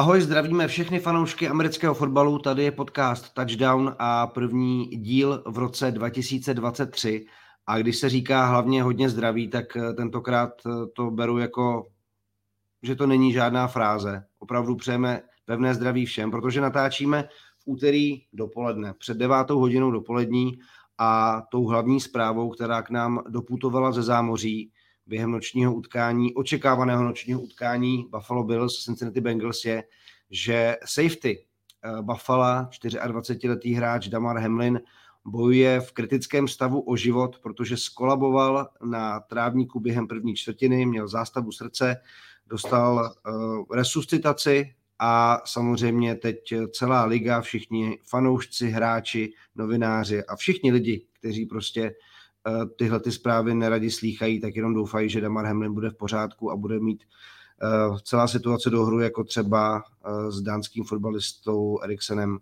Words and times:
Ahoj, 0.00 0.20
zdravíme 0.20 0.68
všechny 0.68 0.98
fanoušky 0.98 1.48
amerického 1.48 1.94
fotbalu. 1.94 2.38
Tady 2.38 2.62
je 2.62 2.72
podcast 2.72 3.34
Touchdown 3.34 3.96
a 3.98 4.26
první 4.26 4.86
díl 4.86 5.42
v 5.46 5.58
roce 5.58 5.90
2023. 5.90 7.26
A 7.66 7.78
když 7.78 7.96
se 7.96 8.08
říká 8.08 8.46
hlavně 8.46 8.82
hodně 8.82 9.08
zdraví, 9.08 9.48
tak 9.48 9.76
eh, 9.76 9.92
tentokrát 9.92 10.50
eh, 10.66 10.70
to 10.96 11.10
beru 11.10 11.38
jako, 11.38 11.86
že 12.82 12.96
to 12.96 13.06
není 13.06 13.32
žádná 13.32 13.66
fráze. 13.66 14.24
Opravdu 14.38 14.76
přejeme 14.76 15.22
pevné 15.44 15.74
zdraví 15.74 16.06
všem, 16.06 16.30
protože 16.30 16.60
natáčíme 16.60 17.28
v 17.58 17.62
úterý 17.64 18.22
dopoledne, 18.32 18.94
před 18.98 19.16
devátou 19.16 19.58
hodinou 19.58 19.90
dopolední 19.90 20.58
a 20.98 21.42
tou 21.50 21.64
hlavní 21.66 22.00
zprávou, 22.00 22.50
která 22.50 22.82
k 22.82 22.90
nám 22.90 23.22
doputovala 23.28 23.92
ze 23.92 24.02
zámoří, 24.02 24.72
během 25.10 25.30
nočního 25.30 25.74
utkání, 25.74 26.34
očekávaného 26.34 27.04
nočního 27.04 27.40
utkání 27.40 28.06
Buffalo 28.10 28.44
Bills, 28.44 28.84
Cincinnati 28.84 29.20
Bengals 29.20 29.64
je, 29.64 29.84
že 30.30 30.76
safety 30.84 31.44
uh, 31.84 32.00
Buffalo, 32.00 32.68
24-letý 32.84 33.74
hráč 33.74 34.08
Damar 34.08 34.38
Hamlin, 34.38 34.80
bojuje 35.24 35.80
v 35.80 35.92
kritickém 35.92 36.48
stavu 36.48 36.80
o 36.80 36.96
život, 36.96 37.38
protože 37.38 37.76
skolaboval 37.76 38.68
na 38.84 39.20
trávníku 39.20 39.80
během 39.80 40.06
první 40.06 40.34
čtvrtiny, 40.34 40.86
měl 40.86 41.08
zástavu 41.08 41.52
srdce, 41.52 41.96
dostal 42.46 43.14
uh, 43.26 43.76
resuscitaci 43.76 44.74
a 44.98 45.42
samozřejmě 45.44 46.14
teď 46.14 46.38
celá 46.72 47.04
liga, 47.04 47.40
všichni 47.40 47.98
fanoušci, 48.08 48.68
hráči, 48.68 49.32
novináři 49.54 50.24
a 50.24 50.36
všichni 50.36 50.72
lidi, 50.72 51.06
kteří 51.12 51.46
prostě 51.46 51.82
Eh, 51.82 52.09
tyhle 52.78 53.00
ty 53.00 53.12
zprávy 53.12 53.54
neradi 53.54 53.90
slýchají, 53.90 54.40
tak 54.40 54.56
jenom 54.56 54.74
doufají, 54.74 55.08
že 55.08 55.20
Damar 55.20 55.46
Hamlin 55.46 55.74
bude 55.74 55.90
v 55.90 55.94
pořádku 55.94 56.50
a 56.50 56.56
bude 56.56 56.80
mít 56.80 57.04
uh, 57.90 57.98
celá 57.98 58.28
situace 58.28 58.70
do 58.70 58.84
hru, 58.84 59.00
jako 59.00 59.24
třeba 59.24 59.76
uh, 59.76 60.30
s 60.30 60.42
dánským 60.42 60.84
fotbalistou 60.84 61.80
Eriksenem 61.82 62.38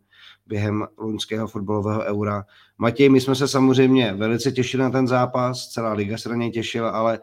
během 0.46 0.86
loňského 0.98 1.48
fotbalového 1.48 2.02
eura. 2.02 2.44
Matěj, 2.78 3.08
my 3.08 3.20
jsme 3.20 3.34
se 3.34 3.48
samozřejmě 3.48 4.12
velice 4.12 4.52
těšili 4.52 4.82
na 4.82 4.90
ten 4.90 5.08
zápas, 5.08 5.68
celá 5.68 5.92
liga 5.92 6.18
se 6.18 6.28
na 6.28 6.34
něj 6.34 6.50
těšila, 6.50 6.90
ale 6.90 7.20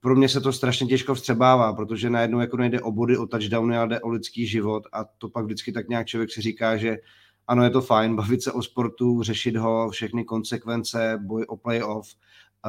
pro 0.00 0.16
mě 0.16 0.28
se 0.28 0.40
to 0.40 0.52
strašně 0.52 0.86
těžko 0.86 1.14
vstřebává, 1.14 1.72
protože 1.72 2.10
najednou 2.10 2.40
jako 2.40 2.56
nejde 2.56 2.80
o 2.80 2.92
body, 2.92 3.16
o 3.16 3.26
touchdowny, 3.26 3.76
ale 3.76 3.88
jde 3.88 4.00
o 4.00 4.08
lidský 4.08 4.46
život 4.46 4.82
a 4.92 5.04
to 5.04 5.28
pak 5.28 5.44
vždycky 5.44 5.72
tak 5.72 5.88
nějak 5.88 6.06
člověk 6.06 6.32
si 6.32 6.40
říká, 6.40 6.76
že 6.76 6.96
ano, 7.46 7.64
je 7.64 7.70
to 7.70 7.80
fajn, 7.80 8.16
bavit 8.16 8.42
se 8.42 8.52
o 8.52 8.62
sportu, 8.62 9.22
řešit 9.22 9.56
ho, 9.56 9.90
všechny 9.90 10.24
konsekvence, 10.24 11.18
boj 11.22 11.44
o 11.48 11.56
playoff, 11.56 12.14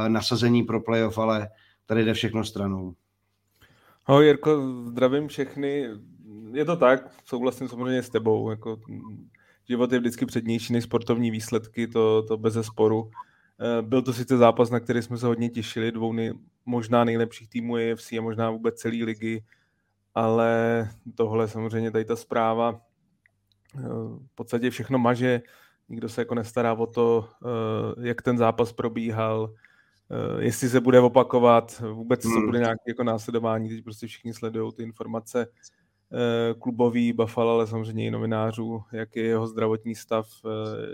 nasazení 0.08 0.64
pro 0.64 0.82
playoff, 0.82 1.18
ale 1.18 1.50
tady 1.86 2.06
jde 2.06 2.14
všechno 2.14 2.44
stranou. 2.44 2.94
Ahoj 4.06 4.26
Jirko, 4.26 4.62
zdravím 4.86 5.28
všechny. 5.28 5.90
Je 6.54 6.66
to 6.66 6.76
tak, 6.76 7.12
souhlasím 7.26 7.68
samozřejmě 7.68 8.04
s 8.04 8.10
tebou. 8.10 8.50
Jako, 8.50 8.80
život 9.68 9.92
je 9.92 10.00
vždycky 10.00 10.26
přednější 10.26 10.74
než 10.74 10.84
sportovní 10.84 11.32
výsledky, 11.32 11.88
to, 11.88 12.24
to 12.24 12.38
bez 12.38 12.58
sporu. 12.62 13.12
Eh, 13.60 13.82
byl 13.82 14.02
to 14.02 14.14
sice 14.14 14.38
zápas, 14.38 14.70
na 14.70 14.80
který 14.80 15.02
jsme 15.02 15.18
se 15.18 15.26
hodně 15.26 15.50
těšili, 15.50 15.92
dvou 15.92 16.14
nej, 16.14 16.34
možná 16.66 17.04
nejlepších 17.04 17.50
týmů 17.50 17.78
EFC 17.78 18.12
a 18.12 18.22
možná 18.22 18.50
vůbec 18.50 18.76
celé 18.76 19.04
ligy, 19.04 19.44
ale 20.16 20.90
tohle 21.16 21.48
samozřejmě 21.48 21.92
tady 21.92 22.06
ta 22.06 22.16
zpráva 22.16 22.82
v 23.74 24.36
podstatě 24.36 24.70
všechno 24.70 25.00
maže, 25.00 25.42
nikdo 25.90 26.10
se 26.10 26.22
jako 26.22 26.36
nestará 26.36 26.74
o 26.74 26.86
to, 26.86 27.30
eh, 27.46 28.08
jak 28.08 28.22
ten 28.22 28.38
zápas 28.38 28.74
probíhal, 28.74 29.54
eh, 30.12 30.44
jestli 30.44 30.70
se 30.70 30.80
bude 30.80 31.00
opakovat, 31.00 31.82
vůbec 31.94 32.26
hmm. 32.26 32.34
co 32.34 32.42
bude 32.46 32.60
nějaké 32.60 32.84
jako 32.88 33.04
následování, 33.04 33.70
teď 33.70 33.84
prostě 33.84 34.08
všichni 34.08 34.34
sledují 34.34 34.74
ty 34.74 34.84
informace 34.84 35.48
eh, 36.14 36.54
klubový 36.54 37.14
Buffalo, 37.14 37.54
ale 37.54 37.68
samozřejmě 37.68 38.06
i 38.06 38.12
novinářů, 38.12 38.84
jak 38.92 39.16
je 39.16 39.24
jeho 39.24 39.48
zdravotní 39.48 39.96
stav, 39.96 40.28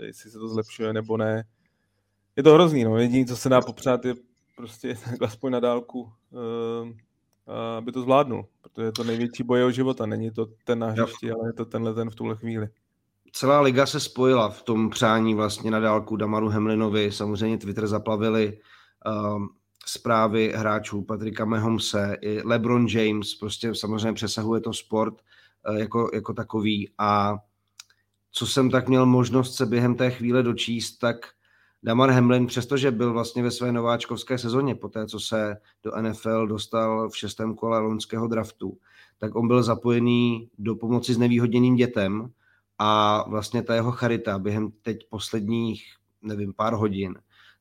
jestli 0.02 0.30
se 0.30 0.38
to 0.38 0.48
zlepšuje 0.48 0.92
nebo 0.92 1.16
ne. 1.16 1.44
Je 2.36 2.42
to 2.42 2.54
hrozný, 2.54 2.84
no. 2.84 2.98
Jediné, 2.98 3.26
co 3.26 3.36
se 3.36 3.48
dá 3.48 3.60
popřát, 3.60 4.04
je 4.04 4.14
prostě 4.56 4.96
aspoň 5.20 5.52
na 5.52 5.60
dálku 5.60 6.12
aby 7.78 7.92
to 7.92 8.00
zvládnul, 8.00 8.46
protože 8.62 8.86
je 8.86 8.92
to 8.92 9.04
největší 9.04 9.42
boj 9.42 9.58
jeho 9.58 9.70
života. 9.70 10.06
Není 10.06 10.30
to 10.30 10.46
ten 10.64 10.78
na 10.78 10.86
hřišti, 10.86 11.30
ale 11.30 11.48
je 11.48 11.52
to 11.52 11.64
tenhle 11.64 11.94
ten 11.94 12.10
v 12.10 12.14
tuhle 12.14 12.36
chvíli. 12.36 12.68
Celá 13.32 13.60
liga 13.60 13.86
se 13.86 14.00
spojila 14.00 14.48
v 14.48 14.62
tom 14.62 14.90
přání 14.90 15.34
vlastně 15.34 15.70
na 15.70 15.80
dálku 15.80 16.16
Damaru 16.16 16.48
Hemlinovi. 16.48 17.12
Samozřejmě 17.12 17.58
Twitter 17.58 17.86
zaplavili 17.86 18.58
um, 19.36 19.48
zprávy 19.86 20.52
hráčů 20.56 21.02
Patrika 21.02 21.44
Mahomse, 21.44 22.16
i 22.20 22.42
LeBron 22.42 22.86
James, 22.86 23.34
prostě 23.34 23.74
samozřejmě 23.74 24.12
přesahuje 24.12 24.60
to 24.60 24.72
sport 24.72 25.14
uh, 25.68 25.76
jako, 25.76 26.10
jako 26.14 26.34
takový 26.34 26.90
a 26.98 27.36
co 28.30 28.46
jsem 28.46 28.70
tak 28.70 28.88
měl 28.88 29.06
možnost 29.06 29.54
se 29.54 29.66
během 29.66 29.94
té 29.94 30.10
chvíle 30.10 30.42
dočíst, 30.42 30.98
tak 30.98 31.16
Damar 31.82 32.10
Hamlin, 32.10 32.46
přestože 32.46 32.90
byl 32.90 33.12
vlastně 33.12 33.42
ve 33.42 33.50
své 33.50 33.72
nováčkovské 33.72 34.38
sezóně, 34.38 34.74
po 34.74 34.88
té, 34.88 35.06
co 35.06 35.20
se 35.20 35.56
do 35.84 35.92
NFL 36.02 36.46
dostal 36.46 37.08
v 37.08 37.16
šestém 37.16 37.54
kole 37.54 37.78
loňského 37.78 38.28
draftu, 38.28 38.78
tak 39.18 39.34
on 39.34 39.48
byl 39.48 39.62
zapojený 39.62 40.50
do 40.58 40.74
pomoci 40.74 41.14
s 41.14 41.18
nevýhodněným 41.18 41.76
dětem 41.76 42.30
a 42.78 43.24
vlastně 43.28 43.62
ta 43.62 43.74
jeho 43.74 43.92
charita 43.92 44.38
během 44.38 44.68
teď 44.82 44.98
posledních, 45.10 45.84
nevím, 46.22 46.52
pár 46.54 46.74
hodin, 46.74 47.14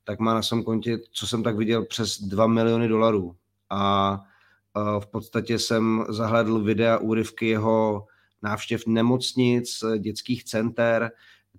tak 0.04 0.20
má 0.20 0.34
na 0.34 0.42
svém 0.42 0.64
kontě, 0.64 1.00
co 1.12 1.28
jsem 1.28 1.44
tak 1.44 1.58
viděl, 1.58 1.86
přes 1.86 2.22
2 2.22 2.48
miliony 2.48 2.88
dolarů. 2.88 3.36
A 3.70 4.22
v 5.00 5.08
podstatě 5.08 5.60
jsem 5.60 6.06
zahledl 6.10 6.60
videa, 6.60 6.98
úryvky 6.98 7.48
jeho 7.48 8.06
návštěv 8.42 8.88
nemocnic, 8.88 9.84
dětských 10.00 10.44
center, 10.44 11.12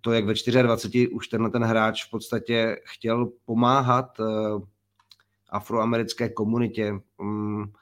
to, 0.08 0.12
jak 0.12 0.24
ve 0.24 0.62
24 0.62 1.08
už 1.08 1.28
tenhle 1.28 1.50
ten 1.50 1.64
hráč 1.64 2.04
v 2.04 2.10
podstatě 2.10 2.76
chtěl 2.84 3.30
pomáhat 3.44 4.20
uh, 4.20 4.62
afroamerické 5.50 6.28
komunitě. 6.28 7.00
Um, 7.18 7.72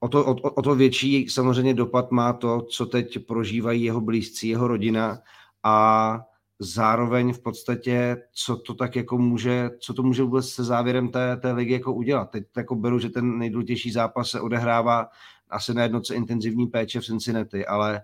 o, 0.00 0.08
to, 0.08 0.26
o, 0.26 0.34
o 0.34 0.62
to 0.62 0.74
větší 0.74 1.28
samozřejmě 1.28 1.74
dopad 1.74 2.10
má 2.10 2.32
to, 2.32 2.62
co 2.62 2.86
teď 2.86 3.26
prožívají 3.26 3.82
jeho 3.82 4.00
blízcí, 4.00 4.48
jeho 4.48 4.68
rodina 4.68 5.18
a 5.62 6.20
zároveň 6.58 7.32
v 7.32 7.38
podstatě, 7.38 8.16
co 8.32 8.56
to 8.56 8.74
tak 8.74 8.96
jako 8.96 9.18
může, 9.18 9.70
co 9.80 9.94
to 9.94 10.02
může 10.02 10.22
vůbec 10.22 10.48
se 10.48 10.64
závěrem 10.64 11.08
té, 11.08 11.36
té 11.36 11.52
ligy 11.52 11.72
jako 11.72 11.92
udělat. 11.92 12.30
Teď 12.30 12.44
jako 12.56 12.74
beru, 12.74 12.98
že 12.98 13.08
ten 13.08 13.38
nejdůležitější 13.38 13.90
zápas 13.90 14.30
se 14.30 14.40
odehrává 14.40 15.08
asi 15.50 15.74
na 15.74 15.82
jednoce 15.82 16.14
intenzivní 16.14 16.66
péče 16.66 17.00
v 17.00 17.04
Cincinnati, 17.04 17.66
ale 17.66 18.02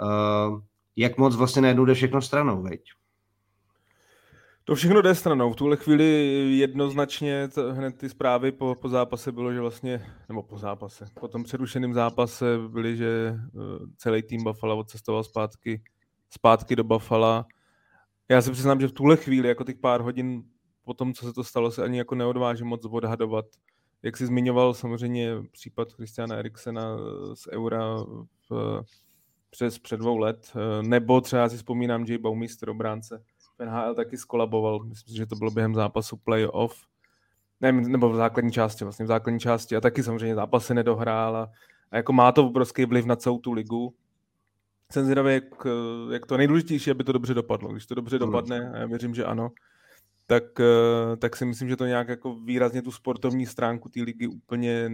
uh, 0.00 0.60
jak 0.96 1.18
moc 1.18 1.36
vlastně 1.36 1.62
najednou 1.62 1.84
jde 1.84 1.94
všechno 1.94 2.22
stranou, 2.22 2.62
veď? 2.62 2.80
To 4.64 4.74
všechno 4.74 5.02
jde 5.02 5.14
stranou. 5.14 5.52
V 5.52 5.56
tuhle 5.56 5.76
chvíli 5.76 6.04
jednoznačně 6.58 7.48
to, 7.48 7.74
hned 7.74 7.98
ty 7.98 8.08
zprávy 8.08 8.52
po, 8.52 8.74
po 8.74 8.88
zápase 8.88 9.32
bylo, 9.32 9.52
že 9.52 9.60
vlastně, 9.60 10.06
nebo 10.28 10.42
po 10.42 10.58
zápase, 10.58 11.06
po 11.20 11.28
tom 11.28 11.44
přerušeném 11.44 11.94
zápase 11.94 12.58
byly, 12.68 12.96
že 12.96 13.34
uh, 13.52 13.62
celý 13.96 14.22
tým 14.22 14.44
Buffalo 14.44 14.78
odcestoval 14.78 15.24
zpátky, 15.24 15.82
zpátky 16.30 16.76
do 16.76 16.84
Buffalo. 16.84 17.44
Já 18.28 18.42
se 18.42 18.52
přiznám, 18.52 18.80
že 18.80 18.88
v 18.88 18.92
tuhle 18.92 19.16
chvíli, 19.16 19.48
jako 19.48 19.64
těch 19.64 19.76
pár 19.76 20.00
hodin 20.00 20.42
po 20.84 20.94
tom, 20.94 21.14
co 21.14 21.26
se 21.26 21.32
to 21.32 21.44
stalo, 21.44 21.70
se 21.70 21.84
ani 21.84 21.98
jako 21.98 22.14
neodvážím 22.14 22.66
moc 22.66 22.84
odhadovat. 22.84 23.44
Jak 24.02 24.16
jsi 24.16 24.26
zmiňoval 24.26 24.74
samozřejmě 24.74 25.34
případ 25.52 25.92
Christiana 25.92 26.36
Eriksena 26.36 26.96
z 27.34 27.48
Eura 27.52 27.96
v 28.50 28.82
přes 29.52 29.78
před 29.78 29.96
dvou 29.96 30.16
let, 30.16 30.52
eh, 30.54 30.82
nebo 30.82 31.20
třeba 31.20 31.48
si 31.48 31.56
vzpomínám, 31.56 32.06
že 32.06 32.18
Baumeister 32.18 32.70
obránce 32.70 33.22
v 33.58 33.64
NHL 33.64 33.94
taky 33.94 34.16
skolaboval, 34.16 34.84
myslím 34.84 35.12
si, 35.12 35.16
že 35.16 35.26
to 35.26 35.36
bylo 35.36 35.50
během 35.50 35.74
zápasu 35.74 36.16
playoff, 36.16 36.86
ne, 37.60 37.72
nebo 37.72 38.10
v 38.10 38.16
základní 38.16 38.52
části, 38.52 38.84
vlastně 38.84 39.04
v 39.04 39.08
základní 39.08 39.40
části 39.40 39.76
a 39.76 39.80
taky 39.80 40.02
samozřejmě 40.02 40.34
zápas 40.34 40.66
se 40.66 40.74
nedohrál 40.74 41.36
a, 41.36 41.50
a 41.90 41.96
jako 41.96 42.12
má 42.12 42.32
to 42.32 42.46
obrovský 42.46 42.84
vliv 42.84 43.06
na 43.06 43.16
celou 43.16 43.38
tu 43.38 43.52
ligu. 43.52 43.94
Jsem 44.92 45.04
zvědavý, 45.04 45.34
jak, 45.34 45.44
jak 46.12 46.26
to 46.26 46.36
nejdůležitější, 46.36 46.90
aby 46.90 47.04
to 47.04 47.12
dobře 47.12 47.34
dopadlo. 47.34 47.72
Když 47.72 47.86
to 47.86 47.94
dobře 47.94 48.18
dopadne, 48.18 48.70
a 48.70 48.76
já 48.76 48.86
věřím, 48.86 49.14
že 49.14 49.24
ano, 49.24 49.50
tak, 50.26 50.60
eh, 50.60 51.16
tak 51.16 51.36
si 51.36 51.44
myslím, 51.44 51.68
že 51.68 51.76
to 51.76 51.86
nějak 51.86 52.08
jako 52.08 52.34
výrazně 52.34 52.82
tu 52.82 52.90
sportovní 52.90 53.46
stránku 53.46 53.88
té 53.88 54.02
ligy 54.02 54.26
úplně 54.26 54.90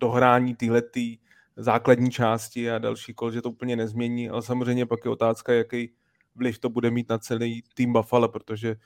dohrání 0.00 0.54
týhletý 0.54 1.18
základní 1.56 2.10
části 2.10 2.70
a 2.70 2.78
další 2.78 3.14
kol, 3.14 3.30
že 3.30 3.42
to 3.42 3.50
úplně 3.50 3.76
nezmění, 3.76 4.30
ale 4.30 4.42
samozřejmě 4.42 4.86
pak 4.86 5.04
je 5.04 5.10
otázka, 5.10 5.52
jaký 5.52 5.92
vliv 6.34 6.58
to 6.58 6.68
bude 6.68 6.90
mít 6.90 7.08
na 7.08 7.18
celý 7.18 7.62
tým 7.74 7.92
Buffalo, 7.92 8.28
protože 8.28 8.76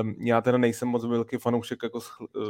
uh, 0.00 0.26
já 0.26 0.40
teda 0.40 0.58
nejsem 0.58 0.88
moc 0.88 1.04
velký 1.04 1.36
fanoušek 1.36 1.82
jako 1.82 1.98
uh, 1.98 2.44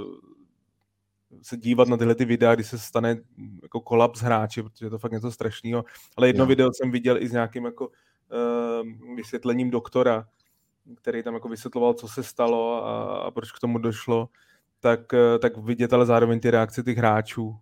se 1.43 1.57
dívat 1.57 1.89
na 1.89 1.97
tyhle 1.97 2.15
ty 2.15 2.25
videa, 2.25 2.55
kdy 2.55 2.65
se 2.65 2.79
stane 2.79 3.17
jako 3.63 3.81
kolaps 3.81 4.21
hráči, 4.21 4.63
protože 4.63 4.87
je 4.87 4.91
to 4.91 4.99
fakt 4.99 5.13
něco 5.13 5.33
strašného. 5.33 5.85
Ale 6.17 6.27
jedno 6.27 6.45
no. 6.45 6.49
video 6.49 6.71
jsem 6.73 6.91
viděl 6.91 7.23
i 7.23 7.29
s 7.29 7.33
nějakým 7.33 7.65
jako 7.65 7.89
uh, 7.89 9.15
vysvětlením 9.17 9.71
doktora, 9.71 10.27
který 10.97 11.23
tam 11.23 11.35
jako 11.35 11.49
vysvětloval, 11.49 11.95
co 11.95 12.09
se 12.09 12.23
stalo 12.23 12.87
a, 12.87 13.17
a 13.19 13.31
proč 13.31 13.53
k 13.53 13.61
tomu 13.61 13.79
došlo 13.79 14.29
tak, 14.85 15.15
eh, 15.15 15.39
tak 15.39 15.57
vidět 15.57 15.93
ale 15.93 16.07
zároveň 16.07 16.41
ty 16.41 16.51
reakce 16.51 16.83
těch 16.83 16.99
hráčů 16.99 17.47
uh, 17.47 17.57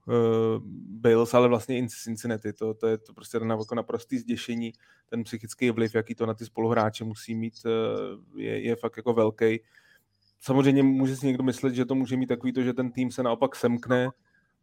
Bills, 1.00 1.34
ale 1.34 1.48
vlastně 1.48 1.78
i 1.78 1.88
Cincinnati, 1.88 2.52
to, 2.52 2.74
to 2.74 2.86
je 2.86 2.98
to 2.98 3.14
prostě 3.14 3.40
jako 3.48 3.74
naprostý 3.74 4.19
zděšení, 4.19 4.72
ten 5.10 5.24
psychický 5.24 5.70
vliv, 5.70 5.94
jaký 5.94 6.14
to 6.14 6.26
na 6.26 6.34
ty 6.34 6.44
spoluhráče 6.44 7.04
musí 7.04 7.34
mít, 7.34 7.54
uh, 7.64 8.40
je, 8.40 8.62
je 8.62 8.76
fakt 8.76 8.96
jako 8.96 9.12
velký. 9.12 9.60
Samozřejmě 10.40 10.82
může 10.82 11.16
si 11.16 11.26
někdo 11.26 11.44
myslet, 11.44 11.74
že 11.74 11.84
to 11.84 11.94
může 11.94 12.16
mít 12.16 12.26
takový 12.26 12.52
to, 12.52 12.62
že 12.62 12.72
ten 12.72 12.92
tým 12.92 13.10
se 13.10 13.22
naopak 13.22 13.56
semkne, 13.56 14.08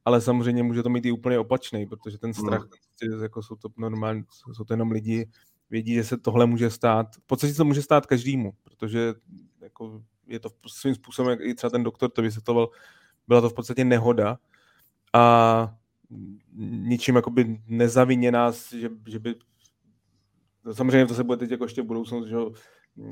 ale 0.05 0.21
samozřejmě 0.21 0.63
může 0.63 0.83
to 0.83 0.89
mít 0.89 1.05
i 1.05 1.11
úplně 1.11 1.39
opačný, 1.39 1.85
protože 1.85 2.17
ten 2.17 2.33
strach, 2.33 2.67
mm. 3.03 3.23
jako 3.23 3.43
jsou 3.43 3.55
to 3.55 3.69
normálně, 3.77 4.23
jsou 4.53 4.63
to 4.63 4.73
jenom 4.73 4.91
lidi, 4.91 5.29
vědí, 5.69 5.93
že 5.93 6.03
se 6.03 6.17
tohle 6.17 6.45
může 6.45 6.69
stát. 6.69 7.15
V 7.15 7.27
podstatě 7.27 7.53
to 7.53 7.65
může 7.65 7.81
stát 7.81 8.05
každému, 8.05 8.51
protože 8.63 9.13
jako 9.61 10.01
je 10.29 10.39
to 10.39 10.49
svým 10.67 10.95
způsobem, 10.95 11.31
jak 11.31 11.39
i 11.41 11.55
třeba 11.55 11.69
ten 11.69 11.83
doktor 11.83 12.11
to 12.11 12.21
vysvětloval, 12.21 12.69
byla 13.27 13.41
to 13.41 13.49
v 13.49 13.53
podstatě 13.53 13.85
nehoda 13.85 14.37
a 15.13 15.75
ničím 16.55 17.15
jakoby 17.15 17.61
nezavině 17.67 18.31
nás, 18.31 18.73
že, 18.73 18.89
že 19.07 19.19
by 19.19 19.35
no 20.65 20.73
samozřejmě 20.73 21.07
to 21.07 21.13
se 21.13 21.23
bude 21.23 21.37
teď 21.37 21.51
jako 21.51 21.63
ještě 21.63 21.81
v 21.81 21.85
budoucnu 21.85 22.27
že 22.27 22.35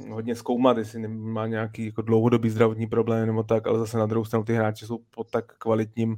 hodně 0.09 0.35
zkoumat, 0.35 0.77
jestli 0.77 1.07
má 1.07 1.47
nějaký 1.47 1.85
jako 1.85 2.01
dlouhodobý 2.01 2.49
zdravotní 2.49 2.87
problém 2.87 3.27
nebo 3.27 3.43
tak, 3.43 3.67
ale 3.67 3.79
zase 3.79 3.97
na 3.97 4.05
druhou 4.05 4.25
stranu 4.25 4.45
ty 4.45 4.53
hráči 4.53 4.85
jsou 4.85 4.99
pod 5.11 5.31
tak 5.31 5.57
kvalitním 5.57 6.17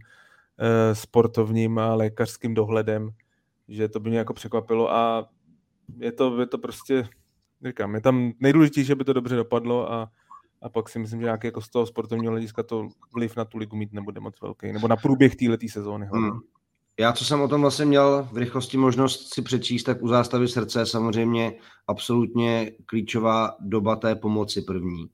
eh, 0.59 0.95
sportovním 0.95 1.79
a 1.79 1.95
lékařským 1.95 2.53
dohledem, 2.53 3.09
že 3.67 3.87
to 3.87 3.99
by 3.99 4.09
mě 4.09 4.17
jako 4.17 4.33
překvapilo 4.33 4.93
a 4.93 5.29
je 5.97 6.11
to, 6.11 6.39
je 6.39 6.45
to 6.45 6.57
prostě, 6.57 7.07
říkám, 7.65 7.95
je 7.95 8.01
tam 8.01 8.31
nejdůležitější, 8.39 8.91
aby 8.91 9.03
to 9.03 9.13
dobře 9.13 9.35
dopadlo 9.35 9.91
a 9.91 10.11
a 10.61 10.69
pak 10.69 10.89
si 10.89 10.99
myslím, 10.99 11.19
že 11.19 11.25
nějaký 11.25 11.47
jako 11.47 11.61
z 11.61 11.69
toho 11.69 11.85
sportovního 11.85 12.31
hlediska 12.31 12.63
to 12.63 12.87
vliv 13.13 13.35
na 13.35 13.45
tu 13.45 13.57
ligu 13.57 13.75
mít 13.77 13.93
nebude 13.93 14.19
moc 14.19 14.41
velký, 14.41 14.71
nebo 14.73 14.87
na 14.87 14.95
průběh 14.95 15.35
této 15.35 15.67
sezóny. 15.69 16.09
Hmm. 16.11 16.39
Já, 16.99 17.13
co 17.13 17.25
jsem 17.25 17.41
o 17.41 17.47
tom 17.47 17.61
vlastně 17.61 17.85
měl 17.85 18.27
v 18.31 18.37
rychlosti 18.37 18.77
možnost 18.77 19.33
si 19.33 19.41
přečíst, 19.41 19.83
tak 19.83 20.03
u 20.03 20.07
zástavy 20.07 20.47
srdce 20.47 20.85
samozřejmě 20.85 21.53
absolutně 21.87 22.71
klíčová 22.85 23.55
doba 23.59 23.95
té 23.95 24.15
pomoci 24.15 24.61
první. 24.61 25.09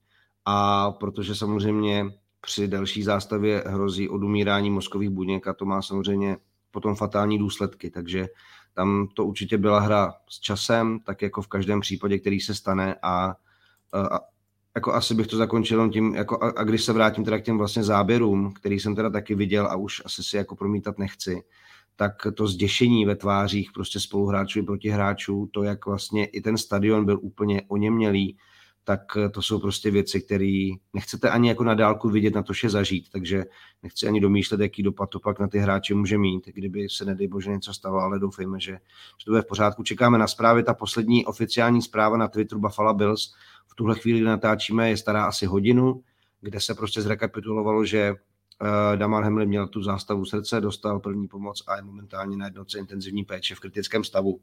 A 0.46 0.92
protože 0.92 1.36
samozřejmě 1.36 2.06
při 2.42 2.68
další 2.68 3.04
zástavě 3.04 3.64
hrozí 3.66 4.10
odumírání 4.10 4.70
mozkových 4.70 5.10
buněk 5.10 5.48
a 5.48 5.54
to 5.54 5.66
má 5.66 5.82
samozřejmě 5.82 6.38
potom 6.72 6.96
fatální 6.96 7.38
důsledky, 7.40 7.90
takže 7.90 8.28
tam 8.74 9.08
to 9.14 9.26
určitě 9.26 9.58
byla 9.58 9.80
hra 9.80 10.14
s 10.30 10.40
časem, 10.40 11.00
tak 11.00 11.22
jako 11.22 11.42
v 11.42 11.48
každém 11.48 11.80
případě, 11.80 12.20
který 12.20 12.40
se 12.40 12.56
stane 12.56 12.96
a, 13.02 13.36
a 13.94 14.20
jako 14.76 14.94
asi 14.94 15.14
bych 15.14 15.28
to 15.28 15.38
zakončil 15.38 15.90
tím, 15.90 16.16
jako 16.16 16.44
a, 16.44 16.54
a 16.58 16.64
když 16.64 16.84
se 16.84 16.94
vrátím 16.94 17.26
teda 17.26 17.40
k 17.40 17.44
těm 17.44 17.58
vlastně 17.58 17.84
záběrům, 17.84 18.54
který 18.54 18.80
jsem 18.80 18.96
teda 18.96 19.10
taky 19.10 19.36
viděl 19.36 19.66
a 19.68 19.76
už 19.76 20.02
asi 20.06 20.24
si 20.24 20.38
jako 20.38 20.56
promítat 20.56 20.98
nechci, 20.98 21.44
tak 21.96 22.28
to 22.34 22.48
zděšení 22.48 23.06
ve 23.06 23.16
tvářích 23.16 23.72
prostě 23.74 24.00
spoluhráčů 24.00 24.60
i 24.60 24.64
protihráčů, 24.64 25.50
to, 25.52 25.64
jak 25.64 25.86
vlastně 25.86 26.26
i 26.26 26.42
ten 26.42 26.58
stadion 26.58 27.06
byl 27.06 27.20
úplně 27.22 27.62
oněmělý, 27.68 28.38
tak 28.88 29.18
to 29.32 29.42
jsou 29.42 29.60
prostě 29.60 29.92
věci, 29.92 30.22
které 30.22 30.70
nechcete 30.94 31.30
ani 31.30 31.50
jako 31.50 31.64
na 31.64 31.74
dálku 31.74 32.10
vidět, 32.10 32.36
na 32.36 32.44
to 32.44 32.54
je 32.64 32.70
zažít, 32.70 33.10
takže 33.10 33.46
nechci 33.84 34.08
ani 34.08 34.22
domýšlet, 34.22 34.60
jaký 34.60 34.84
dopad 34.84 35.10
to 35.10 35.20
pak 35.20 35.40
na 35.40 35.48
ty 35.48 35.60
hráče 35.60 35.96
může 35.96 36.18
mít, 36.18 36.46
kdyby 36.46 36.90
se 36.90 37.06
nedej 37.06 37.28
bože 37.28 37.52
něco 37.52 37.74
stalo, 37.74 38.00
ale 38.00 38.20
doufejme, 38.20 38.60
že, 38.60 38.72
že 39.18 39.26
to 39.26 39.32
bude 39.32 39.42
v 39.42 39.46
pořádku. 39.46 39.84
Čekáme 39.84 40.18
na 40.18 40.28
zprávy, 40.28 40.64
ta 40.64 40.74
poslední 40.74 41.26
oficiální 41.26 41.82
zpráva 41.82 42.18
na 42.18 42.28
Twitteru 42.28 42.62
Buffalo 42.62 42.94
Bills. 42.94 43.34
V 43.68 43.76
tuhle 43.76 43.96
chvíli, 43.96 44.22
natáčíme, 44.22 44.90
je 44.90 44.98
stará 44.98 45.26
asi 45.26 45.46
hodinu, 45.46 46.04
kde 46.42 46.62
se 46.62 46.76
prostě 46.76 47.02
zrekapitulovalo, 47.02 47.86
že 47.86 48.12
uh, 48.12 48.98
Damar 48.98 49.24
Hamlin 49.24 49.50
měl 49.50 49.68
tu 49.68 49.84
zástavu 49.84 50.26
srdce, 50.26 50.62
dostal 50.62 51.00
první 51.00 51.28
pomoc 51.28 51.64
a 51.68 51.76
je 51.76 51.82
momentálně 51.82 52.38
na 52.38 52.46
jednotce 52.46 52.80
intenzivní 52.80 53.24
péče 53.24 53.56
v 53.56 53.60
kritickém 53.60 54.04
stavu. 54.04 54.40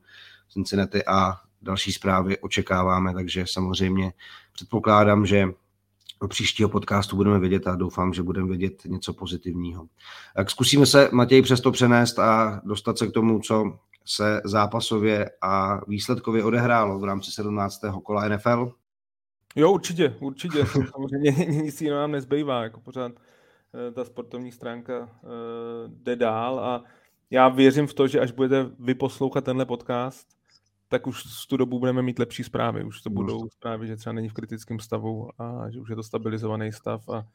Cincinnati 0.52 1.04
a 1.04 1.40
další 1.62 1.92
zprávy 1.92 2.38
očekáváme, 2.38 3.14
takže 3.14 3.44
samozřejmě 3.46 4.12
předpokládám, 4.52 5.26
že 5.26 5.48
do 6.20 6.28
příštího 6.28 6.68
podcastu 6.68 7.16
budeme 7.16 7.38
vědět 7.38 7.66
a 7.66 7.76
doufám, 7.76 8.12
že 8.12 8.22
budeme 8.22 8.48
vědět 8.48 8.84
něco 8.84 9.12
pozitivního. 9.12 9.86
Tak 10.36 10.50
zkusíme 10.50 10.86
se, 10.86 11.08
Matěj, 11.12 11.42
přesto 11.42 11.72
přenést 11.72 12.18
a 12.18 12.60
dostat 12.64 12.98
se 12.98 13.06
k 13.06 13.12
tomu, 13.12 13.40
co 13.40 13.78
se 14.04 14.40
zápasově 14.44 15.30
a 15.42 15.80
výsledkově 15.88 16.44
odehrálo 16.44 16.98
v 16.98 17.04
rámci 17.04 17.30
17. 17.30 17.80
kola 18.04 18.28
NFL. 18.28 18.72
Jo, 19.56 19.72
určitě, 19.72 20.16
určitě. 20.20 20.66
Samozřejmě 20.92 21.30
nic 21.46 21.80
jiného 21.80 22.00
nám 22.00 22.10
nezbývá, 22.10 22.62
jako 22.62 22.80
pořád 22.80 23.12
eh, 23.88 23.92
ta 23.92 24.04
sportovní 24.04 24.52
stránka 24.52 24.98
uh, 25.00 25.08
jde 25.86 26.16
dál 26.16 26.60
a 26.60 26.84
já 27.30 27.48
věřím 27.48 27.86
v 27.86 27.94
to, 27.94 28.08
že 28.08 28.20
až 28.20 28.30
budete 28.30 28.70
vyposlouchat 28.78 29.44
tenhle 29.44 29.66
podcast, 29.66 30.28
tak 30.92 31.06
už 31.06 31.22
z 31.22 31.46
tu 31.46 31.56
dobu 31.56 31.78
budeme 31.78 32.02
mít 32.02 32.18
lepší 32.18 32.44
zprávy. 32.44 32.84
Už 32.84 33.00
to 33.00 33.10
budou 33.10 33.48
zprávy, 33.50 33.86
že 33.86 33.96
třeba 33.96 34.12
není 34.12 34.28
v 34.28 34.32
kritickém 34.32 34.80
stavu 34.80 35.28
a 35.38 35.70
že 35.70 35.80
už 35.80 35.88
je 35.88 35.96
to 35.96 36.02
stabilizovaný 36.02 36.72
stav 36.72 37.08
a 37.08 37.26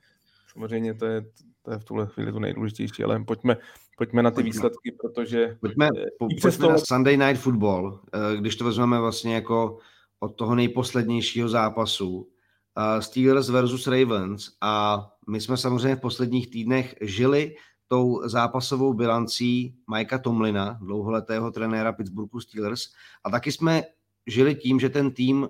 samozřejmě 0.53 0.93
to 0.93 1.05
je, 1.05 1.25
to 1.61 1.71
je 1.71 1.79
v 1.79 1.83
tuhle 1.83 2.07
chvíli 2.07 2.31
to 2.31 2.39
nejdůležitější, 2.39 3.03
ale 3.03 3.23
pojďme, 3.23 3.57
pojďme 3.97 4.23
na 4.23 4.31
ty 4.31 4.33
pojďme. 4.33 4.49
výsledky, 4.49 4.91
protože... 5.01 5.57
Pojďme, 5.61 5.89
eh, 5.97 6.05
po, 6.19 6.27
pojďme 6.41 6.67
na 6.67 6.77
Sunday 6.77 7.17
Night 7.17 7.41
Football, 7.41 7.99
když 8.39 8.55
to 8.55 8.65
vezmeme 8.65 8.99
vlastně 8.99 9.35
jako 9.35 9.77
od 10.19 10.35
toho 10.35 10.55
nejposlednějšího 10.55 11.49
zápasu 11.49 12.17
uh, 12.17 12.99
Steelers 12.99 13.49
versus 13.49 13.87
Ravens 13.87 14.49
a 14.61 15.05
my 15.29 15.41
jsme 15.41 15.57
samozřejmě 15.57 15.95
v 15.95 16.01
posledních 16.01 16.49
týdnech 16.49 16.95
žili 17.01 17.55
tou 17.87 18.21
zápasovou 18.29 18.93
bilancí 18.93 19.75
Mikea 19.95 20.19
Tomlina, 20.19 20.79
dlouholetého 20.81 21.51
trenéra 21.51 21.93
Pittsburghu 21.93 22.39
Steelers. 22.39 22.81
A 23.23 23.29
taky 23.29 23.51
jsme 23.51 23.83
žili 24.27 24.55
tím, 24.55 24.79
že 24.79 24.89
ten 24.89 25.11
tým 25.11 25.49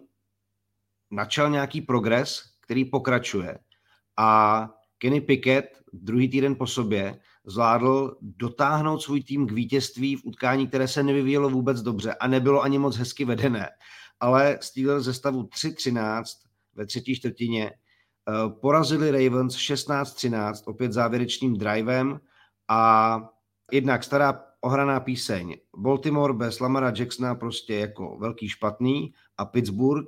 načal 1.11 1.49
nějaký 1.49 1.81
progres, 1.81 2.43
který 2.61 2.85
pokračuje. 2.85 3.59
A 4.17 4.69
Kenny 4.97 5.21
Pickett 5.21 5.67
druhý 5.93 6.29
týden 6.29 6.55
po 6.55 6.67
sobě 6.67 7.19
zvládl 7.45 8.17
dotáhnout 8.21 8.99
svůj 9.01 9.23
tým 9.23 9.47
k 9.47 9.51
vítězství 9.51 10.15
v 10.15 10.25
utkání, 10.25 10.67
které 10.67 10.87
se 10.87 11.03
nevyvíjelo 11.03 11.49
vůbec 11.49 11.81
dobře 11.81 12.13
a 12.13 12.27
nebylo 12.27 12.61
ani 12.61 12.79
moc 12.79 12.97
hezky 12.97 13.25
vedené. 13.25 13.69
Ale 14.19 14.57
Steelers 14.61 15.03
ze 15.03 15.13
stavu 15.13 15.43
3-13 15.43 16.23
ve 16.75 16.85
třetí 16.85 17.15
čtvrtině 17.15 17.71
eh, 17.71 18.49
porazili 18.61 19.11
Ravens 19.11 19.55
16-13 19.55 20.53
opět 20.65 20.93
závěrečným 20.93 21.57
drivem 21.57 22.19
a 22.67 23.21
jednak 23.71 24.03
stará 24.03 24.43
ohraná 24.61 24.99
píseň 24.99 25.57
Baltimore 25.77 26.33
bez 26.33 26.59
Lamara 26.59 26.93
Jacksona 26.97 27.35
prostě 27.35 27.75
jako 27.75 28.17
velký 28.19 28.49
špatný 28.49 29.13
a 29.37 29.45
Pittsburgh 29.45 30.07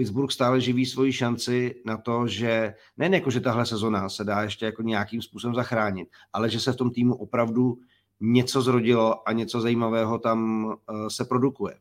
Pittsburgh 0.00 0.32
stále 0.32 0.60
živí 0.60 0.86
svoji 0.86 1.12
šanci 1.12 1.82
na 1.86 1.96
to, 1.96 2.26
že 2.26 2.74
nejen 2.96 3.14
jako, 3.14 3.30
že 3.30 3.40
tahle 3.40 3.66
sezona 3.66 4.08
se 4.08 4.24
dá 4.24 4.42
ještě 4.42 4.66
jako 4.66 4.82
nějakým 4.82 5.22
způsobem 5.22 5.54
zachránit, 5.54 6.08
ale 6.32 6.50
že 6.50 6.60
se 6.60 6.72
v 6.72 6.76
tom 6.76 6.90
týmu 6.90 7.14
opravdu 7.14 7.78
něco 8.20 8.62
zrodilo 8.62 9.28
a 9.28 9.32
něco 9.32 9.60
zajímavého 9.60 10.18
tam 10.18 10.64
uh, 10.64 10.74
se 11.08 11.24
produkuje. 11.24 11.74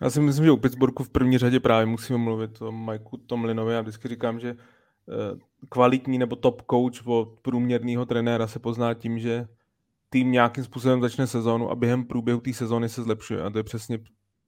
Já 0.00 0.10
si 0.10 0.20
myslím, 0.20 0.44
že 0.44 0.50
u 0.50 0.56
Pittsburghu 0.56 1.04
v 1.04 1.10
první 1.10 1.38
řadě 1.38 1.60
právě 1.60 1.86
musíme 1.86 2.18
mluvit 2.18 2.62
o 2.62 2.72
Mikeu 2.72 3.16
Tomlinovi. 3.16 3.72
Já 3.72 3.80
vždycky 3.80 4.08
říkám, 4.08 4.40
že 4.40 4.48
eh, 4.48 4.56
kvalitní 5.68 6.18
nebo 6.18 6.36
top 6.36 6.62
coach 6.70 7.06
od 7.06 7.40
průměrného 7.42 8.06
trenéra 8.06 8.46
se 8.46 8.58
pozná 8.58 8.94
tím, 8.94 9.18
že 9.18 9.46
tým 10.10 10.32
nějakým 10.32 10.64
způsobem 10.64 11.00
začne 11.00 11.26
sezónu 11.26 11.70
a 11.70 11.74
během 11.74 12.04
průběhu 12.04 12.40
té 12.40 12.52
sezóny 12.52 12.88
se 12.88 13.02
zlepšuje. 13.02 13.42
A 13.42 13.50
to 13.50 13.58
je 13.58 13.64
přesně 13.64 13.98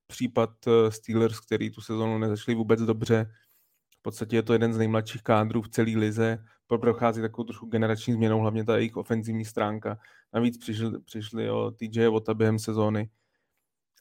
případ 0.07 0.51
eh, 0.67 0.91
Steelers, 0.91 1.41
který 1.41 1.71
tu 1.71 1.81
sezónu 1.81 2.19
nezačali 2.19 2.55
vůbec 2.55 2.81
dobře. 2.81 3.31
V 3.99 4.03
podstatě 4.03 4.37
je 4.37 4.43
to 4.43 4.53
jeden 4.53 4.73
z 4.73 4.79
nejmladších 4.79 5.23
kádrů 5.23 5.63
v 5.63 5.69
celé 5.69 5.91
lize. 5.97 6.45
Prochází 6.81 7.21
takovou 7.21 7.45
trošku 7.45 7.67
generační 7.67 8.15
změnou, 8.15 8.41
hlavně 8.41 8.65
ta 8.65 8.77
jejich 8.77 8.97
ofenzivní 8.97 9.45
stránka. 9.45 9.99
Navíc 10.35 10.59
přišli, 10.59 11.01
přišli 11.01 11.51
o 11.51 11.71
TJ 11.71 12.07
Vota 12.07 12.35
během 12.35 12.59
sezóny 12.59 13.11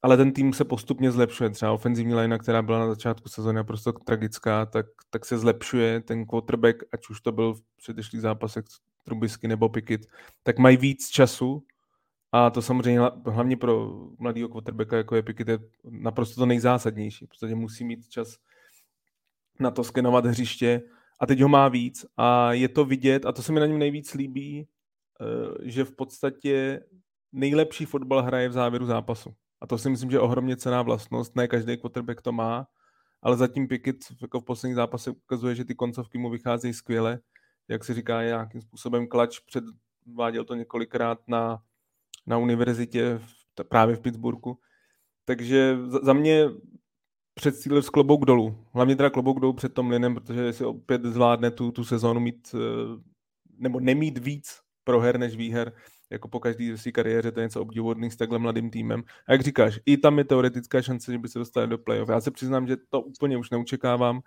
ale 0.02 0.18
ten 0.18 0.32
tým 0.32 0.54
se 0.54 0.66
postupně 0.66 1.12
zlepšuje. 1.12 1.50
Třeba 1.50 1.72
ofenzivní 1.72 2.14
linea, 2.16 2.38
která 2.38 2.62
byla 2.62 2.80
na 2.80 2.88
začátku 2.88 3.30
sezóny 3.30 3.56
naprosto 3.56 3.94
tragická, 3.94 4.66
tak, 4.66 4.86
tak 5.10 5.26
se 5.26 5.38
zlepšuje. 5.38 6.02
Ten 6.02 6.26
quarterback, 6.26 6.84
ať 6.94 7.08
už 7.10 7.22
to 7.22 7.32
byl 7.32 7.54
v 7.54 7.62
předešlých 7.78 8.22
zápasech 8.22 8.66
Trubisky 9.04 9.48
nebo 9.48 9.70
Pickett, 9.70 10.06
tak 10.44 10.58
mají 10.58 10.78
víc 10.78 11.10
času 11.10 11.64
a 12.32 12.50
to 12.50 12.62
samozřejmě 12.62 13.02
hlavně 13.26 13.58
pro 13.58 14.00
mladého 14.20 14.50
quarterbacka, 14.50 14.98
jako 14.98 15.16
je 15.16 15.24
Pickett, 15.24 15.50
je 15.50 15.60
naprosto 15.84 16.42
to 16.42 16.46
nejzásadnější, 16.46 17.28
protože 17.28 17.56
musí 17.56 17.84
mít 17.84 18.08
čas 18.08 18.38
na 19.60 19.72
to 19.72 19.84
skenovat 19.84 20.26
hřiště 20.26 20.82
a 21.20 21.26
teď 21.26 21.42
ho 21.42 21.50
má 21.50 21.68
víc 21.68 22.06
a 22.18 22.54
je 22.54 22.70
to 22.70 22.86
vidět 22.86 23.26
a 23.26 23.32
to 23.32 23.44
se 23.44 23.52
mi 23.52 23.60
na 23.60 23.66
něm 23.66 23.80
nejvíc 23.80 24.14
líbí, 24.14 24.68
eh, 25.22 25.70
že 25.70 25.84
v 25.84 25.96
podstatě 25.96 26.82
nejlepší 27.32 27.86
fotbal 27.86 28.22
hraje 28.22 28.50
v 28.50 28.54
závěru 28.54 28.86
zápasu. 28.86 29.34
A 29.62 29.68
to 29.68 29.78
si 29.78 29.90
myslím, 29.90 30.12
že 30.12 30.18
je 30.18 30.22
ohromně 30.22 30.58
cená 30.58 30.82
vlastnost. 30.82 31.36
Ne 31.36 31.48
každý 31.48 31.78
quarterback 31.78 32.22
to 32.22 32.32
má, 32.32 32.68
ale 33.22 33.38
zatím 33.38 33.68
Pickett 33.68 33.98
jako 34.22 34.40
v 34.40 34.46
posledních 34.46 34.76
zápasech 34.76 35.14
ukazuje, 35.14 35.56
že 35.56 35.66
ty 35.66 35.76
koncovky 35.76 36.18
mu 36.18 36.30
vycházejí 36.30 36.74
skvěle, 36.74 37.20
jak 37.68 37.84
se 37.84 37.94
říká, 37.94 38.24
nějakým 38.24 38.62
způsobem 38.62 39.08
klač, 39.08 39.40
předváděl 39.40 40.46
to 40.46 40.56
několikrát 40.56 41.20
na, 41.28 41.62
na 42.28 42.38
univerzitě 42.38 43.18
v, 43.18 43.64
právě 43.64 43.96
v 43.96 44.00
Pittsburghu. 44.00 44.58
Takže 45.26 45.78
za, 46.04 46.14
mě 46.14 46.50
před 47.34 47.56
Steelers 47.56 47.90
klobouk 47.90 48.26
dolů. 48.26 48.66
Hlavně 48.74 48.96
teda 48.96 49.10
klobouk 49.10 49.40
dolů 49.40 49.54
před 49.54 49.74
Tom 49.74 49.90
Linem, 49.90 50.16
protože 50.16 50.54
si 50.54 50.66
opět 50.66 51.04
zvládne 51.04 51.52
tu, 51.52 51.72
tu 51.72 51.84
sezónu 51.84 52.20
mít, 52.20 52.56
eh, 52.56 53.02
nebo 53.58 53.80
nemít 53.80 54.18
víc 54.18 54.60
proher 54.84 55.18
než 55.18 55.36
výher, 55.36 55.74
jako 56.12 56.28
po 56.28 56.40
každý 56.40 56.78
své 56.78 56.92
kariéře, 56.92 57.32
to 57.32 57.40
je 57.40 57.46
něco 57.46 57.62
obdivuhodný 57.62 58.12
s 58.12 58.16
takhle 58.16 58.40
mladým 58.40 58.70
týmem. 58.70 59.04
A 59.28 59.32
jak 59.32 59.42
říkáš, 59.42 59.80
i 59.86 59.98
tam 59.98 60.18
je 60.18 60.24
teoretická 60.24 60.82
šance, 60.82 61.12
že 61.12 61.18
by 61.18 61.28
se 61.28 61.40
dostali 61.40 61.68
do 61.68 61.78
playoff. 61.78 62.10
Já 62.10 62.22
se 62.22 62.32
přiznám, 62.32 62.68
že 62.68 62.78
to 62.90 63.02
úplně 63.02 63.38
už 63.38 63.50
neočekávám, 63.50 64.22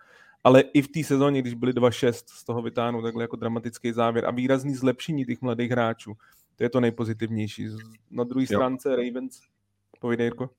ale 0.44 0.60
i 0.60 0.82
v 0.82 0.88
té 0.88 1.04
sezóně, 1.04 1.42
když 1.42 1.54
byli 1.54 1.72
2-6, 1.72 2.12
z 2.26 2.44
toho 2.44 2.62
vytáhnu 2.62 3.02
takhle 3.02 3.24
jako 3.24 3.36
dramatický 3.36 3.92
závěr 3.92 4.26
a 4.26 4.30
výrazný 4.30 4.74
zlepšení 4.74 5.24
těch 5.24 5.42
mladých 5.42 5.70
hráčů, 5.70 6.14
to 6.56 6.62
je 6.64 6.70
to 6.70 6.80
nejpozitivnější. 6.80 7.68
Na 8.10 8.24
druhé 8.24 8.46
stránce 8.46 8.96
Ravens, 8.96 9.40
povídej, 10.00 10.26
Jirko. 10.26 10.50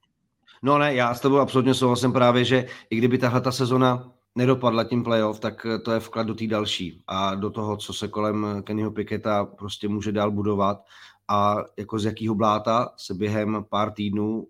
No 0.63 0.77
ne, 0.77 0.95
já 0.95 1.13
s 1.13 1.21
tebou 1.21 1.37
absolutně 1.37 1.73
souhlasím 1.73 2.13
právě, 2.13 2.45
že 2.45 2.65
i 2.89 2.97
kdyby 2.97 3.17
tahle 3.17 3.41
ta 3.41 3.51
sezona 3.51 4.11
nedopadla 4.35 4.83
tím 4.83 5.03
playoff, 5.03 5.39
tak 5.39 5.65
to 5.83 5.91
je 5.91 5.99
vklad 5.99 6.27
do 6.27 6.35
té 6.35 6.47
další 6.47 7.03
a 7.07 7.35
do 7.35 7.49
toho, 7.49 7.77
co 7.77 7.93
se 7.93 8.07
kolem 8.07 8.63
Kennyho 8.63 8.91
Piketa 8.91 9.45
prostě 9.45 9.87
může 9.87 10.11
dál 10.11 10.31
budovat 10.31 10.77
a 11.27 11.57
jako 11.77 11.99
z 11.99 12.05
jakého 12.05 12.35
bláta 12.35 12.93
se 12.97 13.13
během 13.13 13.65
pár 13.69 13.91
týdnů, 13.91 14.47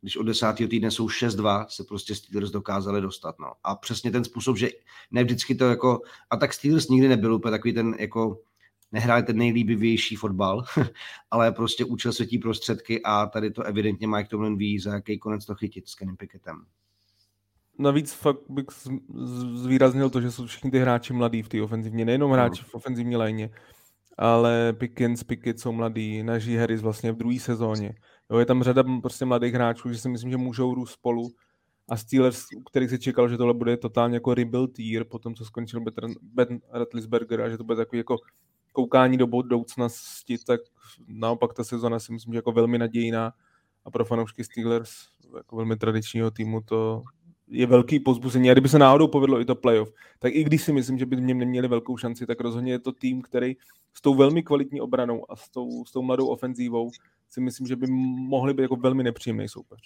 když 0.00 0.16
od 0.16 0.22
desátého 0.22 0.68
týdne 0.68 0.90
jsou 0.90 1.06
6-2, 1.06 1.66
se 1.68 1.84
prostě 1.84 2.14
Steelers 2.14 2.50
dokázali 2.50 3.00
dostat. 3.00 3.38
No. 3.38 3.52
A 3.64 3.74
přesně 3.74 4.10
ten 4.10 4.24
způsob, 4.24 4.56
že 4.56 4.68
ne 5.10 5.24
vždycky 5.24 5.54
to 5.54 5.64
jako, 5.64 6.00
a 6.30 6.36
tak 6.36 6.52
Steelers 6.52 6.88
nikdy 6.88 7.08
nebyl 7.08 7.34
úplně 7.34 7.50
takový 7.50 7.74
ten 7.74 7.94
jako 7.98 8.40
nehráli 8.92 9.22
ten 9.22 9.36
nejlíbivější 9.36 10.16
fotbal, 10.16 10.64
ale 11.30 11.52
prostě 11.52 11.84
účel 11.84 12.12
světí 12.12 12.38
prostředky 12.38 13.02
a 13.02 13.26
tady 13.26 13.50
to 13.50 13.62
evidentně 13.62 14.08
Mike 14.08 14.28
Tomlin 14.28 14.56
ví, 14.56 14.78
za 14.78 14.94
jaký 14.94 15.18
konec 15.18 15.46
to 15.46 15.54
chytit 15.54 15.88
s 15.88 15.94
Kenny 15.94 16.16
Pickettem. 16.16 16.64
Navíc 17.78 18.12
fakt 18.12 18.40
bych 18.48 18.66
zvýraznil 19.54 20.10
to, 20.10 20.20
že 20.20 20.30
jsou 20.30 20.46
všichni 20.46 20.70
ty 20.70 20.78
hráči 20.78 21.12
mladí 21.12 21.42
v 21.42 21.48
té 21.48 21.62
ofenzivně, 21.62 22.04
nejenom 22.04 22.32
hráči 22.32 22.62
v 22.62 22.74
ofenzivní 22.74 23.16
léně, 23.16 23.50
ale 24.18 24.72
Pickens, 24.72 25.24
Pickett 25.24 25.60
jsou 25.60 25.72
mladí, 25.72 26.22
Naží 26.22 26.56
Harris 26.56 26.82
vlastně 26.82 27.12
v 27.12 27.16
druhé 27.16 27.38
sezóně. 27.38 27.94
Jo, 28.30 28.38
je 28.38 28.46
tam 28.46 28.62
řada 28.62 28.84
prostě 29.02 29.24
mladých 29.24 29.54
hráčů, 29.54 29.92
že 29.92 29.98
si 29.98 30.08
myslím, 30.08 30.30
že 30.30 30.36
můžou 30.36 30.74
růst 30.74 30.92
spolu. 30.92 31.30
A 31.88 31.96
Steelers, 31.96 32.44
u 32.56 32.62
kterých 32.62 32.90
se 32.90 32.98
čekal, 32.98 33.28
že 33.28 33.36
tohle 33.36 33.54
bude 33.54 33.76
totálně 33.76 34.16
jako 34.16 34.34
rebuild 34.34 34.78
year, 34.78 35.04
potom 35.04 35.34
co 35.34 35.44
skončil 35.44 35.80
Ben 36.22 36.60
Ratlisberger 36.72 37.40
a 37.40 37.48
že 37.48 37.58
to 37.58 37.64
bude 37.64 37.76
takový 37.76 37.98
jako 37.98 38.16
koukání 38.72 39.16
do 39.16 39.26
budoucnosti, 39.26 40.38
tak 40.46 40.60
naopak 41.06 41.54
ta 41.54 41.64
sezona 41.64 41.98
si 41.98 42.12
myslím, 42.12 42.34
že 42.34 42.38
jako 42.38 42.52
velmi 42.52 42.78
nadějná 42.78 43.32
a 43.84 43.90
pro 43.90 44.04
fanoušky 44.04 44.44
Steelers, 44.44 44.90
jako 45.36 45.56
velmi 45.56 45.76
tradičního 45.76 46.30
týmu, 46.30 46.60
to 46.60 47.02
je 47.50 47.66
velký 47.66 48.00
pozbuzení. 48.00 48.50
A 48.50 48.54
kdyby 48.54 48.68
se 48.68 48.78
náhodou 48.78 49.08
povedlo 49.08 49.40
i 49.40 49.44
to 49.44 49.54
playoff, 49.54 49.92
tak 50.18 50.34
i 50.34 50.44
když 50.44 50.62
si 50.62 50.72
myslím, 50.72 50.98
že 50.98 51.06
by 51.06 51.16
mě 51.16 51.34
neměli 51.34 51.68
velkou 51.68 51.96
šanci, 51.96 52.26
tak 52.26 52.40
rozhodně 52.40 52.72
je 52.72 52.78
to 52.78 52.92
tým, 52.92 53.22
který 53.22 53.56
s 53.94 54.00
tou 54.00 54.14
velmi 54.14 54.42
kvalitní 54.42 54.80
obranou 54.80 55.30
a 55.32 55.36
s 55.36 55.48
tou, 55.48 55.84
s 55.84 55.92
tou 55.92 56.02
mladou 56.02 56.26
ofenzívou 56.26 56.90
si 57.28 57.40
myslím, 57.40 57.66
že 57.66 57.76
by 57.76 57.86
mohli 58.28 58.54
být 58.54 58.62
jako 58.62 58.76
velmi 58.76 59.02
nepříjemný 59.02 59.48
soupeř. 59.48 59.80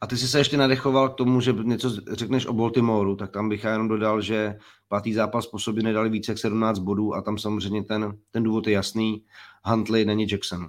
A 0.00 0.06
ty 0.06 0.16
jsi 0.16 0.28
se 0.28 0.38
ještě 0.38 0.56
nadechoval 0.56 1.08
k 1.08 1.14
tomu, 1.14 1.40
že 1.40 1.54
něco 1.62 1.90
řekneš 2.10 2.46
o 2.46 2.52
Baltimoreu, 2.52 3.16
tak 3.16 3.30
tam 3.30 3.48
bych 3.48 3.64
já 3.64 3.72
jenom 3.72 3.88
dodal, 3.88 4.20
že 4.20 4.58
pátý 4.88 5.12
zápas 5.12 5.46
po 5.46 5.58
sobě 5.58 5.82
nedali 5.82 6.10
více 6.10 6.32
jak 6.32 6.38
17 6.38 6.78
bodů 6.78 7.14
a 7.14 7.22
tam 7.22 7.38
samozřejmě 7.38 7.84
ten, 7.84 8.18
ten 8.30 8.42
důvod 8.42 8.66
je 8.66 8.72
jasný. 8.72 9.24
Huntley 9.64 10.04
není 10.04 10.26
Jackson. 10.30 10.68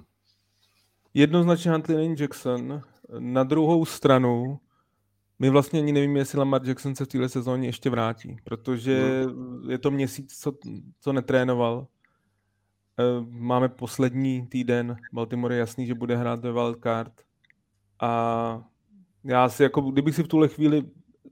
Jednoznačně 1.14 1.70
Huntley 1.70 1.96
není 1.96 2.16
Jackson. 2.18 2.82
Na 3.18 3.44
druhou 3.44 3.84
stranu 3.84 4.58
my 5.38 5.50
vlastně 5.50 5.80
ani 5.80 5.92
nevíme, 5.92 6.18
jestli 6.18 6.38
Lamar 6.38 6.68
Jackson 6.68 6.94
se 6.94 7.04
v 7.04 7.08
téhle 7.08 7.28
sezóně 7.28 7.68
ještě 7.68 7.90
vrátí, 7.90 8.36
protože 8.44 9.24
no. 9.26 9.70
je 9.70 9.78
to 9.78 9.90
měsíc, 9.90 10.38
co, 10.38 10.52
co 11.00 11.12
netrénoval. 11.12 11.86
Eh, 13.00 13.26
máme 13.28 13.68
poslední 13.68 14.46
týden, 14.46 14.96
Baltimore 15.12 15.54
je 15.54 15.58
jasný, 15.58 15.86
že 15.86 15.94
bude 15.94 16.16
hrát 16.16 16.40
ve 16.40 16.52
wildcard 16.52 17.12
a 18.00 18.62
já 19.24 19.48
si 19.48 19.62
jako, 19.62 19.80
kdybych 19.80 20.14
si 20.14 20.22
v 20.22 20.28
tuhle 20.28 20.48
chvíli, 20.48 20.82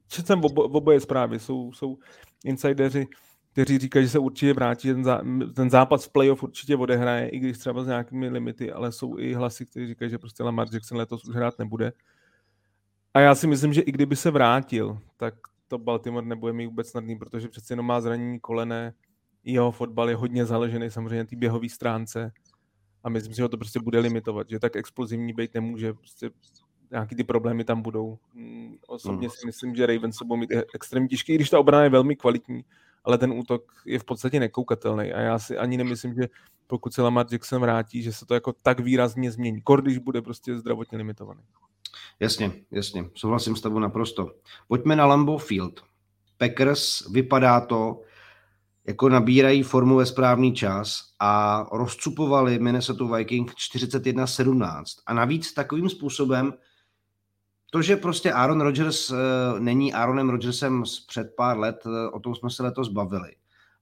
četl 0.08 0.26
jsem 0.26 0.44
obo, 0.44 0.62
oboje 0.62 1.00
zprávy, 1.00 1.38
jsou, 1.38 1.72
jsou 1.72 1.98
insideři, 2.44 3.06
kteří 3.52 3.78
říkají, 3.78 4.04
že 4.04 4.10
se 4.10 4.18
určitě 4.18 4.52
vrátí, 4.52 4.88
ten, 4.88 5.04
zá, 5.04 5.22
ten 5.54 5.70
zápas 5.70 6.04
v 6.04 6.12
playoff 6.12 6.42
určitě 6.42 6.76
odehraje, 6.76 7.28
i 7.28 7.38
když 7.38 7.58
třeba 7.58 7.84
s 7.84 7.86
nějakými 7.86 8.28
limity, 8.28 8.72
ale 8.72 8.92
jsou 8.92 9.18
i 9.18 9.34
hlasy, 9.34 9.66
kteří 9.66 9.86
říkají, 9.86 10.10
že 10.10 10.18
prostě 10.18 10.42
Lamar 10.42 10.68
Jackson 10.72 10.98
letos 10.98 11.24
už 11.24 11.34
hrát 11.34 11.58
nebude. 11.58 11.92
A 13.16 13.20
já 13.20 13.34
si 13.34 13.46
myslím, 13.46 13.72
že 13.72 13.80
i 13.80 13.92
kdyby 13.92 14.16
se 14.16 14.30
vrátil, 14.30 14.98
tak 15.16 15.34
to 15.68 15.78
Baltimore 15.78 16.26
nebude 16.26 16.52
mít 16.52 16.66
vůbec 16.66 16.88
snadný, 16.88 17.16
protože 17.16 17.48
přece 17.48 17.72
jenom 17.72 17.86
má 17.86 18.00
zranění 18.00 18.40
kolene, 18.40 18.94
jeho 19.44 19.70
fotbal 19.70 20.10
je 20.10 20.16
hodně 20.16 20.46
založený 20.46 20.90
samozřejmě 20.90 21.18
na 21.18 21.24
té 21.24 21.36
běhové 21.36 21.68
stránce 21.68 22.32
a 23.04 23.08
myslím 23.08 23.32
si, 23.32 23.36
že 23.36 23.42
ho 23.42 23.48
to 23.48 23.56
prostě 23.56 23.80
bude 23.80 23.98
limitovat, 23.98 24.50
že 24.50 24.58
tak 24.58 24.76
explozivní 24.76 25.32
být 25.32 25.54
nemůže, 25.54 25.94
prostě 25.94 26.30
nějaký 26.90 27.16
ty 27.16 27.24
problémy 27.24 27.64
tam 27.64 27.82
budou. 27.82 28.18
Mm, 28.34 28.76
osobně 28.86 29.30
si 29.30 29.46
myslím, 29.46 29.74
že 29.74 29.86
Ravens 29.86 30.16
se 30.16 30.24
budou 30.24 30.40
mít 30.40 30.50
extrémně 30.74 31.08
těžký, 31.08 31.32
i 31.32 31.36
když 31.36 31.50
ta 31.50 31.58
obrana 31.58 31.84
je 31.84 31.90
velmi 31.90 32.16
kvalitní, 32.16 32.64
ale 33.04 33.18
ten 33.18 33.32
útok 33.32 33.72
je 33.86 33.98
v 33.98 34.04
podstatě 34.04 34.40
nekoukatelný 34.40 35.12
a 35.12 35.20
já 35.20 35.38
si 35.38 35.58
ani 35.58 35.76
nemyslím, 35.76 36.14
že 36.14 36.28
pokud 36.66 36.94
se 36.94 37.02
Lamar 37.02 37.26
Jackson 37.32 37.60
vrátí, 37.60 38.02
že 38.02 38.12
se 38.12 38.26
to 38.26 38.34
jako 38.34 38.52
tak 38.52 38.80
výrazně 38.80 39.30
změní. 39.30 39.60
Kor, 39.62 39.82
když 39.82 39.98
bude 39.98 40.22
prostě 40.22 40.58
zdravotně 40.58 40.98
limitovaný. 40.98 41.40
Jasně, 42.20 42.52
jasně, 42.70 43.10
souhlasím 43.14 43.56
s 43.56 43.60
tebou 43.60 43.78
naprosto. 43.78 44.30
Pojďme 44.68 44.96
na 44.96 45.06
Lambeau 45.06 45.38
Field. 45.38 45.80
Packers 46.38 47.08
vypadá 47.10 47.60
to, 47.60 48.00
jako 48.86 49.08
nabírají 49.08 49.62
formu 49.62 49.96
ve 49.96 50.06
správný 50.06 50.54
čas 50.54 51.00
a 51.20 51.64
rozcupovali 51.72 52.58
Minnesota 52.58 53.16
Vikings 53.16 53.54
41-17. 53.54 54.84
A 55.06 55.14
navíc 55.14 55.52
takovým 55.52 55.88
způsobem, 55.88 56.52
to, 57.70 57.82
že 57.82 57.96
prostě 57.96 58.32
Aaron 58.32 58.60
Rodgers 58.60 59.10
uh, 59.10 59.16
není 59.58 59.94
Aaronem 59.94 60.30
Rodgersem 60.30 60.86
z 60.86 61.00
před 61.00 61.34
pár 61.36 61.58
let, 61.58 61.86
uh, 61.86 61.92
o 62.12 62.20
tom 62.20 62.34
jsme 62.34 62.50
se 62.50 62.62
letos 62.62 62.88
bavili. 62.88 63.30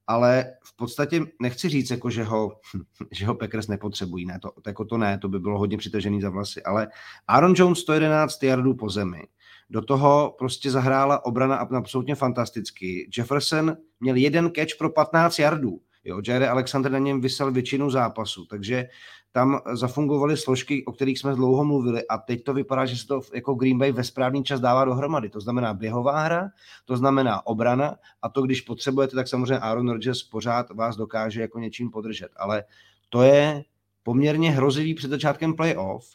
Ale 0.06 0.44
v 0.64 0.76
podstatě 0.76 1.20
nechci 1.42 1.68
říct, 1.68 1.90
jako, 1.90 2.10
že, 2.10 2.24
ho, 2.24 2.60
že 3.12 3.26
ho 3.26 3.34
Packers 3.34 3.68
nepotřebují. 3.68 4.26
Ne, 4.26 4.38
to, 4.42 4.52
jako 4.66 4.84
to 4.84 4.98
ne, 4.98 5.18
to 5.18 5.28
by 5.28 5.40
bylo 5.40 5.58
hodně 5.58 5.78
přitažený 5.78 6.20
za 6.20 6.30
vlasy. 6.30 6.62
Ale 6.62 6.88
Aaron 7.28 7.54
Jones 7.56 7.78
111 7.78 8.42
yardů 8.42 8.74
po 8.74 8.90
zemi. 8.90 9.22
Do 9.70 9.82
toho 9.82 10.34
prostě 10.38 10.70
zahrála 10.70 11.24
obrana 11.24 11.56
absolutně 11.56 12.14
fantasticky. 12.14 13.10
Jefferson 13.18 13.76
měl 14.00 14.16
jeden 14.16 14.50
catch 14.56 14.76
pro 14.78 14.90
15 14.90 15.38
yardů. 15.38 15.80
Jo, 16.04 16.20
Jared 16.26 16.48
Alexander 16.48 16.92
na 16.92 16.98
něm 16.98 17.20
vysel 17.20 17.52
většinu 17.52 17.90
zápasu, 17.90 18.44
takže 18.44 18.88
tam 19.32 19.60
zafungovaly 19.72 20.36
složky, 20.36 20.84
o 20.84 20.92
kterých 20.92 21.18
jsme 21.18 21.34
dlouho 21.34 21.64
mluvili 21.64 22.06
a 22.08 22.18
teď 22.18 22.44
to 22.44 22.54
vypadá, 22.54 22.86
že 22.86 22.96
se 22.96 23.06
to 23.06 23.20
jako 23.34 23.54
Green 23.54 23.78
Bay 23.78 23.92
ve 23.92 24.04
správný 24.04 24.44
čas 24.44 24.60
dává 24.60 24.84
dohromady. 24.84 25.28
To 25.28 25.40
znamená 25.40 25.74
běhová 25.74 26.20
hra, 26.20 26.48
to 26.84 26.96
znamená 26.96 27.46
obrana 27.46 27.96
a 28.22 28.28
to, 28.28 28.42
když 28.42 28.60
potřebujete, 28.60 29.16
tak 29.16 29.28
samozřejmě 29.28 29.58
Aaron 29.58 29.88
Rodgers 29.88 30.22
pořád 30.22 30.70
vás 30.70 30.96
dokáže 30.96 31.40
jako 31.40 31.58
něčím 31.58 31.90
podržet. 31.90 32.28
Ale 32.36 32.64
to 33.08 33.22
je 33.22 33.64
poměrně 34.02 34.50
hrozivý 34.50 34.94
před 34.94 35.10
začátkem 35.10 35.54
playoff 35.54 36.06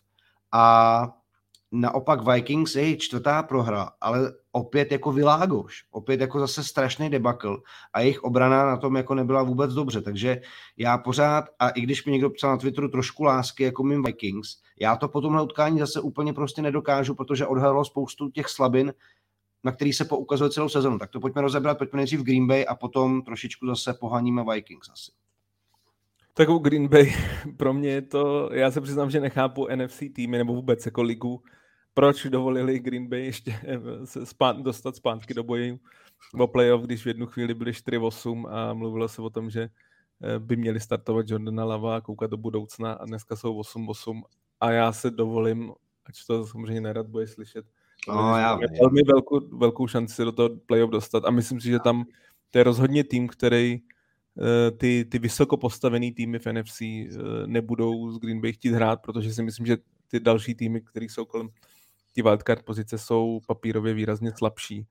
a 0.51 1.18
Naopak 1.71 2.33
Vikings 2.33 2.75
je 2.75 2.97
čtvrtá 2.97 3.43
prohra, 3.43 3.89
ale 4.01 4.33
opět 4.51 4.91
jako 4.91 5.11
Világoš, 5.11 5.83
opět 5.91 6.21
jako 6.21 6.39
zase 6.39 6.63
strašný 6.63 7.09
debakl 7.09 7.61
a 7.93 7.99
jejich 7.99 8.23
obrana 8.23 8.65
na 8.65 8.77
tom 8.77 8.95
jako 8.95 9.15
nebyla 9.15 9.43
vůbec 9.43 9.73
dobře, 9.73 10.01
takže 10.01 10.41
já 10.77 10.97
pořád, 10.97 11.45
a 11.59 11.69
i 11.69 11.81
když 11.81 12.05
mi 12.05 12.11
někdo 12.11 12.29
psal 12.29 12.51
na 12.51 12.57
Twitteru 12.57 12.87
trošku 12.87 13.23
lásky 13.23 13.63
jako 13.63 13.83
mým 13.83 14.03
Vikings, 14.03 14.57
já 14.79 14.95
to 14.95 15.07
po 15.07 15.21
tomhle 15.21 15.43
utkání 15.43 15.79
zase 15.79 16.01
úplně 16.01 16.33
prostě 16.33 16.61
nedokážu, 16.61 17.15
protože 17.15 17.47
odhalilo 17.47 17.85
spoustu 17.85 18.29
těch 18.29 18.49
slabin, 18.49 18.93
na 19.63 19.71
který 19.71 19.93
se 19.93 20.05
poukazuje 20.05 20.49
celou 20.49 20.69
sezonu. 20.69 20.99
Tak 20.99 21.09
to 21.09 21.19
pojďme 21.19 21.41
rozebrat, 21.41 21.77
pojďme 21.77 21.97
nejdřív 21.97 22.21
Green 22.21 22.47
Bay 22.47 22.65
a 22.65 22.75
potom 22.75 23.21
trošičku 23.21 23.67
zase 23.67 23.93
pohaníme 23.93 24.43
Vikings 24.53 24.89
asi. 24.89 25.11
Tak 26.33 26.49
u 26.49 26.57
Green 26.57 26.87
Bay 26.87 27.13
pro 27.57 27.73
mě 27.73 27.89
je 27.89 28.01
to, 28.01 28.49
já 28.53 28.71
se 28.71 28.81
přiznám, 28.81 29.09
že 29.09 29.19
nechápu 29.19 29.67
NFC 29.75 30.03
týmy 30.13 30.37
nebo 30.37 30.53
vůbec 30.53 30.85
jako 30.85 31.01
ligu, 31.01 31.43
proč 31.99 32.25
dovolili 32.25 32.79
Green 32.79 33.07
Bay 33.07 33.25
ještě 33.25 33.59
eh, 33.63 34.05
se 34.05 34.25
spát, 34.25 34.57
dostat 34.57 34.95
zpátky 34.95 35.33
do 35.33 35.43
boji 35.43 35.79
o 36.39 36.47
playoff, 36.47 36.85
když 36.85 37.03
v 37.03 37.07
jednu 37.07 37.25
chvíli 37.25 37.53
byli 37.53 37.71
4-8 37.71 38.47
a 38.49 38.73
mluvilo 38.73 39.07
se 39.07 39.21
o 39.21 39.29
tom, 39.29 39.49
že 39.49 39.69
eh, 40.21 40.39
by 40.39 40.55
měli 40.55 40.79
startovat 40.79 41.29
Jordana 41.29 41.65
Lava 41.65 41.95
a 41.95 42.01
koukat 42.01 42.31
do 42.31 42.37
budoucna 42.37 42.93
a 42.93 43.05
dneska 43.05 43.35
jsou 43.35 43.61
8-8 43.61 44.21
a 44.59 44.71
já 44.71 44.91
se 44.91 45.11
dovolím, 45.11 45.71
ať 46.05 46.25
to 46.27 46.45
samozřejmě 46.47 46.81
nerad 46.81 47.07
bude 47.07 47.27
slyšet, 47.27 47.65
no, 48.07 48.37
já 48.37 48.59
velmi 48.81 49.01
velkou, 49.03 49.57
velkou 49.57 49.87
šanci 49.87 50.23
do 50.23 50.31
toho 50.31 50.49
playoff 50.49 50.91
dostat 50.91 51.25
a 51.25 51.31
myslím 51.31 51.61
si, 51.61 51.67
že 51.67 51.79
tam 51.79 52.05
to 52.51 52.57
je 52.57 52.63
rozhodně 52.63 53.03
tým, 53.03 53.27
který 53.27 53.79
ty, 54.77 55.05
ty 55.05 55.19
vysoko 55.19 55.57
postavený 55.57 56.11
týmy 56.11 56.39
v 56.39 56.45
NFC 56.45 56.81
nebudou 57.45 58.11
z 58.11 58.19
Green 58.19 58.41
Bay 58.41 58.53
chtít 58.53 58.71
hrát, 58.71 59.01
protože 59.01 59.33
si 59.33 59.43
myslím, 59.43 59.65
že 59.65 59.77
ty 60.07 60.19
další 60.19 60.55
týmy, 60.55 60.81
které 60.81 61.05
jsou 61.05 61.25
kolem 61.25 61.49
ty 62.11 62.21
wildcard 62.21 62.65
pozice, 62.65 62.97
jsou 62.97 63.39
papírově 63.47 63.93
výrazně 63.93 64.31
slabší 64.37 64.87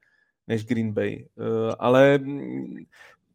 než 0.47 0.67
Green 0.67 0.93
Bay. 0.93 1.29
Ale 1.79 2.19
mm, 2.19 2.77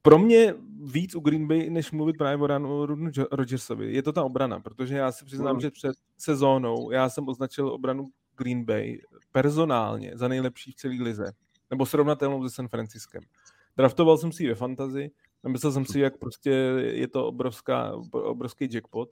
pro 0.01 0.19
mě 0.19 0.55
víc 0.83 1.15
u 1.15 1.19
Green 1.19 1.47
Bay, 1.47 1.69
než 1.69 1.91
mluvit 1.91 2.17
právě 2.17 2.43
o 2.43 2.47
Ranu 2.47 2.85
Rodgersovi, 3.31 3.93
je 3.93 4.03
to 4.03 4.13
ta 4.13 4.23
obrana, 4.23 4.59
protože 4.59 4.97
já 4.97 5.11
si 5.11 5.25
přiznám, 5.25 5.55
mm. 5.55 5.61
že 5.61 5.71
před 5.71 5.95
sezónou 6.17 6.91
já 6.91 7.09
jsem 7.09 7.27
označil 7.27 7.67
obranu 7.67 8.07
Green 8.37 8.65
Bay 8.65 9.01
personálně 9.31 10.11
za 10.15 10.27
nejlepší 10.27 10.71
v 10.71 10.75
celé 10.75 10.95
lize, 10.99 11.31
nebo 11.69 11.85
srovnatelnou 11.85 12.49
se 12.49 12.55
San 12.55 12.67
Franciskem. 12.67 13.23
Draftoval 13.77 14.17
jsem 14.17 14.31
si 14.31 14.43
ji 14.43 14.49
ve 14.49 14.55
fantazi 14.55 15.11
a 15.43 15.49
myslel 15.49 15.71
jsem 15.71 15.85
si, 15.85 15.99
jak 15.99 16.17
prostě 16.17 16.49
je 16.79 17.07
to 17.07 17.27
obrovská, 17.27 17.93
obrovský 18.11 18.69
jackpot 18.71 19.09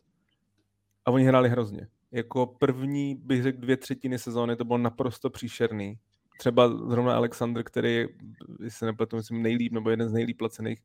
a 1.06 1.12
oni 1.12 1.25
hráli 1.25 1.50
hrozně. 1.50 1.88
Jako 2.12 2.46
první, 2.46 3.15
bych 3.15 3.44
řekl, 3.44 3.62
dvě 3.62 3.77
třetiny 3.77 4.20
sezóny 4.20 4.56
to 4.56 4.65
bylo 4.65 4.77
naprosto 4.77 5.30
příšerný. 5.30 6.00
Třeba 6.39 6.70
zrovna 6.70 7.15
Alexander, 7.15 7.63
který 7.63 7.96
je, 7.96 8.08
jestli 8.63 8.70
se 8.80 8.86
nepletu, 8.86 9.15
myslím, 9.15 9.41
nejlíp, 9.41 9.74
nebo 9.74 9.89
jeden 9.89 10.10
z 10.10 10.13
nejlíp 10.13 10.38
placených 10.38 10.82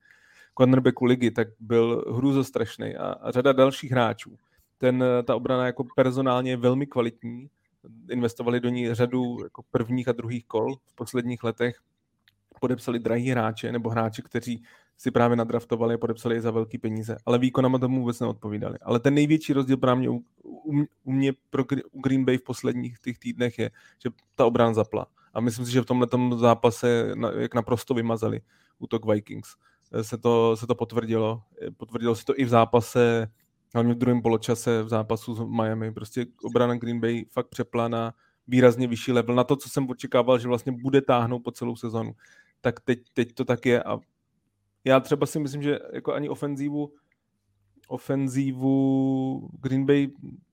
cornerbacků 0.59 1.05
ligy, 1.05 1.31
tak 1.31 1.49
byl 1.61 2.05
hrůzostrašný. 2.17 2.97
A, 2.97 3.13
a 3.13 3.31
řada 3.31 3.53
dalších 3.53 3.91
hráčů. 3.91 4.39
Ten, 4.79 5.05
ta 5.25 5.37
obrana 5.37 5.67
jako 5.67 5.85
personálně 5.97 6.51
je 6.51 6.57
velmi 6.57 6.87
kvalitní, 6.87 7.51
investovali 8.11 8.61
do 8.61 8.69
ní 8.69 8.95
řadu 8.95 9.39
jako 9.43 9.63
prvních 9.71 10.09
a 10.09 10.13
druhých 10.13 10.47
kol 10.47 10.77
v 10.87 10.95
posledních 10.95 11.45
letech, 11.45 11.77
podepsali 12.61 12.99
drahý 12.99 13.31
hráče 13.31 13.73
nebo 13.73 13.91
hráče, 13.91 14.23
kteří 14.23 14.65
si 14.99 15.11
právě 15.11 15.37
nadraftovali 15.37 15.95
a 15.95 15.99
podepsali 15.99 16.35
je 16.35 16.41
za 16.41 16.51
velké 16.51 16.79
peníze, 16.79 17.17
ale 17.27 17.39
výkonama 17.39 17.79
tomu 17.79 18.01
vůbec 18.01 18.21
neodpovídali. 18.21 18.79
Ale 18.83 19.01
ten 19.01 19.15
největší 19.15 19.53
rozdíl 19.53 19.77
právě 19.77 20.09
u, 20.09 20.25
u, 20.45 20.73
u 21.05 21.13
mě 21.13 21.33
pro 21.51 21.65
u 21.93 22.01
Green 22.01 22.25
Bay 22.25 22.39
v 22.39 22.43
posledních 22.43 22.99
těch 22.99 23.19
týdnech 23.19 23.59
je, 23.59 23.71
že 24.03 24.11
ta 24.35 24.47
obrana 24.47 24.75
zapla. 24.75 25.07
A 25.35 25.41
myslím 25.41 25.67
si, 25.67 25.73
že 25.73 25.81
v 25.81 25.85
tomhle 25.85 26.09
zápase, 26.37 27.15
jak 27.39 27.55
naprosto 27.55 27.95
vymazali 27.95 28.41
útok 28.79 29.07
Vikings, 29.13 29.49
eh, 29.93 30.05
se 30.05 30.19
to, 30.19 30.57
se 30.57 30.67
to 30.67 30.75
potvrdilo. 30.75 31.43
Eh, 31.63 31.71
potvrdilo 31.71 32.15
se 32.15 32.25
to 32.25 32.33
i 32.37 32.45
v 32.45 32.49
zápase, 32.49 33.29
hlavně 33.75 33.95
v 33.95 33.99
druhém 33.99 34.23
poločase 34.23 34.83
v 34.83 34.89
zápasu 34.89 35.35
s 35.35 35.41
Miami. 35.41 35.93
Prostě 35.93 36.27
obrana 36.45 36.75
Green 36.75 37.01
Bay 37.01 37.25
fakt 37.31 37.49
přepla 37.49 37.89
na 37.89 38.15
výrazně 38.49 38.87
vyšší 38.87 39.13
level. 39.13 39.35
Na 39.35 39.45
to, 39.45 39.57
co 39.57 39.69
jsem 39.69 39.91
očekával, 39.91 40.39
že 40.39 40.49
vlastně 40.49 40.73
bude 40.73 41.01
táhnout 41.01 41.43
po 41.45 41.51
celou 41.51 41.77
sezonu. 41.77 42.13
Tak 42.61 42.81
teď, 42.81 42.99
teď 43.13 43.33
to 43.33 43.45
tak 43.45 43.67
je 43.67 43.83
a 43.83 43.99
já 44.87 45.01
třeba 45.01 45.27
si 45.27 45.39
myslím, 45.39 45.63
že 45.63 45.79
jako 45.93 46.15
ani 46.15 46.29
ofenzívu 46.29 46.93
ofenzívu 47.89 49.49
Green 49.61 49.87
Bay 49.87 50.09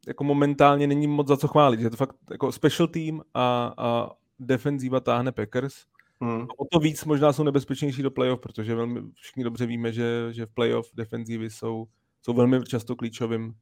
jako 0.08 0.24
momentálně 0.24 0.88
není 0.88 1.08
moc 1.08 1.28
za 1.28 1.38
co 1.38 1.48
chválit. 1.48 1.80
Je 1.80 1.90
to 1.90 1.98
fakt 1.98 2.16
jako 2.32 2.52
special 2.52 2.88
team 2.88 3.22
a, 3.34 3.74
a 3.78 4.10
defenzíva 4.40 5.00
táhne 5.00 5.32
Packers. 5.32 5.74
Hmm. 6.22 6.48
O 6.58 6.66
to 6.72 6.80
víc 6.80 7.06
možná 7.06 7.34
jsou 7.34 7.44
nebezpečnější 7.44 8.04
do 8.04 8.12
playoff, 8.12 8.40
protože 8.42 8.76
velmi 8.76 9.02
všichni 9.14 9.44
dobře 9.44 9.66
víme, 9.66 9.92
že, 9.92 10.28
že 10.32 10.46
v 10.46 10.50
playoff 10.50 10.90
defenzívy 10.94 11.50
jsou, 11.50 11.88
jsou 12.22 12.34
velmi 12.34 12.64
často 12.64 12.96
klíčovým, 12.96 13.54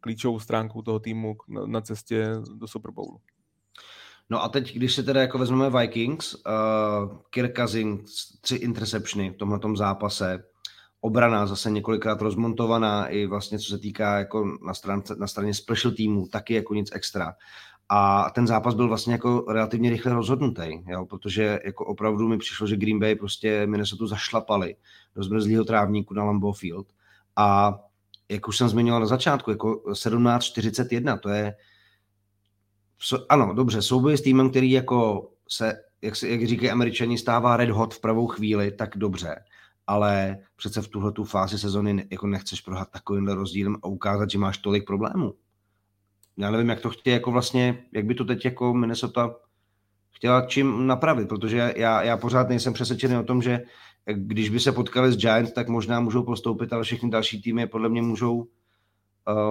klíčovou 0.00 0.40
stránkou 0.40 0.82
toho 0.82 1.00
týmu 1.00 1.36
na, 1.48 1.66
na 1.66 1.80
cestě 1.80 2.28
do 2.54 2.68
Super 2.68 2.90
Bowlu. 2.90 3.20
No 4.30 4.42
a 4.42 4.48
teď, 4.48 4.74
když 4.74 4.94
se 4.94 5.02
teda 5.02 5.20
jako 5.20 5.38
vezmeme 5.38 5.80
Vikings, 5.80 6.34
uh, 6.34 6.40
Kirk 7.30 7.56
Cousins, 7.56 8.38
tři 8.40 8.56
interceptiony 8.56 9.30
v 9.30 9.36
tomhle 9.36 9.58
zápase, 9.74 10.44
obrana 11.00 11.46
zase 11.46 11.70
několikrát 11.70 12.22
rozmontovaná 12.22 13.06
i 13.06 13.26
vlastně 13.26 13.58
co 13.58 13.68
se 13.68 13.78
týká 13.78 14.18
jako 14.18 14.58
na, 14.66 14.74
straně, 14.74 15.02
na 15.18 15.26
straně 15.26 15.54
special 15.54 15.92
týmu, 15.92 16.26
taky 16.26 16.54
jako 16.54 16.74
nic 16.74 16.90
extra. 16.92 17.34
A 17.88 18.30
ten 18.30 18.46
zápas 18.46 18.74
byl 18.74 18.88
vlastně 18.88 19.12
jako 19.12 19.44
relativně 19.48 19.90
rychle 19.90 20.12
rozhodnutý, 20.12 20.68
jo, 20.86 21.06
protože 21.06 21.60
jako 21.64 21.86
opravdu 21.86 22.28
mi 22.28 22.38
přišlo, 22.38 22.66
že 22.66 22.76
Green 22.76 22.98
Bay 22.98 23.14
prostě 23.14 23.66
Minnesota 23.66 24.06
zašlapali 24.06 24.76
do 25.16 25.22
zmrzlého 25.22 25.64
trávníku 25.64 26.14
na 26.14 26.24
Lambeau 26.24 26.52
Field. 26.52 26.86
A 27.36 27.78
jak 28.28 28.48
už 28.48 28.56
jsem 28.56 28.68
zmiňoval 28.68 29.00
na 29.00 29.06
začátku, 29.06 29.50
jako 29.50 29.82
17-41, 29.92 31.18
to 31.18 31.28
je 31.28 31.54
so, 33.00 33.26
ano, 33.28 33.54
dobře, 33.54 33.82
souboj 33.82 34.16
s 34.16 34.22
týmem, 34.22 34.50
který 34.50 34.70
jako 34.70 35.30
se, 35.48 35.74
jak, 36.02 36.16
se, 36.16 36.28
jak 36.28 36.46
říkají 36.46 36.70
američani, 36.70 37.18
stává 37.18 37.56
red 37.56 37.70
hot 37.70 37.94
v 37.94 38.00
pravou 38.00 38.26
chvíli, 38.26 38.70
tak 38.70 38.96
dobře. 38.96 39.34
Ale 39.86 40.38
přece 40.56 40.82
v 40.82 40.88
tuhle 40.88 41.12
tu 41.12 41.24
fázi 41.24 41.58
sezony 41.58 42.06
jako 42.10 42.26
nechceš 42.26 42.60
prohrát 42.60 42.90
takovýmhle 42.90 43.34
rozdílem 43.34 43.76
a 43.82 43.86
ukázat, 43.86 44.30
že 44.30 44.38
máš 44.38 44.58
tolik 44.58 44.86
problémů 44.86 45.34
já 46.40 46.50
nevím, 46.50 46.68
jak 46.68 46.80
to 46.80 46.90
chtějí, 46.90 47.14
jako 47.14 47.30
vlastně, 47.30 47.84
jak 47.92 48.04
by 48.04 48.14
to 48.14 48.24
teď 48.24 48.44
jako 48.44 48.74
Minnesota 48.74 49.36
chtěla 50.10 50.46
čím 50.46 50.86
napravit, 50.86 51.28
protože 51.28 51.74
já, 51.76 52.02
já 52.02 52.16
pořád 52.16 52.48
nejsem 52.48 52.72
přesvědčený 52.72 53.16
o 53.16 53.22
tom, 53.22 53.42
že 53.42 53.60
když 54.06 54.48
by 54.48 54.60
se 54.60 54.72
potkali 54.72 55.12
s 55.12 55.16
Giants, 55.16 55.52
tak 55.52 55.68
možná 55.68 56.00
můžou 56.00 56.22
postoupit, 56.22 56.72
ale 56.72 56.84
všechny 56.84 57.10
další 57.10 57.42
týmy 57.42 57.66
podle 57.66 57.88
mě 57.88 58.02
můžou 58.02 58.36
uh, 58.36 58.46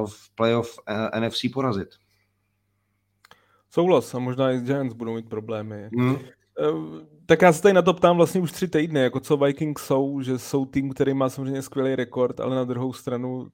v 0.05 0.35
playoff 0.35 0.79
eh, 0.88 1.19
NFC 1.19 1.41
porazit. 1.53 1.89
Souhlas 3.71 4.15
a 4.15 4.19
možná 4.19 4.51
i 4.51 4.62
Giants 4.62 4.93
budou 4.93 5.15
mít 5.15 5.29
problémy. 5.29 5.89
Hmm. 5.97 6.17
Tak 7.25 7.41
já 7.41 7.53
se 7.53 7.62
tady 7.62 7.73
na 7.73 7.82
to 7.82 7.93
ptám 7.93 8.17
vlastně 8.17 8.41
už 8.41 8.51
tři 8.51 8.67
týdny, 8.67 8.99
jako 8.99 9.19
co 9.19 9.38
Vikings 9.38 9.82
jsou, 9.82 10.21
že 10.21 10.39
jsou 10.39 10.65
tým, 10.65 10.93
který 10.93 11.13
má 11.13 11.29
samozřejmě 11.29 11.62
skvělý 11.62 11.95
rekord, 11.95 12.39
ale 12.39 12.55
na 12.55 12.63
druhou 12.63 12.93
stranu 12.93 13.47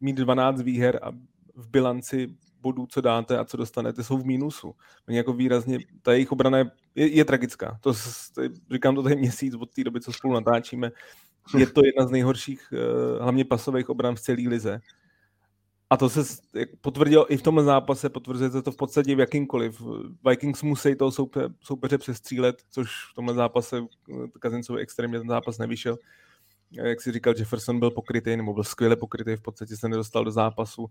mít 0.00 0.16
12 0.16 0.60
výher 0.60 1.00
a 1.02 1.10
v 1.54 1.68
bilanci 1.68 2.28
bodů, 2.60 2.86
co 2.86 3.00
dáte 3.00 3.38
a 3.38 3.44
co 3.44 3.56
dostanete, 3.56 4.04
jsou 4.04 4.18
v 4.18 4.24
mínusu. 4.24 4.74
Oni 5.08 5.16
jako 5.16 5.32
výrazně, 5.32 5.78
ta 6.02 6.12
jejich 6.12 6.32
obrana 6.32 6.58
je, 6.58 6.70
je, 6.94 7.08
je 7.08 7.24
tragická. 7.24 7.78
To, 7.80 7.92
to, 8.34 8.42
říkám 8.72 8.94
to 8.94 9.02
tady 9.02 9.16
měsíc 9.16 9.54
od 9.54 9.70
té 9.74 9.84
doby, 9.84 10.00
co 10.00 10.12
spolu 10.12 10.34
natáčíme. 10.34 10.90
Je 11.58 11.66
to 11.66 11.84
jedna 11.84 12.06
z 12.06 12.10
nejhorších, 12.10 12.72
eh, 12.72 13.22
hlavně 13.22 13.44
pasových 13.44 13.88
obran 13.88 14.14
v 14.14 14.20
celé 14.20 14.42
lize. 14.48 14.80
A 15.90 15.96
to 15.96 16.10
se 16.10 16.20
potvrdilo 16.80 17.32
i 17.32 17.36
v 17.36 17.42
tomhle 17.42 17.64
zápase, 17.64 18.08
potvrzuje 18.08 18.50
se 18.50 18.62
to 18.62 18.72
v 18.72 18.76
podstatě 18.76 19.14
v 19.14 19.20
jakýmkoliv. 19.20 19.82
Vikings 20.28 20.62
musí 20.62 20.94
toho 20.94 21.12
soupe, 21.12 21.40
soupeře 21.60 21.98
přestřílet, 21.98 22.56
což 22.70 22.90
v 23.12 23.14
tomhle 23.14 23.34
zápase 23.34 23.78
eh, 23.78 24.14
Kazincovi 24.38 24.82
extrémně 24.82 25.18
ten 25.18 25.28
zápas 25.28 25.58
nevyšel. 25.58 25.98
Jak 26.70 27.00
si 27.00 27.12
říkal, 27.12 27.34
Jefferson 27.38 27.78
byl 27.78 27.90
pokrytý, 27.90 28.36
nebo 28.36 28.54
byl 28.54 28.64
skvěle 28.64 28.96
pokrytý, 28.96 29.36
v 29.36 29.42
podstatě 29.42 29.76
se 29.76 29.88
nedostal 29.88 30.24
do 30.24 30.30
zápasu. 30.30 30.86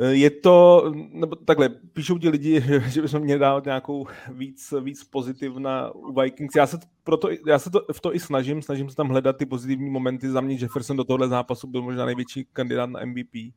Eh, 0.00 0.14
je 0.14 0.30
to, 0.30 0.84
nebo 1.12 1.36
takhle, 1.36 1.68
píšou 1.68 2.18
ti 2.18 2.28
lidi, 2.28 2.64
že 2.88 3.02
bychom 3.02 3.20
měli 3.20 3.40
dát 3.40 3.64
nějakou 3.64 4.06
víc, 4.32 4.74
víc 4.80 5.04
pozitivna 5.04 5.94
u 5.94 6.20
Vikings. 6.20 6.54
Já 6.56 6.66
se, 6.66 6.78
proto, 7.04 7.28
já 7.46 7.58
se 7.58 7.70
to, 7.70 7.84
v 7.92 8.00
to 8.00 8.14
i 8.14 8.20
snažím, 8.20 8.62
snažím 8.62 8.90
se 8.90 8.96
tam 8.96 9.08
hledat 9.08 9.36
ty 9.36 9.46
pozitivní 9.46 9.90
momenty. 9.90 10.30
Za 10.30 10.40
mě 10.40 10.56
Jefferson 10.60 10.96
do 10.96 11.04
tohle 11.04 11.28
zápasu 11.28 11.66
byl 11.66 11.82
možná 11.82 12.06
největší 12.06 12.46
kandidát 12.52 12.90
na 12.90 13.04
MVP, 13.04 13.52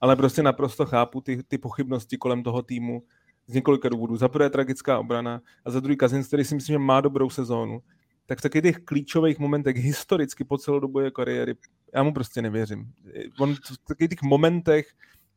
ale 0.00 0.16
prostě 0.16 0.42
naprosto 0.42 0.86
chápu 0.86 1.20
ty, 1.20 1.42
ty 1.42 1.58
pochybnosti 1.58 2.16
kolem 2.16 2.42
toho 2.42 2.62
týmu 2.62 3.02
z 3.46 3.54
několika 3.54 3.88
důvodů. 3.88 4.16
Za 4.16 4.28
prvé 4.28 4.50
tragická 4.50 4.98
obrana 4.98 5.40
a 5.64 5.70
za 5.70 5.80
druhý 5.80 5.96
Kazin, 5.96 6.24
který 6.24 6.44
si 6.44 6.54
myslím, 6.54 6.74
že 6.74 6.78
má 6.78 7.00
dobrou 7.00 7.30
sezónu, 7.30 7.82
tak 8.26 8.38
v 8.38 8.42
takových 8.42 8.62
těch 8.62 8.84
klíčových 8.84 9.38
momentech 9.38 9.76
historicky 9.76 10.44
po 10.44 10.58
celou 10.58 10.80
dobu 10.80 11.00
jeho 11.00 11.10
kariéry, 11.10 11.54
já 11.94 12.02
mu 12.02 12.12
prostě 12.12 12.42
nevěřím. 12.42 12.92
On 13.38 13.54
v 13.54 13.78
takových 13.88 14.10
těch 14.10 14.22
momentech, 14.22 14.86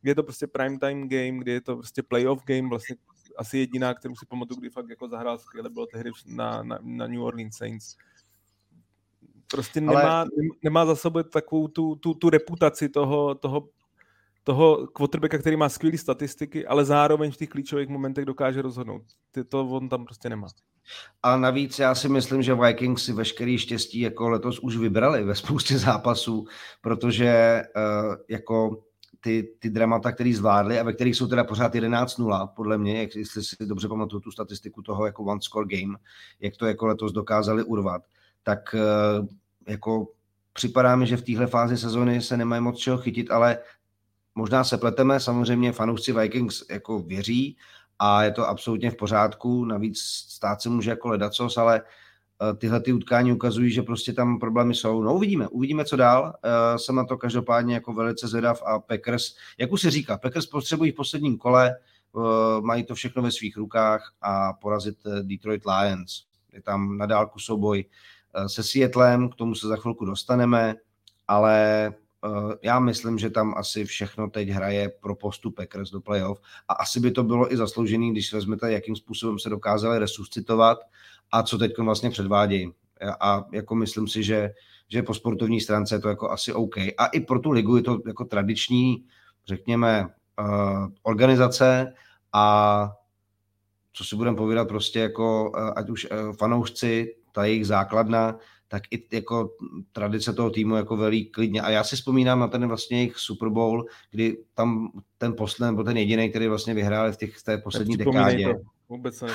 kdy 0.00 0.10
je 0.10 0.14
to 0.14 0.22
prostě 0.22 0.46
prime 0.46 0.78
time 0.78 1.08
game, 1.08 1.38
kdy 1.38 1.52
je 1.52 1.60
to 1.60 1.76
prostě 1.76 2.02
playoff 2.02 2.44
game, 2.44 2.68
vlastně 2.68 2.96
asi 3.36 3.58
jediná, 3.58 3.94
kterou 3.94 4.14
si 4.14 4.26
pamatuju, 4.26 4.60
kdy 4.60 4.70
fakt 4.70 4.90
jako 4.90 5.08
zahrál 5.08 5.38
skvěle, 5.38 5.70
bylo 5.70 5.86
tehdy 5.86 6.10
na, 6.26 6.62
na, 6.62 6.78
na 6.82 7.06
New 7.06 7.22
Orleans 7.22 7.56
Saints. 7.56 7.96
Prostě 9.50 9.80
Ale... 9.80 10.02
nemá, 10.02 10.24
nemá 10.62 10.86
za 10.86 10.96
sebou 10.96 11.22
takovou 11.22 11.68
tu, 11.68 11.94
tu, 11.94 12.14
tu 12.14 12.30
reputaci 12.30 12.88
toho, 12.88 13.34
toho 13.34 13.68
toho 14.46 14.86
quarterbacka, 14.86 15.38
který 15.38 15.56
má 15.56 15.68
skvělé 15.68 15.98
statistiky, 15.98 16.66
ale 16.66 16.84
zároveň 16.84 17.30
v 17.30 17.36
těch 17.36 17.48
klíčových 17.48 17.88
momentech 17.88 18.24
dokáže 18.24 18.62
rozhodnout. 18.62 19.02
Ty 19.30 19.44
to 19.44 19.68
on 19.68 19.88
tam 19.88 20.04
prostě 20.04 20.28
nemá. 20.28 20.46
A 21.22 21.36
navíc 21.36 21.78
já 21.78 21.94
si 21.94 22.08
myslím, 22.08 22.42
že 22.42 22.54
Vikings 22.54 23.04
si 23.04 23.12
veškerý 23.12 23.58
štěstí 23.58 24.00
jako 24.00 24.28
letos 24.28 24.58
už 24.58 24.76
vybrali 24.76 25.24
ve 25.24 25.34
spoustě 25.34 25.78
zápasů, 25.88 26.46
protože 26.80 27.62
uh, 27.76 28.14
jako 28.28 28.82
ty, 29.26 29.48
ty 29.58 29.70
dramata, 29.70 30.12
který 30.12 30.34
zvládli 30.34 30.80
a 30.80 30.82
ve 30.82 30.92
kterých 30.92 31.16
jsou 31.16 31.26
teda 31.26 31.44
pořád 31.44 31.74
11-0, 31.74 32.48
podle 32.56 32.78
mě, 32.78 33.00
jak, 33.00 33.16
jestli 33.16 33.44
si 33.44 33.56
dobře 33.66 33.88
pamatuju 33.88 34.20
tu 34.20 34.30
statistiku 34.30 34.82
toho 34.82 35.06
jako 35.06 35.24
one 35.24 35.40
score 35.42 35.66
game, 35.76 35.98
jak 36.40 36.56
to 36.56 36.66
jako 36.66 36.86
letos 36.86 37.12
dokázali 37.12 37.62
urvat, 37.62 38.02
tak 38.42 38.74
eh, 38.74 39.26
jako 39.72 40.08
připadá 40.52 40.96
mi, 40.96 41.06
že 41.06 41.16
v 41.16 41.22
téhle 41.22 41.46
fázi 41.46 41.78
sezóny 41.78 42.22
se 42.22 42.36
nemají 42.36 42.62
moc 42.62 42.78
čeho 42.78 42.98
chytit, 42.98 43.30
ale 43.30 43.58
možná 44.34 44.64
se 44.64 44.78
pleteme, 44.78 45.20
samozřejmě 45.20 45.72
fanoušci 45.72 46.12
Vikings 46.12 46.64
jako 46.70 46.98
věří 46.98 47.56
a 47.98 48.22
je 48.22 48.32
to 48.32 48.48
absolutně 48.48 48.90
v 48.90 48.96
pořádku, 48.96 49.64
navíc 49.64 49.98
stát 50.28 50.62
se 50.62 50.68
může 50.68 50.90
jako 50.90 51.08
ledacos, 51.08 51.56
ale 51.56 51.82
tyhle 52.58 52.80
ty 52.80 52.92
utkání 52.92 53.32
ukazují, 53.32 53.70
že 53.70 53.82
prostě 53.82 54.12
tam 54.12 54.38
problémy 54.38 54.74
jsou. 54.74 55.02
No 55.02 55.14
uvidíme, 55.14 55.48
uvidíme, 55.48 55.84
co 55.84 55.96
dál. 55.96 56.34
Jsem 56.76 56.94
na 56.94 57.04
to 57.04 57.18
každopádně 57.18 57.74
jako 57.74 57.92
velice 57.92 58.28
zvědav 58.28 58.62
a 58.66 58.78
Packers, 58.78 59.34
jak 59.58 59.72
už 59.72 59.80
se 59.80 59.90
říká, 59.90 60.18
Packers 60.18 60.46
potřebují 60.46 60.92
v 60.92 60.94
posledním 60.94 61.38
kole, 61.38 61.76
mají 62.60 62.84
to 62.84 62.94
všechno 62.94 63.22
ve 63.22 63.30
svých 63.30 63.56
rukách 63.56 64.12
a 64.22 64.52
porazit 64.52 64.96
Detroit 65.22 65.62
Lions. 65.66 66.22
Je 66.52 66.62
tam 66.62 66.98
na 66.98 67.06
dálku 67.06 67.38
souboj 67.38 67.84
se 68.46 68.62
Seattlem, 68.62 69.28
k 69.28 69.34
tomu 69.34 69.54
se 69.54 69.68
za 69.68 69.76
chvilku 69.76 70.04
dostaneme, 70.04 70.74
ale 71.28 71.92
já 72.62 72.78
myslím, 72.78 73.18
že 73.18 73.30
tam 73.30 73.54
asi 73.56 73.84
všechno 73.84 74.30
teď 74.30 74.48
hraje 74.48 74.92
pro 75.00 75.14
postup 75.14 75.56
Packers 75.56 75.90
do 75.90 76.00
playoff 76.00 76.40
a 76.68 76.72
asi 76.72 77.00
by 77.00 77.10
to 77.10 77.24
bylo 77.24 77.52
i 77.52 77.56
zasloužený, 77.56 78.12
když 78.12 78.32
vezmete, 78.32 78.72
jakým 78.72 78.96
způsobem 78.96 79.38
se 79.38 79.48
dokázali 79.48 79.98
resuscitovat 79.98 80.78
a 81.32 81.42
co 81.42 81.58
teď 81.58 81.72
vlastně 81.78 82.10
předvádějí. 82.10 82.72
A 83.20 83.44
jako 83.52 83.74
myslím 83.74 84.08
si, 84.08 84.22
že, 84.22 84.50
že 84.88 85.02
po 85.02 85.14
sportovní 85.14 85.60
stránce 85.60 85.94
je 85.94 85.98
to 85.98 86.08
jako 86.08 86.30
asi 86.30 86.52
OK. 86.52 86.78
A 86.78 87.06
i 87.06 87.20
pro 87.20 87.38
tu 87.38 87.50
ligu 87.50 87.76
je 87.76 87.82
to 87.82 87.98
jako 88.06 88.24
tradiční, 88.24 89.04
řekněme, 89.46 90.08
uh, 90.40 90.86
organizace 91.02 91.92
a 92.32 92.92
co 93.92 94.04
si 94.04 94.16
budeme 94.16 94.36
povídat 94.36 94.68
prostě 94.68 95.00
jako, 95.00 95.50
uh, 95.50 95.72
ať 95.76 95.90
už 95.90 96.06
uh, 96.10 96.32
fanoušci, 96.36 97.14
ta 97.32 97.44
jejich 97.44 97.66
základna, 97.66 98.38
tak 98.68 98.82
i 98.90 99.06
jako 99.12 99.50
tradice 99.92 100.32
toho 100.32 100.50
týmu 100.50 100.76
jako 100.76 100.96
velí 100.96 101.26
klidně. 101.26 101.62
A 101.62 101.70
já 101.70 101.84
si 101.84 101.96
vzpomínám 101.96 102.40
na 102.40 102.48
ten 102.48 102.68
vlastně 102.68 102.98
jejich 102.98 103.16
Super 103.16 103.48
Bowl, 103.48 103.84
kdy 104.10 104.38
tam 104.54 104.90
ten 105.18 105.34
poslední, 105.36 105.72
nebo 105.72 105.84
ten 105.84 105.96
jediný, 105.96 106.30
který 106.30 106.48
vlastně 106.48 106.74
vyhráli 106.74 107.12
v, 107.12 107.16
těch, 107.16 107.42
té 107.42 107.58
poslední 107.58 107.96
dekádě. 107.96 108.44
To. 108.44 108.60
Vůbec 108.88 109.20
ne. 109.22 109.28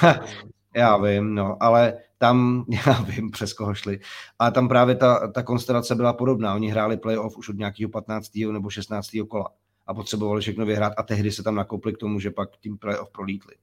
Já 0.76 0.98
vím, 0.98 1.36
no, 1.36 1.58
ale 1.60 1.98
tam, 2.18 2.66
já 2.88 3.02
vím, 3.02 3.32
přes 3.32 3.54
koho 3.54 3.74
šli, 3.74 4.00
ale 4.40 4.52
tam 4.52 4.68
právě 4.68 4.96
ta, 4.96 5.28
ta 5.28 5.44
konstelace 5.44 5.96
byla 5.96 6.14
podobná. 6.14 6.56
Oni 6.56 6.70
hráli 6.70 6.98
playoff 6.98 7.38
už 7.38 7.50
od 7.50 7.58
nějakého 7.58 7.90
15. 7.90 8.32
nebo 8.52 8.70
16. 8.70 9.10
kola 9.30 9.50
a 9.88 9.94
potřebovali 9.94 10.42
všechno 10.42 10.66
vyhrát 10.66 10.94
a 10.98 11.04
tehdy 11.04 11.32
se 11.32 11.44
tam 11.44 11.56
nakoupili 11.56 11.94
k 11.94 11.98
tomu, 11.98 12.20
že 12.20 12.32
pak 12.32 12.58
tím 12.58 12.78
playoff 12.78 13.12
prolítli. 13.12 13.56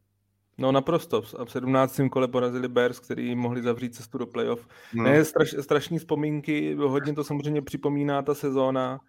No 0.59 0.73
naprosto. 0.73 1.23
A 1.39 1.45
v 1.45 1.51
17. 1.51 2.01
kole 2.11 2.29
porazili 2.29 2.69
Bears, 2.69 3.01
který 3.01 3.35
mohli 3.35 3.63
zavřít 3.63 3.95
cestu 3.95 4.19
do 4.19 4.27
playoff. 4.27 4.69
No. 4.95 5.05
Ne, 5.05 5.25
straš, 5.25 5.55
strašní 5.61 5.99
vzpomínky, 5.99 6.75
hodně 6.75 7.15
to 7.15 7.25
samozřejmě 7.25 7.63
připomíná 7.63 8.23
ta 8.23 8.35
sezóna, 8.35 9.01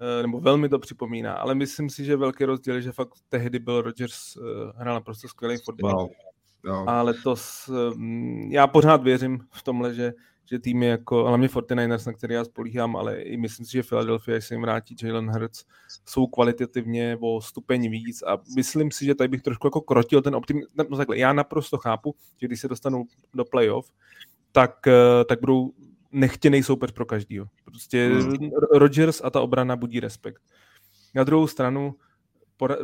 eh, 0.00 0.22
nebo 0.22 0.40
velmi 0.40 0.68
to 0.68 0.78
připomíná, 0.78 1.34
ale 1.34 1.54
myslím 1.54 1.90
si, 1.90 2.04
že 2.04 2.16
velký 2.16 2.44
rozdíl 2.44 2.74
je, 2.74 2.82
že 2.82 2.92
fakt 2.92 3.14
tehdy 3.28 3.58
byl 3.58 3.82
Rodgers 3.82 4.36
eh, 4.36 4.40
hrál 4.76 4.94
naprosto 4.94 5.28
skvělý 5.28 5.56
fotbal. 5.64 5.96
Wow. 5.96 6.08
Jo. 6.64 6.84
A 6.86 7.02
letos 7.02 7.70
mm, 7.94 8.52
já 8.52 8.66
pořád 8.66 9.02
věřím 9.02 9.38
v 9.52 9.62
tomhle, 9.62 9.94
že, 9.94 10.12
že 10.44 10.58
týmy 10.58 10.86
jako, 10.86 11.24
hlavně 11.24 11.48
49ers, 11.48 12.06
na 12.06 12.12
který 12.12 12.34
já 12.34 12.44
spolíhám, 12.44 12.96
ale 12.96 13.20
i 13.20 13.36
myslím 13.36 13.66
si, 13.66 13.72
že 13.72 13.82
Philadelphia, 13.82 14.40
se 14.40 14.54
jim 14.54 14.62
vrátí 14.62 14.96
Jalen 15.02 15.30
Hurts, 15.30 15.64
jsou 16.06 16.26
kvalitativně 16.26 17.18
o 17.20 17.40
stupeň 17.40 17.90
víc 17.90 18.22
a 18.22 18.38
myslím 18.56 18.90
si, 18.90 19.04
že 19.04 19.14
tady 19.14 19.28
bych 19.28 19.42
trošku 19.42 19.66
jako 19.66 19.80
krotil 19.80 20.22
ten 20.22 20.34
optimismus. 20.34 20.72
No 20.90 20.96
takhle, 20.96 21.18
já 21.18 21.32
naprosto 21.32 21.78
chápu, 21.78 22.14
že 22.40 22.46
když 22.46 22.60
se 22.60 22.68
dostanou 22.68 23.04
do 23.34 23.44
playoff, 23.44 23.92
tak, 24.52 24.86
eh, 24.86 25.24
tak 25.24 25.40
budou 25.40 25.70
nechtěný 26.12 26.62
soupeř 26.62 26.92
pro 26.92 27.06
každýho. 27.06 27.46
Prostě 27.64 28.08
hmm. 28.08 28.50
Rodgers 28.72 29.20
a 29.24 29.30
ta 29.30 29.40
obrana 29.40 29.76
budí 29.76 30.00
respekt. 30.00 30.42
Na 31.14 31.24
druhou 31.24 31.46
stranu, 31.46 31.94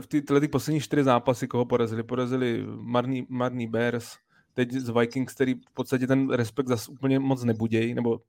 v 0.01 0.07
ty, 0.07 0.23
tyhle 0.23 0.41
ty 0.41 0.49
poslední 0.49 0.81
čtyři 0.81 1.05
zápasy, 1.05 1.49
koho 1.49 1.65
porazili? 1.65 2.03
Porazili 2.03 2.65
marný, 2.77 3.27
marný 3.29 3.67
Bears, 3.67 4.17
teď 4.55 4.73
z 4.73 4.89
Vikings, 4.89 5.35
který 5.35 5.55
v 5.55 5.75
podstatě 5.75 6.07
ten 6.07 6.31
respekt 6.31 6.69
zase 6.69 6.91
úplně 6.91 7.19
moc 7.19 7.45
nebuděj, 7.45 7.95
nebo 7.95 8.21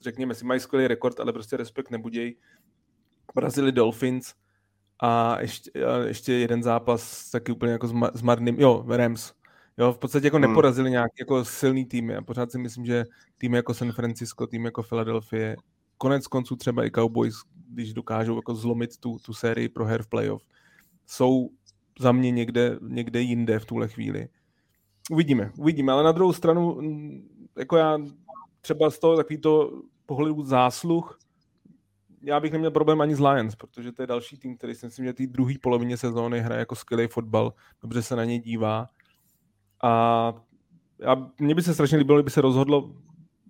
řekněme 0.00 0.34
si, 0.34 0.44
mají 0.44 0.60
skvělý 0.60 0.86
rekord, 0.88 1.20
ale 1.20 1.32
prostě 1.32 1.56
respekt 1.56 1.90
nebuděj. 1.90 2.36
Porazili 3.34 3.72
Dolphins 3.72 4.34
a 5.02 5.40
ještě, 5.40 5.70
a 5.84 5.96
ještě 5.96 6.32
jeden 6.32 6.62
zápas 6.62 7.30
taky 7.30 7.52
úplně 7.52 7.72
jako 7.72 7.88
s, 7.88 7.92
ma, 7.92 8.10
s 8.14 8.22
marným, 8.22 8.60
jo, 8.60 8.84
Rams. 8.88 9.32
Jo, 9.78 9.92
v 9.92 9.98
podstatě 9.98 10.26
jako 10.26 10.36
hmm. 10.36 10.48
neporazili 10.48 10.90
nějaký 10.90 11.16
jako 11.20 11.44
silný 11.44 11.84
týmy 11.84 12.16
a 12.16 12.22
pořád 12.22 12.52
si 12.52 12.58
myslím, 12.58 12.86
že 12.86 13.04
týmy 13.38 13.56
jako 13.56 13.74
San 13.74 13.92
Francisco, 13.92 14.46
tým 14.46 14.64
jako 14.64 14.82
Philadelphia, 14.82 15.56
konec 15.98 16.26
konců 16.26 16.56
třeba 16.56 16.84
i 16.84 16.90
Cowboys, 16.90 17.34
když 17.68 17.92
dokážou 17.92 18.36
jako 18.36 18.54
zlomit 18.54 18.96
tu, 18.96 19.18
tu 19.18 19.34
sérii 19.34 19.68
pro 19.68 19.84
her 19.84 20.02
v 20.02 20.08
playoff, 20.08 20.42
jsou 21.06 21.50
za 21.98 22.12
mě 22.12 22.30
někde, 22.30 22.78
někde 22.82 23.20
jinde 23.20 23.58
v 23.58 23.64
tuhle 23.64 23.88
chvíli. 23.88 24.28
Uvidíme, 25.10 25.52
uvidíme, 25.58 25.92
ale 25.92 26.04
na 26.04 26.12
druhou 26.12 26.32
stranu, 26.32 26.80
jako 27.58 27.76
já 27.76 27.98
třeba 28.60 28.90
z 28.90 28.98
toho 28.98 29.16
takovýto 29.16 29.82
pohledu 30.06 30.44
zásluh, 30.44 31.18
já 32.22 32.40
bych 32.40 32.52
neměl 32.52 32.70
problém 32.70 33.00
ani 33.00 33.14
s 33.14 33.20
Lions, 33.20 33.56
protože 33.56 33.92
to 33.92 34.02
je 34.02 34.06
další 34.06 34.36
tým, 34.36 34.56
který 34.56 34.74
si 34.74 34.86
myslím, 34.86 35.04
že 35.04 35.12
té 35.12 35.26
druhé 35.26 35.54
polovině 35.62 35.96
sezóny 35.96 36.40
hraje 36.40 36.58
jako 36.58 36.74
skvělý 36.74 37.06
fotbal, 37.06 37.52
dobře 37.82 38.02
se 38.02 38.16
na 38.16 38.24
ně 38.24 38.38
dívá. 38.38 38.86
A 39.82 40.32
já, 40.98 41.30
mně 41.38 41.54
by 41.54 41.62
se 41.62 41.74
strašně 41.74 41.98
líbilo, 41.98 42.18
kdyby 42.18 42.30
se 42.30 42.40
rozhodlo 42.40 42.94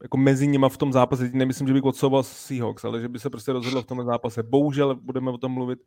jako 0.03 0.17
mezi 0.17 0.49
nimi 0.49 0.67
v 0.69 0.77
tom 0.77 0.93
zápase, 0.93 1.31
nemyslím, 1.33 1.69
že 1.69 1.75
bych 1.75 1.83
odsouval 1.83 2.23
Seahawks, 2.23 2.85
ale 2.85 3.01
že 3.01 3.09
by 3.09 3.19
se 3.19 3.31
prostě 3.31 3.53
rozhodlo 3.53 3.83
v 3.83 3.87
tom 3.87 4.05
zápase. 4.05 4.43
Bohužel 4.43 4.95
budeme 4.95 5.31
o 5.31 5.39
tom 5.39 5.53
mluvit 5.53 5.79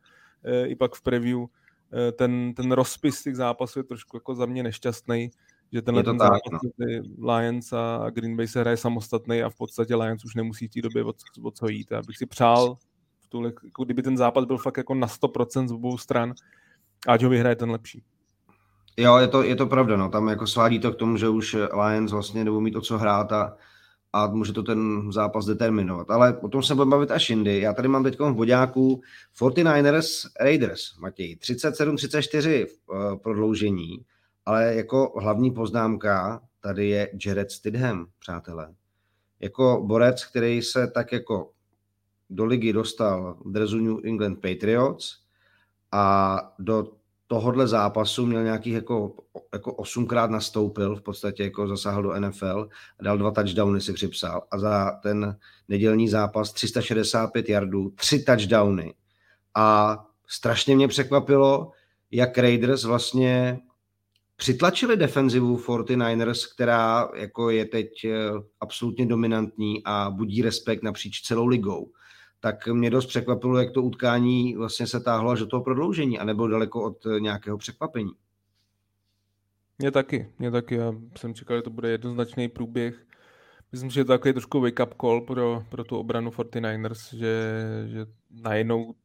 i 0.65 0.75
pak 0.75 0.95
v 0.95 1.01
preview, 1.01 1.45
Eh, 1.93 2.11
ten, 2.11 2.53
ten 2.53 2.71
rozpis 2.71 3.23
těch 3.23 3.35
zápasů 3.35 3.79
je 3.79 3.83
trošku 3.83 4.17
jako 4.17 4.35
za 4.35 4.45
mě 4.45 4.63
nešťastný, 4.63 5.31
že 5.73 5.81
tenhle 5.81 6.03
ten 6.03 6.17
tak, 6.17 6.27
zápas 6.27 6.61
no. 6.63 7.35
Lions 7.35 7.73
a 7.73 8.09
Green 8.09 8.37
Bay 8.37 8.47
se 8.47 8.59
hraje 8.59 8.77
samostatný 8.77 9.43
a 9.43 9.49
v 9.49 9.55
podstatě 9.55 9.95
Lions 9.95 10.25
už 10.25 10.35
nemusí 10.35 10.67
v 10.67 10.71
té 10.71 10.81
době 10.81 11.03
od, 11.03 11.15
od 11.43 11.57
co 11.57 11.67
jít. 11.67 11.87
Já 11.91 12.01
bych 12.01 12.17
si 12.17 12.25
přál, 12.25 12.77
v 13.21 13.27
tuhle, 13.27 13.53
jako 13.63 13.83
kdyby 13.85 14.03
ten 14.03 14.17
zápas 14.17 14.45
byl 14.45 14.57
fakt 14.57 14.77
jako 14.77 14.93
na 14.93 15.07
100% 15.07 15.67
z 15.67 15.71
obou 15.71 15.97
stran, 15.97 16.33
ať 17.07 17.23
ho 17.23 17.29
vyhraje 17.29 17.55
ten 17.55 17.71
lepší. 17.71 18.03
Jo, 18.97 19.17
je 19.17 19.27
to, 19.27 19.43
je 19.43 19.55
to 19.55 19.67
pravda, 19.67 19.97
no. 19.97 20.09
tam 20.09 20.27
jako 20.27 20.47
svádí 20.47 20.79
to 20.79 20.91
k 20.91 20.95
tomu, 20.95 21.17
že 21.17 21.29
už 21.29 21.53
Lions 21.53 22.11
vlastně 22.11 22.43
nebudou 22.43 22.61
mít 22.61 22.75
o 22.75 22.81
co 22.81 22.97
hrát 22.97 23.31
a 23.31 23.57
a 24.15 24.27
může 24.27 24.53
to 24.53 24.63
ten 24.63 25.11
zápas 25.11 25.45
determinovat. 25.45 26.11
Ale 26.11 26.37
o 26.37 26.47
tom 26.49 26.63
se 26.63 26.75
budeme 26.75 26.91
bavit 26.91 27.11
až 27.11 27.29
jindy. 27.29 27.59
Já 27.59 27.73
tady 27.73 27.87
mám 27.87 28.03
teď 28.03 28.19
v 28.19 28.33
bodáku 28.33 29.01
49ers 29.39 30.29
Raiders, 30.39 30.97
Matěj. 30.97 31.35
37-34 31.35 32.65
v 32.65 32.89
uh, 32.89 33.17
prodloužení, 33.17 34.05
ale 34.45 34.75
jako 34.75 35.13
hlavní 35.21 35.51
poznámka 35.51 36.41
tady 36.61 36.89
je 36.89 37.11
Jared 37.25 37.51
Stidham, 37.51 38.05
přátelé. 38.19 38.73
Jako 39.39 39.83
borec, 39.85 40.25
který 40.25 40.61
se 40.61 40.87
tak 40.87 41.11
jako 41.11 41.51
do 42.29 42.45
ligy 42.45 42.73
dostal 42.73 43.37
v 43.45 43.51
drezu 43.51 43.77
New 43.77 44.05
England 44.05 44.35
Patriots 44.41 45.17
a 45.91 46.37
do 46.59 46.91
tohohle 47.27 47.67
zápasu 47.67 48.25
měl 48.25 48.43
nějakých 48.43 48.73
jako, 48.73 49.13
jako 49.53 49.73
osmkrát 49.73 50.29
nastoupil, 50.29 50.95
v 50.95 51.01
podstatě 51.01 51.43
jako 51.43 51.67
zasáhl 51.67 52.03
do 52.03 52.19
NFL 52.19 52.69
a 52.99 53.03
dal 53.03 53.17
dva 53.17 53.31
touchdowny 53.31 53.81
si 53.81 53.93
připsal. 53.93 54.43
A 54.51 54.59
za 54.59 54.91
ten 55.03 55.37
nedělní 55.67 56.09
zápas 56.09 56.53
365 56.53 57.49
yardů, 57.49 57.89
tři 57.95 58.23
touchdowny. 58.23 58.93
A 59.55 59.97
strašně 60.27 60.75
mě 60.75 60.87
překvapilo, 60.87 61.71
jak 62.11 62.37
Raiders 62.37 62.83
vlastně 62.83 63.59
přitlačili 64.35 64.97
defenzivu 64.97 65.57
49ers, 65.57 66.53
která 66.53 67.09
jako 67.15 67.49
je 67.49 67.65
teď 67.65 68.05
eh, 68.05 68.17
absolutně 68.59 69.05
dominantní 69.05 69.81
a 69.85 70.09
budí 70.09 70.41
respekt 70.41 70.83
napříč 70.83 71.21
celou 71.21 71.45
ligou 71.45 71.91
tak 72.39 72.67
mě 72.67 72.89
dost 72.89 73.05
překvapilo, 73.05 73.57
jak 73.57 73.71
to 73.71 73.83
utkání 73.83 74.55
vlastně 74.55 74.87
se 74.87 74.99
táhlo 74.99 75.31
až 75.31 75.39
do 75.39 75.45
toho 75.45 75.63
prodloužení 75.63 76.19
a 76.19 76.23
nebylo 76.23 76.47
daleko 76.47 76.83
od 76.83 77.05
eh, 77.05 77.19
nějakého 77.19 77.57
překvapení. 77.57 78.11
Mě 79.79 79.91
taky, 79.91 80.29
mě 80.39 80.51
taky. 80.51 80.75
Já 80.75 80.93
jsem 81.17 81.33
čekal, 81.33 81.57
že 81.57 81.61
to 81.61 81.69
bude 81.69 81.89
jednoznačný 81.89 82.47
průběh. 82.47 83.05
Myslím, 83.71 83.89
že 83.89 83.99
je 83.99 84.05
to 84.05 84.11
takový 84.11 84.33
trošku 84.33 84.61
wake-up 84.61 84.93
call 85.01 85.21
pro, 85.21 85.63
pro 85.69 85.83
tu 85.83 85.97
obranu 85.97 86.31
49ers, 86.31 87.17
že, 87.17 87.53
že 87.87 88.05
najednou 88.31 88.95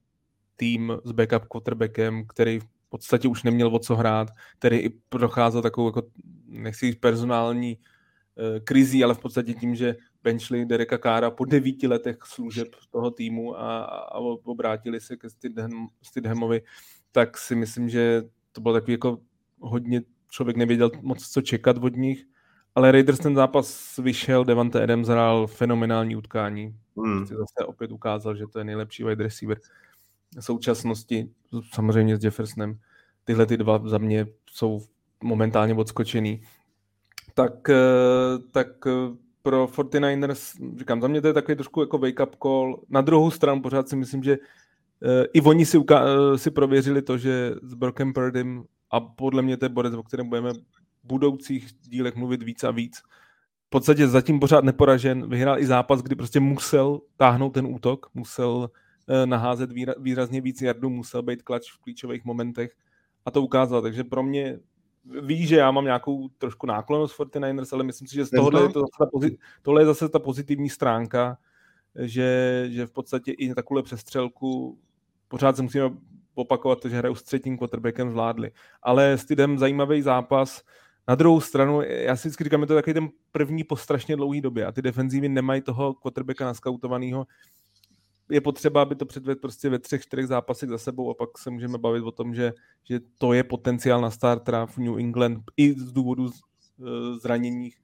tým 0.57 0.93
s 1.05 1.13
backup 1.13 1.45
quarterbackem, 1.45 2.27
který 2.27 2.61
v 2.61 2.67
podstatě 2.89 3.29
už 3.29 3.43
neměl 3.43 3.75
o 3.75 3.79
co 3.79 3.97
hrát, 3.97 4.29
který 4.59 4.77
i 4.77 4.89
procházel 4.89 5.63
takovou, 5.63 5.89
jako, 5.89 6.03
nechci 6.47 6.93
personální 6.93 7.77
uh, 7.77 8.59
krizí, 8.65 9.05
ale 9.05 9.15
v 9.15 9.19
podstatě 9.19 9.55
tím, 9.55 9.75
že 9.75 9.97
benchli 10.23 10.67
Dereka 10.67 10.99
Kára 10.99 11.31
po 11.31 11.45
devíti 11.45 11.87
letech 11.87 12.19
služeb 12.25 12.69
toho 12.91 13.11
týmu 13.11 13.57
a, 13.57 13.85
a 13.85 14.19
obrátili 14.45 15.01
se 15.01 15.17
ke 15.17 15.31
Stidham, 15.31 15.89
Stidhamovi, 16.03 16.63
tak 17.13 17.39
si 17.39 17.55
myslím, 17.55 17.89
že 17.89 18.23
to 18.53 18.61
bylo 18.61 18.75
takový 18.75 18.93
jako 18.93 19.19
hodně, 19.61 20.03
člověk 20.31 20.57
nevěděl 20.57 20.91
moc 21.03 21.29
co 21.29 21.43
čekat 21.43 21.77
od 21.79 21.97
nich, 21.97 22.25
ale 22.75 22.93
Raiders 22.93 23.19
ten 23.19 23.35
zápas 23.35 23.97
vyšel, 23.99 24.45
Devante 24.45 24.83
Adams 24.83 25.09
hrál 25.09 25.47
fenomenální 25.47 26.17
utkání. 26.17 26.77
Hmm. 26.97 27.27
Zase 27.27 27.67
opět 27.67 27.93
ukázal, 27.93 28.37
že 28.37 28.47
to 28.47 28.59
je 28.59 28.65
nejlepší 28.65 29.05
wide 29.05 29.25
receiver 29.25 29.59
v 30.39 30.45
současnosti, 30.45 31.31
samozřejmě 31.73 32.17
s 32.17 32.25
Jeffersonem. 32.25 32.79
Tyhle 33.25 33.47
ty 33.47 33.57
dva 33.57 33.89
za 33.89 33.99
mě 33.99 34.27
jsou 34.51 34.81
momentálně 35.23 35.75
odskočený. 35.75 36.43
Tak, 37.35 37.71
eh, 37.71 38.39
tak 38.51 38.69
eh, 38.87 39.17
pro 39.43 39.67
49ers, 39.67 40.77
říkám, 40.79 41.01
za 41.01 41.09
mě 41.09 41.21
to 41.21 41.27
je 41.27 41.33
takový 41.33 41.57
trošku 41.57 41.81
jako 41.81 41.99
wake-up 41.99 42.31
call. 42.43 42.81
Na 42.89 43.01
druhou 43.01 43.31
stranu 43.31 43.63
pořád 43.63 43.89
si 43.89 43.97
myslím, 43.97 44.23
že 44.23 44.39
uh, 44.39 45.25
i 45.33 45.41
oni 45.41 45.67
si, 45.67 45.79
uka- 45.79 46.31
uh, 46.31 46.37
si 46.37 46.51
prověřili 46.51 47.03
to, 47.03 47.19
že 47.19 47.55
s 47.63 47.75
Brokem 47.75 48.13
Purdym 48.13 48.65
a 48.91 49.01
podle 49.01 49.43
mě 49.43 49.57
to 49.57 49.65
je 49.65 49.69
borec, 49.69 49.95
o 49.95 50.03
kterém 50.03 50.29
budeme 50.29 50.53
v 50.53 50.59
budoucích 51.05 51.69
dílech 51.83 52.17
mluvit 52.17 52.43
víc 52.43 52.65
a 52.65 52.71
víc. 52.71 52.99
V 53.67 53.71
podstatě 53.71 54.09
zatím 54.09 54.41
pořád 54.41 54.65
neporažen, 54.65 55.29
vyhrál 55.29 55.59
i 55.59 55.67
zápas, 55.67 56.03
kdy 56.03 56.15
prostě 56.15 56.41
musel 56.41 57.01
táhnout 57.17 57.55
ten 57.55 57.67
útok, 57.67 58.07
musel 58.15 58.49
uh, 58.51 59.27
naházet 59.27 59.73
výra- 59.73 59.95
výrazně 59.99 60.41
víc 60.41 60.63
jardů, 60.63 60.91
musel 60.91 61.23
být 61.23 61.43
klač 61.43 61.73
v 61.73 61.79
klíčových 61.79 62.25
momentech 62.25 62.73
a 63.25 63.31
to 63.31 63.43
ukázal. 63.43 63.83
Takže 63.83 64.05
pro 64.05 64.23
mě 64.23 64.59
ví, 65.05 65.47
že 65.47 65.57
já 65.57 65.71
mám 65.71 65.85
nějakou 65.85 66.29
trošku 66.29 66.67
náklonost 66.67 67.19
49ers, 67.19 67.69
ale 67.73 67.85
myslím 67.85 68.09
si, 68.09 68.15
že 68.15 68.25
z 68.25 68.31
tohohle 68.31 68.63
je 68.63 68.69
to 68.69 68.81
zase 68.81 68.99
ta 68.99 69.07
pozit- 69.07 69.37
tohle 69.63 69.83
je 69.83 69.87
zase 69.87 70.09
ta 70.09 70.19
pozitivní 70.19 70.69
stránka, 70.69 71.39
že, 71.99 72.67
že 72.71 72.87
v 72.87 72.91
podstatě 72.91 73.33
i 73.33 73.55
takovou 73.55 73.83
přestřelku 73.83 74.79
pořád 75.29 75.57
se 75.57 75.63
musíme 75.63 75.91
opakovat 76.35 76.81
to, 76.81 76.89
že 76.89 76.97
hrajou 76.97 77.15
s 77.15 77.23
třetím 77.23 77.59
quarterbackem 77.59 78.11
zvládli. 78.11 78.51
Ale 78.83 79.13
s 79.13 79.25
Tidem 79.25 79.59
zajímavý 79.59 80.03
zápas. 80.03 80.63
Na 81.09 81.15
druhou 81.15 81.41
stranu, 81.41 81.83
já 81.83 82.17
si 82.17 82.29
vždycky 82.29 82.45
říkám, 82.45 82.61
je 82.61 82.67
to 82.67 82.75
takový 82.75 82.95
ten 82.95 83.09
první 83.33 83.65
po 83.65 83.77
strašně 83.77 84.17
dlouhé 84.17 84.41
době 84.41 84.67
a 84.67 84.73
ty 84.73 84.83
defenzívy 84.83 85.29
nemají 85.29 85.63
toho 85.63 85.95
quarterbacka 85.95 86.45
naskautovaného, 86.45 87.27
je 88.31 88.41
potřeba, 88.41 88.83
aby 88.83 88.95
to 88.95 89.07
předvedl 89.07 89.41
prostě 89.41 89.71
ve 89.71 89.79
třech, 89.79 90.03
čtyřech 90.03 90.27
zápasech 90.27 90.69
za 90.69 90.79
sebou 90.79 91.11
a 91.11 91.15
pak 91.15 91.39
se 91.39 91.51
můžeme 91.51 91.79
bavit 91.79 92.01
o 92.01 92.13
tom, 92.13 92.35
že, 92.35 92.53
že 92.85 93.01
to 93.19 93.33
je 93.33 93.45
potenciál 93.45 94.01
na 94.01 94.11
startera 94.11 94.67
v 94.67 94.79
New 94.79 94.99
England 94.99 95.39
i 95.57 95.73
z 95.73 95.93
důvodu 95.93 96.27
e, 96.27 96.31
zranění 97.19 97.71
k 97.71 97.75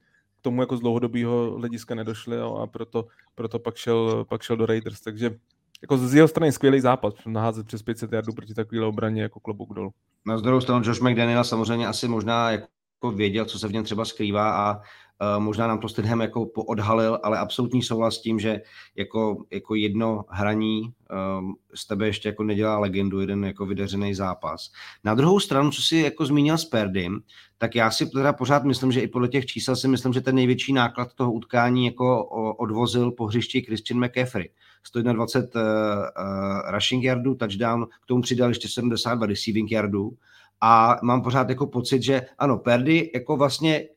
tomu 0.41 0.61
jako 0.61 0.77
z 0.77 0.79
dlouhodobého 0.79 1.51
hlediska 1.57 1.95
nedošli 1.95 2.37
a 2.39 2.67
proto, 2.67 3.07
proto 3.35 3.59
pak, 3.59 3.75
šel, 3.75 4.25
pak 4.25 4.41
šel 4.41 4.57
do 4.57 4.65
Raiders. 4.65 5.01
Takže 5.01 5.35
jako 5.81 5.97
z 5.97 6.13
jeho 6.13 6.27
strany 6.27 6.51
skvělý 6.51 6.79
západ, 6.79 7.13
naházet 7.25 7.67
přes 7.67 7.83
500 7.83 8.11
jardů 8.11 8.33
proti 8.33 8.53
takové 8.53 8.85
obraně 8.85 9.21
jako 9.21 9.39
klobouk 9.39 9.73
dolů. 9.73 9.91
Na 10.25 10.37
druhou 10.37 10.61
stranu 10.61 10.81
Josh 10.85 11.01
McDaniel 11.01 11.43
samozřejmě 11.43 11.87
asi 11.87 12.07
možná 12.07 12.51
jako 12.51 12.67
věděl, 13.15 13.45
co 13.45 13.59
se 13.59 13.67
v 13.67 13.73
něm 13.73 13.83
třeba 13.83 14.05
skrývá 14.05 14.51
a 14.51 14.81
Eh, 15.21 15.39
možná 15.39 15.67
nám 15.67 15.79
to 15.79 15.89
Stidham 15.89 16.21
jako 16.21 16.45
poodhalil, 16.45 17.19
ale 17.23 17.39
absolutní 17.39 17.83
souhlas 17.83 18.15
s 18.15 18.21
tím, 18.21 18.39
že 18.39 18.61
jako, 18.95 19.37
jako 19.51 19.75
jedno 19.75 20.25
hraní 20.29 20.81
um, 20.81 21.55
z 21.73 21.87
tebe 21.87 22.07
ještě 22.07 22.29
jako 22.29 22.43
nedělá 22.43 22.79
legendu, 22.79 23.19
jeden 23.19 23.45
jako 23.45 23.65
vydařený 23.65 24.13
zápas. 24.13 24.71
Na 25.03 25.15
druhou 25.15 25.39
stranu, 25.39 25.71
co 25.71 25.81
si 25.81 25.97
jako 25.97 26.25
zmínil 26.25 26.57
s 26.57 26.65
Perdym, 26.65 27.19
tak 27.57 27.75
já 27.75 27.91
si 27.91 28.09
teda 28.09 28.33
pořád 28.33 28.63
myslím, 28.63 28.91
že 28.91 29.01
i 29.01 29.07
podle 29.07 29.27
těch 29.27 29.45
čísel 29.45 29.75
si 29.75 29.87
myslím, 29.87 30.13
že 30.13 30.21
ten 30.21 30.35
největší 30.35 30.73
náklad 30.73 31.13
toho 31.13 31.31
utkání 31.31 31.85
jako 31.85 32.25
odvozil 32.59 33.11
po 33.11 33.25
hřišti 33.25 33.61
Christian 33.61 34.05
McCaffrey. 34.05 34.49
121 34.83 35.61
uh, 35.61 35.67
uh, 35.99 36.71
rushing 36.71 37.03
yardů, 37.03 37.35
touchdown, 37.35 37.85
k 37.85 38.05
tomu 38.05 38.21
přidal 38.21 38.49
ještě 38.49 38.69
72 38.69 39.27
receiving 39.27 39.71
yardů 39.71 40.11
a 40.61 40.95
mám 41.03 41.21
pořád 41.21 41.49
jako 41.49 41.67
pocit, 41.67 42.03
že 42.03 42.21
ano, 42.37 42.57
Perdy 42.57 43.11
jako 43.13 43.37
vlastně 43.37 43.87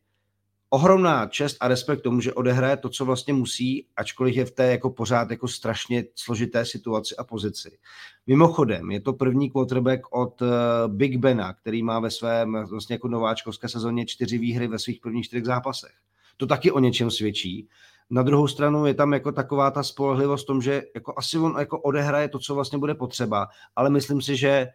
ohromná 0.71 1.27
čest 1.27 1.57
a 1.61 1.69
respekt 1.69 2.01
tomu, 2.01 2.21
že 2.21 2.33
odehraje 2.33 2.77
to, 2.77 2.89
co 2.89 3.05
vlastně 3.05 3.33
musí, 3.33 3.87
ačkoliv 3.97 4.37
je 4.37 4.45
v 4.45 4.51
té 4.51 4.67
jako 4.67 4.91
pořád 4.91 5.31
jako 5.31 5.49
strašně 5.49 6.05
složité 6.15 6.65
situaci 6.65 7.17
a 7.17 7.25
pozici. 7.25 7.79
Mimochodem, 8.27 8.91
je 8.91 9.01
to 9.01 9.13
první 9.13 9.51
quarterback 9.51 10.01
od 10.11 10.43
uh, 10.43 10.49
Big 10.87 11.17
Bena, 11.17 11.53
který 11.53 11.83
má 11.83 12.01
ve 12.01 12.11
svém 12.11 12.65
vlastně 12.71 12.95
jako 12.95 13.09
nováčkovské 13.09 13.69
sezóně 13.69 14.07
čtyři 14.07 14.39
výhry 14.39 14.69
ve 14.69 14.79
svých 14.79 15.01
prvních 15.01 15.25
čtyřech 15.25 15.45
zápasech. 15.45 15.93
To 16.37 16.47
taky 16.47 16.71
o 16.73 16.79
něčem 16.79 17.11
svědčí. 17.11 17.69
Na 18.11 18.23
druhou 18.23 18.49
stranu 18.49 18.87
je 18.87 18.95
tam 18.95 19.13
jako 19.13 19.33
taková 19.33 19.71
ta 19.71 19.83
spolehlivost 19.83 20.45
v 20.45 20.47
tom, 20.47 20.63
že 20.63 20.83
jako 20.95 21.15
asi 21.17 21.39
on 21.39 21.55
jako 21.59 21.81
odehraje 21.81 22.29
to, 22.29 22.39
co 22.39 22.55
vlastně 22.55 22.79
bude 22.79 22.95
potřeba, 22.95 23.49
ale 23.77 23.91
myslím 23.91 24.23
si, 24.23 24.37
že 24.37 24.69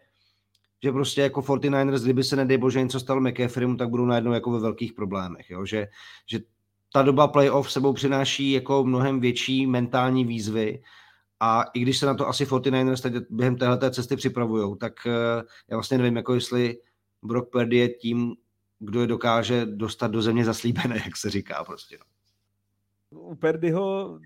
že 0.82 0.92
prostě 0.92 1.20
jako 1.20 1.40
49ers, 1.40 2.04
kdyby 2.04 2.24
se 2.24 2.36
nedej 2.36 2.58
bože 2.58 2.82
něco 2.82 3.00
stalo 3.00 3.20
McCaffreymu, 3.20 3.76
tak 3.76 3.88
budou 3.88 4.04
najednou 4.04 4.32
jako 4.32 4.50
ve 4.50 4.60
velkých 4.60 4.92
problémech, 4.92 5.50
jo? 5.50 5.66
Že, 5.66 5.88
že 6.26 6.40
ta 6.92 7.02
doba 7.02 7.28
playoff 7.28 7.72
sebou 7.72 7.92
přináší 7.92 8.52
jako 8.52 8.84
mnohem 8.84 9.20
větší 9.20 9.66
mentální 9.66 10.24
výzvy 10.24 10.82
a 11.40 11.62
i 11.62 11.80
když 11.80 11.98
se 11.98 12.06
na 12.06 12.14
to 12.14 12.28
asi 12.28 12.44
49ers 12.44 13.02
teď 13.02 13.14
během 13.30 13.56
téhle 13.56 13.90
cesty 13.90 14.16
připravují, 14.16 14.78
tak 14.78 14.92
uh, 15.06 15.12
já 15.70 15.76
vlastně 15.76 15.98
nevím, 15.98 16.16
jako 16.16 16.34
jestli 16.34 16.78
Brock 17.22 17.50
Purdy 17.50 17.76
je 17.76 17.88
tím, 17.88 18.34
kdo 18.78 19.00
je 19.00 19.06
dokáže 19.06 19.66
dostat 19.66 20.10
do 20.10 20.22
země 20.22 20.44
zaslíbené, 20.44 20.96
jak 21.04 21.16
se 21.16 21.30
říká 21.30 21.64
prostě. 21.64 21.98
No. 22.00 23.20
U 23.20 23.34
Perdyho 23.34 24.18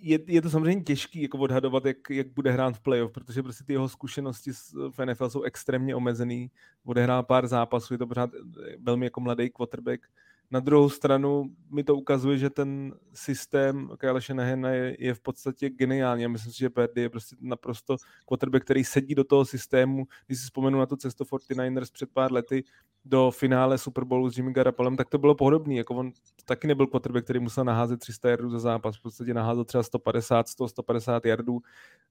je, 0.00 0.18
je 0.26 0.42
to 0.42 0.50
samozřejmě 0.50 0.82
těžký 0.82 1.22
jako 1.22 1.38
odhadovat, 1.38 1.84
jak, 1.84 1.96
jak 2.10 2.26
bude 2.26 2.50
hrát 2.50 2.76
v 2.76 2.80
playoff, 2.80 3.12
protože 3.12 3.42
prostě 3.42 3.64
ty 3.64 3.72
jeho 3.72 3.88
zkušenosti 3.88 4.50
v 4.90 5.04
NFL 5.04 5.30
jsou 5.30 5.42
extrémně 5.42 5.94
omezený. 5.94 6.50
Odehrál 6.84 7.22
pár 7.22 7.46
zápasů, 7.46 7.94
je 7.94 7.98
to 7.98 8.06
pořád 8.06 8.30
eh, 8.34 8.76
velmi 8.78 9.06
jako 9.06 9.20
mladý 9.20 9.50
quarterback. 9.50 10.06
Na 10.50 10.60
druhou 10.60 10.88
stranu 10.88 11.44
mi 11.70 11.84
to 11.84 11.96
ukazuje, 11.96 12.38
že 12.38 12.50
ten 12.50 12.94
systém 13.14 13.90
Kyle 13.98 14.20
Shanahana 14.20 14.70
je, 14.70 14.96
je 14.98 15.14
v 15.14 15.20
podstatě 15.20 15.70
geniální. 15.70 16.22
Já 16.22 16.28
myslím 16.28 16.52
si, 16.52 16.58
že 16.58 16.70
Purdy 16.70 17.00
je 17.00 17.10
prostě 17.10 17.36
naprosto 17.40 17.96
quarterback, 18.28 18.64
který 18.64 18.84
sedí 18.84 19.14
do 19.14 19.24
toho 19.24 19.44
systému. 19.44 20.06
Když 20.26 20.38
si 20.38 20.44
vzpomenu 20.44 20.78
na 20.78 20.86
tu 20.86 20.96
cestu 20.96 21.24
49ers 21.24 21.92
před 21.92 22.10
pár 22.12 22.32
lety 22.32 22.64
do 23.04 23.30
finále 23.30 23.78
Super 23.78 24.04
Bowlu 24.04 24.30
s 24.30 24.36
Jimmy 24.36 24.52
Garoppolem, 24.52 24.96
tak 24.96 25.08
to 25.08 25.18
bylo 25.18 25.34
podobné. 25.34 25.74
Jako 25.74 25.94
on 25.94 26.12
taky 26.44 26.66
nebyl 26.66 26.86
quarterback, 26.86 27.24
který 27.24 27.40
musel 27.40 27.64
naházet 27.64 28.00
300 28.00 28.30
jardů 28.30 28.50
za 28.50 28.58
zápas. 28.58 28.96
V 28.96 29.02
podstatě 29.02 29.34
naházel 29.34 29.64
třeba 29.64 29.82
150, 29.82 30.48
100, 30.48 30.68
150 30.68 31.26
jardů. 31.26 31.60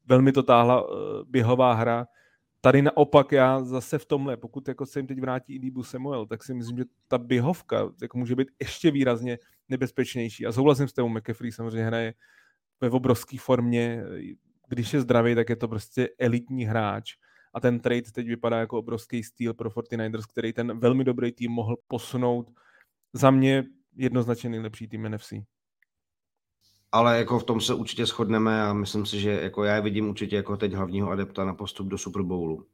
Velmi 0.06 0.32
to 0.32 0.44
táhla 0.44 0.82
uh, 0.82 0.98
běhová 1.26 1.74
hra 1.74 2.08
Tady 2.62 2.82
naopak 2.82 3.32
já 3.32 3.64
zase 3.64 3.98
v 4.00 4.06
tomhle, 4.06 4.38
pokud 4.38 4.68
jako 4.68 4.86
se 4.86 5.00
jim 5.00 5.08
teď 5.08 5.22
vrátí 5.22 5.56
i 5.56 5.60
Dibu 5.60 5.84
Samuel, 5.84 6.26
tak 6.26 6.44
si 6.44 6.54
myslím, 6.54 6.78
že 6.78 6.84
ta 7.08 7.18
běhovka 7.18 7.90
jako 8.02 8.18
může 8.18 8.36
být 8.36 8.48
ještě 8.60 8.92
výrazně 8.92 9.38
nebezpečnější. 9.70 10.46
A 10.46 10.52
souhlasím 10.52 10.88
s 10.88 10.94
tebou, 10.94 11.10
McAfee 11.10 11.52
samozřejmě 11.52 11.86
hraje 11.86 12.14
ve 12.82 12.90
obrovské 12.90 13.38
formě. 13.40 14.04
Když 14.68 14.94
je 14.94 15.02
zdravý, 15.02 15.36
tak 15.36 15.50
je 15.50 15.56
to 15.56 15.68
prostě 15.68 16.10
elitní 16.20 16.66
hráč. 16.66 17.14
A 17.54 17.60
ten 17.60 17.80
trade 17.80 18.02
teď 18.02 18.28
vypadá 18.28 18.60
jako 18.60 18.80
obrovský 18.80 19.24
styl 19.24 19.54
pro 19.54 19.70
49ers, 19.70 20.24
který 20.30 20.54
ten 20.54 20.80
velmi 20.80 21.04
dobrý 21.04 21.32
tým 21.32 21.52
mohl 21.52 21.76
posunout. 21.88 22.52
Za 23.14 23.32
mě 23.32 23.64
jednoznačně 23.96 24.50
nejlepší 24.50 24.88
tým 24.88 25.10
NFC 25.10 25.34
ale 26.98 27.18
jako 27.18 27.40
v 27.40 27.44
tom 27.44 27.62
se 27.62 27.74
určitě 27.74 28.06
shodneme 28.06 28.64
a 28.64 28.74
myslím 28.74 29.06
si, 29.06 29.20
že 29.20 29.32
jako 29.32 29.64
já 29.64 29.80
vidím 29.80 30.10
určitě 30.10 30.36
jako 30.36 30.58
teď 30.58 30.74
hlavního 30.74 31.10
adepta 31.10 31.46
na 31.46 31.54
postup 31.54 31.88
do 31.88 31.98
Super 31.98 32.22
Bowlu. 32.22 32.66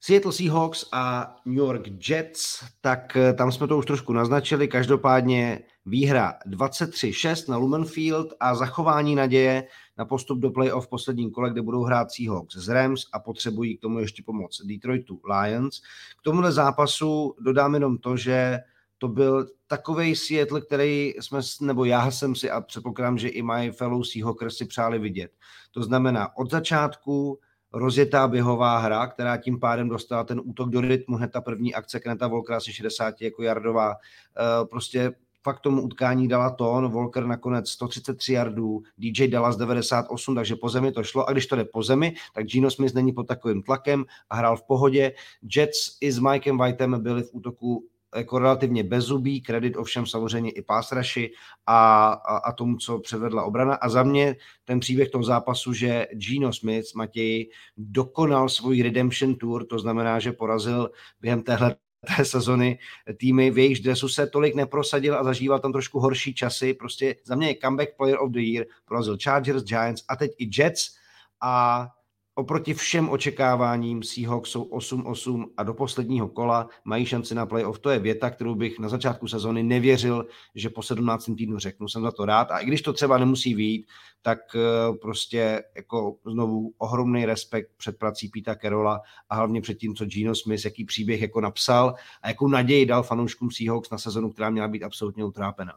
Seattle 0.00 0.32
Seahawks 0.32 0.88
a 0.92 1.36
New 1.44 1.56
York 1.56 2.08
Jets, 2.08 2.64
tak 2.80 3.16
eh, 3.16 3.32
tam 3.32 3.52
jsme 3.52 3.66
to 3.66 3.78
už 3.78 3.86
trošku 3.86 4.12
naznačili, 4.12 4.68
každopádně 4.68 5.60
výhra 5.86 6.34
23-6 6.46 7.50
na 7.50 7.56
Lumen 7.56 7.84
Field 7.84 8.34
a 8.40 8.54
zachování 8.54 9.14
naděje 9.14 9.64
na 9.98 10.04
postup 10.04 10.38
do 10.38 10.50
playoff 10.50 10.86
v 10.86 10.90
posledním 10.90 11.30
kole, 11.30 11.50
kde 11.50 11.62
budou 11.62 11.82
hrát 11.82 12.12
Seahawks 12.12 12.56
z 12.56 12.68
Rams 12.68 13.02
a 13.12 13.18
potřebují 13.18 13.76
k 13.76 13.80
tomu 13.80 13.98
ještě 13.98 14.22
pomoc 14.26 14.60
Detroitu 14.64 15.20
Lions. 15.30 15.80
K 16.18 16.22
tomuhle 16.22 16.52
zápasu 16.52 17.34
dodám 17.40 17.74
jenom 17.74 17.98
to, 17.98 18.16
že 18.16 18.58
to 19.02 19.08
byl 19.08 19.46
takový 19.66 20.16
Seattle, 20.16 20.60
který 20.60 21.14
jsme, 21.20 21.40
nebo 21.60 21.84
já 21.84 22.10
jsem 22.10 22.34
si 22.34 22.50
a 22.50 22.60
předpokládám, 22.60 23.18
že 23.18 23.28
i 23.28 23.42
my 23.42 23.72
fellow 23.72 24.02
Seahawkers 24.02 24.56
si 24.56 24.64
přáli 24.64 24.98
vidět. 24.98 25.32
To 25.70 25.82
znamená 25.82 26.36
od 26.36 26.50
začátku 26.50 27.38
rozjetá 27.72 28.28
běhová 28.28 28.78
hra, 28.78 29.06
která 29.06 29.36
tím 29.36 29.60
pádem 29.60 29.88
dostala 29.88 30.24
ten 30.24 30.40
útok 30.44 30.70
do 30.70 30.80
rytmu, 30.80 31.16
hned 31.16 31.32
ta 31.32 31.40
první 31.40 31.74
akce 31.74 32.00
Kneta 32.00 32.28
Volkera 32.28 32.56
asi 32.56 32.72
60 32.72 33.22
jako 33.22 33.42
jardová, 33.42 33.94
eh, 33.94 34.66
prostě 34.70 35.12
fakt 35.42 35.60
tomu 35.60 35.82
utkání 35.82 36.28
dala 36.28 36.50
tón, 36.50 36.88
Volker 36.88 37.26
nakonec 37.26 37.70
133 37.70 38.32
yardů, 38.32 38.82
DJ 38.98 39.28
Dallas 39.28 39.56
98, 39.56 40.34
takže 40.34 40.56
po 40.56 40.68
zemi 40.68 40.92
to 40.92 41.02
šlo 41.02 41.28
a 41.28 41.32
když 41.32 41.46
to 41.46 41.56
jde 41.56 41.64
po 41.64 41.82
zemi, 41.82 42.14
tak 42.34 42.46
Gino 42.46 42.70
Smith 42.70 42.94
není 42.94 43.12
pod 43.12 43.26
takovým 43.26 43.62
tlakem 43.62 44.04
a 44.30 44.36
hrál 44.36 44.56
v 44.56 44.62
pohodě. 44.62 45.12
Jets 45.56 45.96
i 46.00 46.12
s 46.12 46.18
Mikem 46.18 46.58
Whiteem 46.58 47.02
byli 47.02 47.22
v 47.22 47.30
útoku 47.32 47.88
jako 48.16 48.38
relativně 48.38 48.84
bezubý, 48.84 49.40
kredit 49.40 49.76
ovšem 49.76 50.06
samozřejmě 50.06 50.50
i 50.50 50.62
pásraši 50.62 51.32
a, 51.66 52.12
a, 52.12 52.36
a 52.36 52.52
tomu, 52.52 52.76
co 52.76 52.98
převedla 52.98 53.44
obrana. 53.44 53.74
A 53.74 53.88
za 53.88 54.02
mě 54.02 54.36
ten 54.64 54.80
příběh 54.80 55.10
toho 55.10 55.24
zápasu, 55.24 55.72
že 55.72 56.06
Gino 56.12 56.52
Smith, 56.52 56.94
Matěj, 56.94 57.50
dokonal 57.76 58.48
svůj 58.48 58.82
redemption 58.82 59.34
tour, 59.34 59.66
to 59.66 59.78
znamená, 59.78 60.18
že 60.18 60.32
porazil 60.32 60.90
během 61.20 61.42
téhle 61.42 61.76
té 62.16 62.24
sezony 62.24 62.78
týmy, 63.16 63.50
v 63.50 63.58
jejichž 63.58 63.80
dresu 63.80 64.08
se 64.08 64.26
tolik 64.26 64.54
neprosadil 64.54 65.18
a 65.18 65.24
zažíval 65.24 65.60
tam 65.60 65.72
trošku 65.72 66.00
horší 66.00 66.34
časy. 66.34 66.74
Prostě 66.74 67.16
za 67.24 67.34
mě 67.34 67.48
je 67.48 67.56
comeback 67.64 67.96
player 67.96 68.18
of 68.20 68.30
the 68.30 68.40
year, 68.40 68.66
porazil 68.84 69.16
Chargers, 69.22 69.62
Giants 69.62 70.04
a 70.08 70.16
teď 70.16 70.30
i 70.38 70.50
Jets 70.58 70.96
a 71.40 71.88
oproti 72.34 72.74
všem 72.74 73.08
očekáváním 73.08 74.02
Seahawks 74.02 74.50
jsou 74.50 74.64
8-8 74.64 75.46
a 75.56 75.62
do 75.62 75.74
posledního 75.74 76.28
kola 76.28 76.68
mají 76.84 77.06
šanci 77.06 77.34
na 77.34 77.46
playoff. 77.46 77.78
To 77.78 77.90
je 77.90 77.98
věta, 77.98 78.30
kterou 78.30 78.54
bych 78.54 78.78
na 78.78 78.88
začátku 78.88 79.28
sezóny 79.28 79.62
nevěřil, 79.62 80.26
že 80.54 80.70
po 80.70 80.82
17. 80.82 81.30
týdnu 81.36 81.58
řeknu. 81.58 81.88
Jsem 81.88 82.02
za 82.02 82.12
to 82.12 82.24
rád 82.24 82.50
a 82.50 82.58
i 82.58 82.66
když 82.66 82.82
to 82.82 82.92
třeba 82.92 83.18
nemusí 83.18 83.54
výjít, 83.54 83.86
tak 84.22 84.38
eh, 84.54 84.96
prostě 85.00 85.64
jako 85.76 86.16
znovu 86.26 86.72
ohromný 86.78 87.26
respekt 87.26 87.70
před 87.76 87.98
prací 87.98 88.28
Píta 88.28 88.54
Kerola 88.54 89.00
a 89.28 89.34
hlavně 89.36 89.60
před 89.60 89.74
tím, 89.74 89.94
co 89.94 90.04
Gino 90.04 90.34
Smith, 90.34 90.64
jaký 90.64 90.84
příběh 90.84 91.20
jako 91.20 91.40
napsal 91.40 91.94
a 92.22 92.28
jakou 92.28 92.48
naději 92.48 92.86
dal 92.86 93.02
fanouškům 93.02 93.50
Seahawks 93.50 93.90
na 93.90 93.98
sezonu, 93.98 94.30
která 94.30 94.50
měla 94.50 94.68
být 94.68 94.82
absolutně 94.82 95.24
utrápená. 95.24 95.72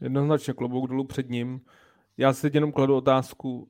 Jednoznačně 0.00 0.52
klobouk 0.52 0.88
dolů 0.88 1.04
před 1.04 1.30
ním. 1.30 1.60
Já 2.16 2.32
si 2.32 2.50
jenom 2.54 2.72
kladu 2.72 2.96
otázku, 2.96 3.68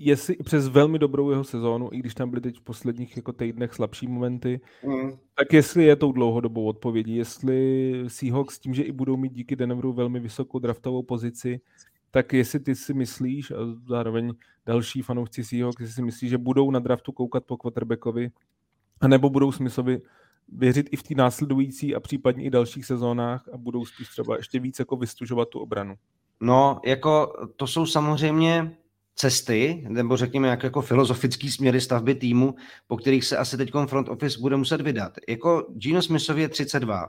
jestli 0.00 0.34
i 0.34 0.42
přes 0.42 0.68
velmi 0.68 0.98
dobrou 0.98 1.30
jeho 1.30 1.44
sezónu, 1.44 1.88
i 1.92 1.98
když 1.98 2.14
tam 2.14 2.30
byly 2.30 2.40
teď 2.40 2.58
v 2.58 2.62
posledních 2.62 3.16
jako 3.16 3.32
týdnech 3.32 3.74
slabší 3.74 4.06
momenty, 4.06 4.60
mm. 4.86 5.10
tak 5.36 5.52
jestli 5.52 5.84
je 5.84 5.96
tou 5.96 6.12
dlouhodobou 6.12 6.64
odpovědí, 6.64 7.16
jestli 7.16 7.92
Seahawks 8.08 8.58
tím, 8.58 8.74
že 8.74 8.82
i 8.82 8.92
budou 8.92 9.16
mít 9.16 9.32
díky 9.32 9.56
Denveru 9.56 9.92
velmi 9.92 10.20
vysokou 10.20 10.58
draftovou 10.58 11.02
pozici, 11.02 11.60
tak 12.10 12.32
jestli 12.32 12.60
ty 12.60 12.74
si 12.74 12.94
myslíš, 12.94 13.50
a 13.50 13.56
zároveň 13.88 14.32
další 14.66 15.02
fanoušci 15.02 15.44
Seahawks, 15.44 15.80
jestli 15.80 15.94
si 15.94 16.02
myslíš, 16.02 16.30
že 16.30 16.38
budou 16.38 16.70
na 16.70 16.78
draftu 16.78 17.12
koukat 17.12 17.44
po 17.44 17.56
quarterbackovi, 17.56 18.30
anebo 19.00 19.30
budou 19.30 19.52
Smithovi 19.52 20.00
věřit 20.48 20.88
i 20.90 20.96
v 20.96 21.02
té 21.02 21.14
následující 21.14 21.94
a 21.94 22.00
případně 22.00 22.44
i 22.44 22.50
dalších 22.50 22.86
sezónách 22.86 23.48
a 23.52 23.56
budou 23.56 23.84
spíš 23.84 24.08
třeba 24.08 24.36
ještě 24.36 24.60
víc 24.60 24.78
jako 24.78 24.96
vystužovat 24.96 25.48
tu 25.48 25.58
obranu? 25.58 25.94
No, 26.40 26.80
jako 26.84 27.32
to 27.56 27.66
jsou 27.66 27.86
samozřejmě 27.86 28.76
cesty, 29.14 29.84
nebo 29.88 30.16
řekněme 30.16 30.48
jak 30.48 30.62
jako 30.62 30.82
filozofický 30.82 31.50
směry 31.50 31.80
stavby 31.80 32.14
týmu, 32.14 32.54
po 32.86 32.96
kterých 32.96 33.24
se 33.24 33.36
asi 33.36 33.56
teď 33.56 33.70
front 33.86 34.08
office 34.08 34.38
bude 34.40 34.56
muset 34.56 34.80
vydat. 34.80 35.12
Jako 35.28 35.66
Gino 35.76 36.02
Smithovi 36.02 36.42
je 36.42 36.48
32. 36.48 37.08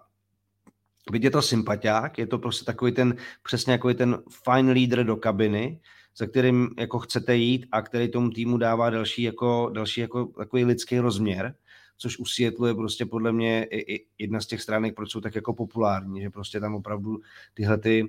Byť 1.11 1.23
je 1.23 1.31
to 1.31 1.41
sympatiák, 1.41 2.17
je 2.17 2.27
to 2.27 2.39
prostě 2.39 2.65
takový 2.65 2.91
ten, 2.91 3.15
přesně 3.43 3.73
jako 3.73 3.93
ten 3.93 4.17
fine 4.43 4.73
leader 4.73 5.05
do 5.05 5.15
kabiny, 5.15 5.79
za 6.17 6.25
kterým 6.25 6.69
jako 6.79 6.99
chcete 6.99 7.35
jít 7.35 7.65
a 7.71 7.81
který 7.81 8.11
tomu 8.11 8.29
týmu 8.29 8.57
dává 8.57 8.89
další 8.89 9.23
jako, 9.23 9.71
další 9.73 10.01
jako 10.01 10.25
takový 10.25 10.65
lidský 10.65 10.99
rozměr, 10.99 11.55
což 11.97 12.19
u 12.19 12.25
Seattle 12.25 12.69
je 12.69 12.75
prostě 12.75 13.05
podle 13.05 13.31
mě 13.31 13.63
i, 13.63 13.95
i 13.95 14.05
jedna 14.17 14.41
z 14.41 14.45
těch 14.45 14.61
stránek, 14.61 14.95
proč 14.95 15.11
jsou 15.11 15.21
tak 15.21 15.35
jako 15.35 15.53
populární, 15.53 16.21
že 16.21 16.29
prostě 16.29 16.59
tam 16.59 16.75
opravdu 16.75 17.19
tyhle 17.53 17.77
ty 17.77 18.07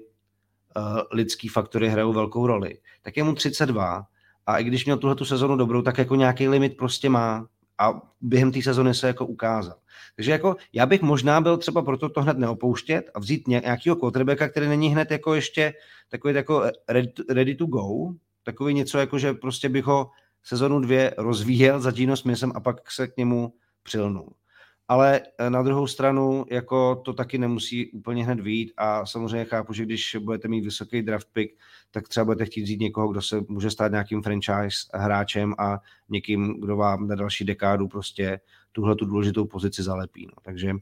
lidský 1.12 1.48
faktory 1.48 1.88
hrajou 1.88 2.12
velkou 2.12 2.46
roli. 2.46 2.78
Tak 3.02 3.16
je 3.16 3.24
mu 3.24 3.34
32 3.34 4.06
a 4.46 4.58
i 4.58 4.64
když 4.64 4.84
měl 4.84 4.96
tuhle 4.96 5.16
tu 5.16 5.24
sezonu 5.24 5.56
dobrou, 5.56 5.82
tak 5.82 5.98
jako 5.98 6.14
nějaký 6.14 6.48
limit 6.48 6.76
prostě 6.76 7.08
má 7.08 7.46
a 7.78 8.02
během 8.20 8.52
té 8.52 8.62
sezony 8.62 8.94
se 8.94 9.06
jako 9.06 9.26
ukázal. 9.26 9.76
Takže 10.16 10.32
jako 10.32 10.56
já 10.72 10.86
bych 10.86 11.02
možná 11.02 11.40
byl 11.40 11.56
třeba 11.56 11.82
proto 11.82 12.08
to 12.08 12.22
hned 12.22 12.38
neopouštět 12.38 13.10
a 13.14 13.18
vzít 13.18 13.48
nějakého 13.48 13.96
quarterbacka, 13.96 14.48
který 14.48 14.68
není 14.68 14.88
hned 14.88 15.10
jako 15.10 15.34
ještě 15.34 15.74
takový 16.08 16.34
jako 16.34 16.64
ready 16.88 17.08
to, 17.08 17.22
ready 17.28 17.54
to 17.54 17.66
go, 17.66 18.14
takový 18.42 18.74
něco 18.74 18.98
jako, 18.98 19.18
že 19.18 19.32
prostě 19.32 19.68
bych 19.68 19.84
ho 19.84 20.10
sezonu 20.42 20.80
dvě 20.80 21.14
rozvíjel 21.18 21.80
za 21.80 21.90
Gino 21.90 22.16
Smithem 22.16 22.52
a 22.54 22.60
pak 22.60 22.90
se 22.90 23.06
k 23.06 23.16
němu 23.16 23.52
přilnul 23.82 24.32
ale 24.88 25.20
eh, 25.38 25.50
na 25.50 25.62
druhou 25.62 25.86
stranu 25.86 26.44
jako 26.50 26.96
to 26.96 27.12
taky 27.12 27.38
nemusí 27.38 27.90
úplně 27.90 28.24
hned 28.24 28.40
výjít 28.40 28.72
a 28.76 29.06
samozřejmě 29.06 29.44
chápu, 29.44 29.72
že 29.72 29.84
když 29.84 30.16
budete 30.20 30.48
mít 30.48 30.64
vysoký 30.64 31.02
draft 31.02 31.28
pick, 31.32 31.58
tak 31.90 32.08
třeba 32.08 32.24
budete 32.24 32.44
chtít 32.44 32.62
vzít 32.62 32.80
někoho, 32.80 33.08
kdo 33.08 33.22
se 33.22 33.40
může 33.48 33.70
stát 33.70 33.92
nějakým 33.92 34.22
franchise 34.22 34.78
hráčem 34.94 35.54
a 35.58 35.78
někým, 36.08 36.60
kdo 36.60 36.76
vám 36.76 37.08
na 37.08 37.14
další 37.14 37.44
dekádu 37.44 37.88
prostě 37.88 38.40
tuhle 38.72 38.96
tu 38.96 39.06
důležitou 39.06 39.44
pozici 39.44 39.82
zalepí. 39.82 40.26
No. 40.26 40.32
Takže 40.42 40.72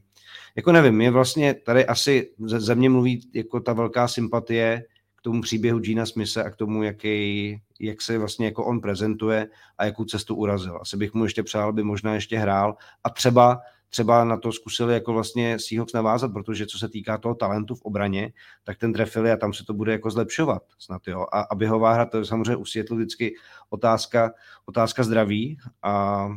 jako 0.55 0.71
nevím, 0.71 1.01
je 1.01 1.11
vlastně 1.11 1.53
tady 1.53 1.85
asi 1.85 2.31
ze, 2.45 2.75
mě 2.75 2.89
mluví 2.89 3.29
jako 3.33 3.59
ta 3.59 3.73
velká 3.73 4.07
sympatie 4.07 4.83
k 5.15 5.21
tomu 5.21 5.41
příběhu 5.41 5.79
Gina 5.79 6.05
Smise 6.05 6.43
a 6.43 6.49
k 6.49 6.55
tomu, 6.55 6.83
jaký, 6.83 7.61
jak 7.79 8.01
se 8.01 8.17
vlastně 8.17 8.45
jako 8.45 8.65
on 8.65 8.81
prezentuje 8.81 9.47
a 9.77 9.85
jakou 9.85 10.05
cestu 10.05 10.35
urazil. 10.35 10.77
Asi 10.81 10.97
bych 10.97 11.13
mu 11.13 11.23
ještě 11.23 11.43
přál, 11.43 11.69
aby 11.69 11.83
možná 11.83 12.13
ještě 12.13 12.37
hrál 12.37 12.75
a 13.03 13.09
třeba 13.09 13.59
třeba 13.95 14.23
na 14.23 14.37
to 14.37 14.51
zkusili 14.51 14.93
jako 14.93 15.13
vlastně 15.13 15.59
Seahawks 15.59 15.93
navázat, 15.93 16.33
protože 16.33 16.65
co 16.65 16.77
se 16.77 16.89
týká 16.89 17.17
toho 17.17 17.35
talentu 17.35 17.75
v 17.75 17.81
obraně, 17.81 18.33
tak 18.63 18.77
ten 18.77 18.93
trefili 18.93 19.31
a 19.31 19.37
tam 19.37 19.53
se 19.53 19.65
to 19.65 19.73
bude 19.73 19.91
jako 19.91 20.11
zlepšovat 20.11 20.63
snad, 20.79 21.01
jo. 21.07 21.25
A, 21.31 21.41
a 21.41 21.55
běhová 21.55 21.93
hra, 21.93 22.05
to 22.05 22.17
je 22.17 22.25
samozřejmě 22.25 22.55
u 22.55 22.65
Seattle 22.65 22.97
vždycky 22.97 23.35
otázka, 23.69 24.33
otázka 24.65 25.03
zdraví 25.03 25.57
a 25.83 26.27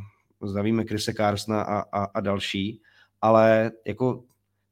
zdravíme 0.42 0.84
Krise 0.84 1.14
Carsona 1.14 1.62
a, 1.62 1.80
a, 1.80 2.04
a 2.04 2.20
další, 2.20 2.82
ale 3.22 3.70
jako 3.86 4.24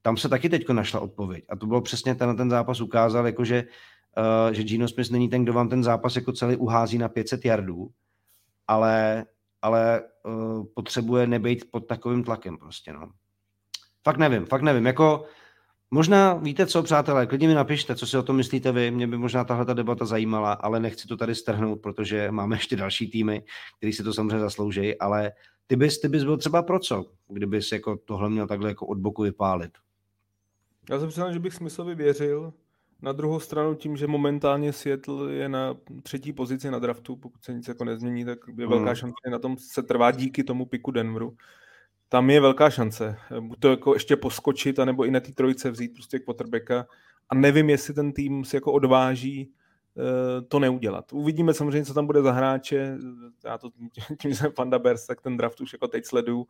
tam 0.03 0.16
se 0.16 0.29
taky 0.29 0.49
teďko 0.49 0.72
našla 0.72 1.01
odpověď. 1.01 1.44
A 1.49 1.57
to 1.57 1.66
bylo 1.66 1.81
přesně 1.81 2.14
ten, 2.14 2.37
ten 2.37 2.51
zápas 2.51 2.81
ukázal, 2.81 3.27
jako 3.27 3.44
že, 3.44 3.64
uh, 4.46 4.53
že 4.55 4.62
Gino 4.62 4.88
Smith 4.88 5.11
není 5.11 5.29
ten, 5.29 5.42
kdo 5.42 5.53
vám 5.53 5.68
ten 5.68 5.83
zápas 5.85 6.16
jako 6.16 6.33
celý 6.33 6.57
uhází 6.57 6.99
na 6.99 7.09
500 7.09 7.44
yardů, 7.44 7.90
ale 8.66 9.25
ale 9.62 10.02
uh, 10.24 10.64
potřebuje 10.74 11.26
nebejt 11.26 11.70
pod 11.70 11.80
takovým 11.80 12.24
tlakem 12.24 12.58
prostě, 12.58 12.92
no. 12.92 13.10
Fakt 14.04 14.16
nevím, 14.16 14.46
fakt 14.46 14.62
nevím, 14.62 14.86
jako 14.86 15.24
možná, 15.90 16.34
víte 16.34 16.66
co, 16.66 16.82
přátelé, 16.82 17.26
klidně 17.26 17.48
mi 17.48 17.54
napište, 17.54 17.96
co 17.96 18.06
si 18.06 18.18
o 18.18 18.22
tom 18.22 18.36
myslíte 18.36 18.72
vy, 18.72 18.90
mě 18.90 19.06
by 19.06 19.18
možná 19.18 19.44
tahle 19.44 19.64
ta 19.64 19.74
debata 19.74 20.04
zajímala, 20.04 20.52
ale 20.52 20.80
nechci 20.80 21.08
to 21.08 21.16
tady 21.16 21.34
strhnout, 21.34 21.80
protože 21.82 22.30
máme 22.30 22.56
ještě 22.56 22.76
další 22.76 23.10
týmy, 23.10 23.44
který 23.76 23.92
si 23.92 24.02
to 24.02 24.12
samozřejmě 24.12 24.40
zaslouží, 24.40 24.98
ale 24.98 25.32
ty 25.66 25.76
bys, 25.76 26.00
ty 26.00 26.08
bys 26.08 26.24
byl 26.24 26.36
třeba 26.36 26.62
pro 26.62 26.78
co, 26.78 27.04
kdybys 27.28 27.72
jako 27.72 27.96
tohle 27.96 28.30
měl 28.30 28.46
takhle 28.46 28.68
jako 28.68 28.86
od 28.86 28.98
boku 28.98 29.22
vypálit? 29.22 29.70
Já 30.90 31.00
jsem 31.00 31.08
přiznal, 31.08 31.32
že 31.32 31.38
bych 31.38 31.54
smyslově 31.54 31.94
věřil, 31.94 32.52
na 33.02 33.12
druhou 33.12 33.40
stranu 33.40 33.74
tím, 33.74 33.96
že 33.96 34.06
momentálně 34.06 34.72
Seattle 34.72 35.32
je 35.32 35.48
na 35.48 35.76
třetí 36.02 36.32
pozici 36.32 36.70
na 36.70 36.78
draftu, 36.78 37.16
pokud 37.16 37.44
se 37.44 37.54
nic 37.54 37.68
jako 37.68 37.85
nezmění, 37.85 38.24
tak 38.24 38.38
je 38.59 38.66
velká 38.66 38.85
hmm. 38.85 38.94
šance, 38.94 39.30
na 39.30 39.38
tom 39.38 39.56
se 39.59 39.82
trvá 39.82 40.11
díky 40.11 40.44
tomu 40.44 40.66
piku 40.66 40.90
Denveru. 40.90 41.37
Tam 42.09 42.30
je 42.30 42.40
velká 42.40 42.70
šance. 42.70 43.16
Buď 43.40 43.59
to 43.59 43.70
jako 43.70 43.94
ještě 43.94 44.16
poskočit, 44.16 44.78
anebo 44.78 45.04
i 45.04 45.11
na 45.11 45.20
té 45.20 45.32
trojce 45.32 45.70
vzít 45.70 45.94
prostě 45.94 46.18
quarterbacka. 46.18 46.87
A 47.28 47.35
nevím, 47.35 47.70
jestli 47.70 47.94
ten 47.94 48.12
tým 48.12 48.44
si 48.44 48.56
jako 48.56 48.72
odváží 48.72 49.52
to 50.48 50.59
neudělat. 50.59 51.12
Uvidíme 51.12 51.54
samozřejmě, 51.54 51.85
co 51.85 51.94
tam 51.94 52.06
bude 52.06 52.22
za 52.22 52.32
hráče. 52.32 52.98
Já 53.44 53.59
to 53.59 53.70
tím, 54.20 54.30
že 54.30 54.37
jsem 54.37 54.52
Panda 54.52 54.78
Bears, 54.78 55.06
tak 55.06 55.20
ten 55.20 55.37
draft 55.37 55.61
už 55.61 55.72
jako 55.72 55.88
teď 55.88 56.04
sleduju. 56.04 56.46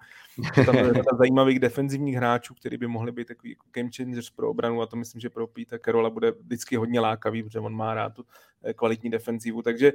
Tam 0.66 0.76
je 0.76 0.92
zajímavých 1.18 1.58
defenzivních 1.58 2.16
hráčů, 2.16 2.54
který 2.54 2.76
by 2.76 2.86
mohli 2.86 3.12
být 3.12 3.28
takový 3.28 3.50
jako 3.50 3.66
game 3.72 3.90
changers 3.96 4.30
pro 4.30 4.50
obranu 4.50 4.82
a 4.82 4.86
to 4.86 4.96
myslím, 4.96 5.20
že 5.20 5.30
pro 5.30 5.46
Pete 5.46 5.78
Carola 5.78 6.10
bude 6.10 6.30
vždycky 6.30 6.76
hodně 6.76 7.00
lákavý, 7.00 7.42
protože 7.42 7.60
on 7.60 7.74
má 7.74 7.94
rád 7.94 8.14
tu 8.14 8.24
eh, 8.62 8.74
kvalitní 8.74 9.10
defenzivu. 9.10 9.62
Takže 9.62 9.92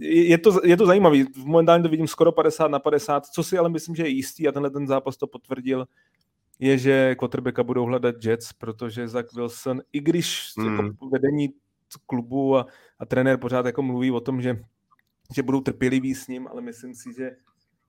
je 0.00 0.38
to, 0.38 0.66
je 0.66 0.76
to 0.76 0.86
zajímavý. 0.86 1.26
Momentálně 1.44 1.82
to 1.82 1.88
vidím 1.88 2.08
skoro 2.08 2.32
50 2.32 2.68
na 2.68 2.78
50, 2.78 3.26
co 3.26 3.44
si 3.44 3.58
ale 3.58 3.68
myslím, 3.68 3.94
že 3.94 4.02
je 4.02 4.08
jistý 4.08 4.48
a 4.48 4.52
tenhle 4.52 4.70
ten 4.70 4.86
zápas 4.86 5.16
to 5.16 5.26
potvrdil, 5.26 5.86
je, 6.58 6.78
že 6.78 7.14
quarterbacka 7.14 7.62
budou 7.62 7.84
hledat 7.84 8.14
Jets, 8.24 8.52
protože 8.52 9.08
Zach 9.08 9.32
Wilson, 9.34 9.82
i 9.92 10.00
když 10.00 10.52
hmm. 10.56 10.86
jako 10.86 11.08
vedení 11.08 11.48
klubu 12.06 12.56
a, 12.56 12.66
a 12.98 13.06
trenér 13.06 13.38
pořád 13.38 13.66
jako 13.66 13.82
mluví 13.82 14.10
o 14.10 14.20
tom, 14.20 14.42
že, 14.42 14.56
že 15.34 15.42
budou 15.42 15.60
trpěliví 15.60 16.14
s 16.14 16.28
ním, 16.28 16.48
ale 16.48 16.62
myslím 16.62 16.94
si, 16.94 17.12
že, 17.18 17.30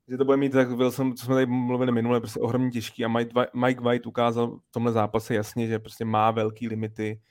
že 0.08 0.18
to 0.18 0.26
bude 0.26 0.38
mít, 0.38 0.52
tak 0.52 0.68
jsem, 0.90 1.14
co 1.14 1.26
jsme 1.26 1.36
tady 1.36 1.46
mluvili 1.46 1.92
minule, 1.92 2.20
prostě 2.20 2.40
ohromně 2.40 2.72
těžký 2.72 3.06
a 3.06 3.08
Mike, 3.08 3.32
Mike 3.54 3.82
White 3.82 4.08
ukázal 4.08 4.58
v 4.58 4.72
tomhle 4.72 4.92
zápase 4.92 5.36
jasně, 5.36 5.68
že 5.68 5.80
prostě 5.80 6.06
má 6.06 6.32
velký 6.32 6.68
limity 6.68 7.22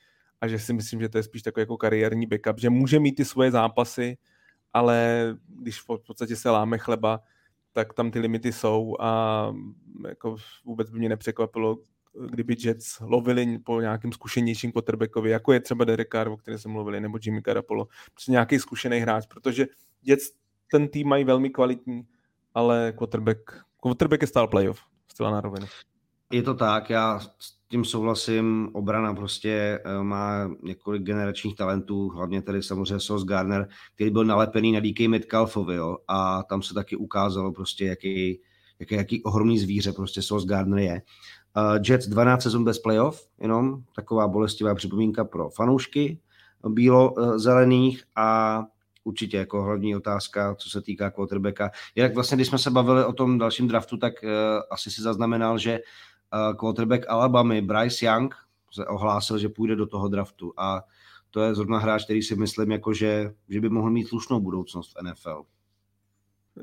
a 0.41 0.49
že 0.49 0.59
si 0.59 0.73
myslím, 0.73 1.01
že 1.01 1.09
to 1.09 1.19
je 1.19 1.23
spíš 1.23 1.43
takový 1.43 1.63
jako 1.63 1.77
kariérní 1.77 2.27
backup, 2.27 2.61
že 2.61 2.71
může 2.71 3.01
mít 3.01 3.13
ty 3.13 3.25
svoje 3.25 3.51
zápasy, 3.51 4.19
ale 4.73 5.27
když 5.49 5.81
v 5.81 5.87
podstatě 6.07 6.37
se 6.37 6.51
láme 6.51 6.79
chleba, 6.79 7.21
tak 7.73 7.95
tam 7.95 8.11
ty 8.11 8.19
limity 8.19 8.53
jsou 8.53 8.97
a 9.01 9.53
jako 10.09 10.37
vůbec 10.65 10.91
by 10.91 10.99
mě 10.99 11.09
nepřekvapilo, 11.09 11.79
kdyby 12.31 12.57
Jets 12.59 13.01
lovili 13.01 13.59
po 13.59 13.81
nějakým 13.81 14.13
zkušenějším 14.13 14.73
quarterbackovi, 14.73 15.31
jako 15.31 15.53
je 15.53 15.61
třeba 15.61 15.85
Derek 15.85 16.09
Carr, 16.13 16.29
o 16.29 16.37
kterém 16.37 16.59
jsme 16.59 16.73
mluvili, 16.73 17.01
nebo 17.01 17.19
Jimmy 17.23 17.41
Garoppolo, 17.41 17.89
prostě 18.13 18.33
nějaký 18.33 18.59
zkušený 18.59 18.99
hráč, 18.99 19.27
protože 19.27 19.67
Jets 20.03 20.31
ten 20.71 20.89
tým 20.89 21.09
mají 21.09 21.25
velmi 21.25 21.51
kvalitní, 21.51 22.03
ale 22.55 22.93
quarterback, 22.99 23.41
quarterback 23.83 24.23
je 24.23 24.29
stál 24.29 24.49
playoff, 24.49 24.81
styla 25.09 25.31
na 25.31 25.41
rovinu. 25.41 25.67
Je 26.33 26.43
to 26.43 26.55
tak, 26.55 26.91
já 26.91 27.21
s 27.21 27.63
tím 27.69 27.85
souhlasím, 27.85 28.71
obrana 28.73 29.15
prostě 29.15 29.81
eh, 29.85 30.03
má 30.03 30.51
několik 30.63 31.03
generačních 31.03 31.57
talentů, 31.57 32.09
hlavně 32.09 32.43
tady 32.43 32.63
samozřejmě 32.63 33.01
Sos 33.01 33.25
Garner, 33.25 33.69
který 33.95 34.11
byl 34.11 34.25
nalepený 34.25 34.73
na 34.73 34.81
DK 34.81 35.01
Metcalfovi, 35.09 35.75
jo, 35.75 35.97
a 36.09 36.43
tam 36.43 36.63
se 36.63 36.75
taky 36.75 36.97
ukázalo 36.97 37.53
prostě, 37.53 37.85
jaký, 37.85 38.41
jaký, 38.79 38.95
jaký 38.95 39.23
ohromný 39.23 39.59
zvíře 39.59 39.93
prostě 39.93 40.23
Sos 40.23 40.47
Gardner 40.47 40.79
je. 40.79 41.03
Uh, 41.57 41.79
Jets 41.89 42.07
12 42.07 42.43
sezon 42.43 42.65
bez 42.65 42.79
playoff, 42.79 43.29
jenom 43.41 43.83
taková 43.97 44.29
bolestivá 44.29 44.75
připomínka 44.75 45.25
pro 45.25 45.51
fanoušky 45.51 46.19
bílo-zelených 46.69 48.03
a 48.17 48.63
určitě 49.05 49.37
jako 49.37 49.63
hlavní 49.63 49.97
otázka, 49.97 50.55
co 50.55 50.71
se 50.71 50.83
týká 50.83 51.11
quarterbacka. 51.11 51.71
Jak 51.95 52.15
vlastně, 52.15 52.37
když 52.37 52.49
jsme 52.49 52.59
se 52.59 52.71
bavili 52.71 53.05
o 53.05 53.13
tom 53.13 53.39
dalším 53.39 53.69
draftu, 53.69 53.97
tak 53.97 54.13
uh, 54.23 54.31
asi 54.71 54.91
si 54.91 55.03
zaznamenal, 55.03 55.59
že 55.59 55.81
uh, 55.81 56.57
quarterback 56.57 57.09
Alabamy 57.09 57.63
Bryce 57.63 58.07
Young 58.07 58.35
se 58.73 58.87
ohlásil, 58.87 59.39
že 59.39 59.49
půjde 59.49 59.77
do 59.77 59.87
toho 59.87 60.09
draftu 60.09 60.53
a 60.57 60.83
to 61.31 61.41
je 61.41 61.55
zrovna 61.55 61.79
hráč, 61.79 62.05
který 62.05 62.23
si 62.23 62.37
myslím, 62.37 62.71
jako 62.71 62.95
že, 62.95 63.35
že 63.49 63.61
by 63.61 63.69
mohl 63.69 63.91
mít 63.91 64.09
slušnou 64.09 64.41
budoucnost 64.41 64.93
v 64.95 65.03
NFL. 65.03 65.43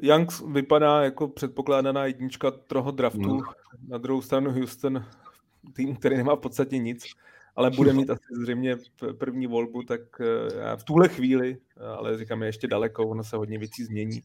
Young 0.01 0.31
vypadá 0.47 1.03
jako 1.03 1.27
předpokládaná 1.27 2.05
jednička 2.05 2.51
toho 2.51 2.91
draftu. 2.91 3.21
No. 3.21 3.39
Na 3.87 3.97
druhou 3.97 4.21
stranu 4.21 4.51
Houston, 4.51 5.05
tým, 5.73 5.95
který 5.95 6.17
nemá 6.17 6.35
v 6.35 6.39
podstatě 6.39 6.77
nic, 6.77 7.05
ale 7.55 7.71
bude 7.71 7.93
mít 7.93 8.09
asi 8.09 8.23
zřejmě 8.41 8.77
první 9.17 9.47
volbu, 9.47 9.83
tak 9.83 10.01
eh, 10.21 10.77
v 10.77 10.83
tuhle 10.83 11.09
chvíli, 11.09 11.57
ale 11.97 12.17
říkám, 12.17 12.41
je 12.41 12.47
ještě 12.47 12.67
daleko, 12.67 13.07
ono 13.07 13.23
se 13.23 13.35
hodně 13.35 13.57
věcí 13.57 13.83
změní, 13.83 14.21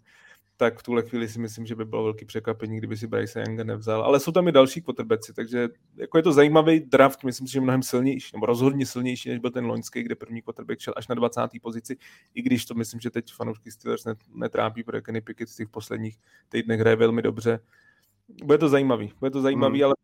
tak 0.57 0.79
v 0.79 0.83
tuhle 0.83 1.03
chvíli 1.03 1.29
si 1.29 1.41
myslím, 1.41 1.67
že 1.67 1.75
by 1.75 1.85
bylo 1.85 2.03
velký 2.03 2.25
překvapení, 2.25 2.79
kdyby 2.79 2.97
si 2.97 3.07
Bryce 3.07 3.41
Younga 3.41 3.65
nevzal. 3.65 4.03
Ale 4.03 4.21
jsou 4.21 4.33
tam 4.33 4.49
i 4.49 4.53
další 4.53 4.83
quarterbacki, 4.83 5.33
takže 5.33 5.69
jako 5.97 6.19
je 6.19 6.23
to 6.23 6.33
zajímavý 6.33 6.81
draft, 6.81 7.25
myslím 7.25 7.47
si, 7.47 7.53
že 7.53 7.61
mnohem 7.61 7.83
silnější, 7.83 8.31
nebo 8.35 8.47
rozhodně 8.47 8.87
silnější, 8.87 9.29
než 9.29 9.39
byl 9.39 9.51
ten 9.51 9.67
loňský, 9.67 10.03
kde 10.03 10.15
první 10.15 10.43
quarterback 10.43 10.81
šel 10.81 10.95
až 10.97 11.09
na 11.09 11.15
20. 11.15 11.41
pozici, 11.63 11.97
i 12.35 12.43
když 12.43 12.65
to 12.65 12.75
myslím, 12.75 13.01
že 13.01 13.11
teď 13.11 13.33
fanoušky 13.33 13.71
Steelers 13.71 14.05
netrápí, 14.35 14.83
protože 14.83 15.01
Kenny 15.01 15.21
Pickett 15.21 15.51
v 15.51 15.57
těch 15.57 15.69
posledních 15.69 16.19
týdnech 16.49 16.81
hraje 16.81 16.97
velmi 16.97 17.23
dobře. 17.23 17.61
Bude 18.45 18.59
to 18.59 18.69
zajímavý, 18.69 19.13
bude 19.21 19.31
to 19.31 19.41
zajímavý, 19.41 19.79
hmm. 19.79 19.85
ale 19.85 19.95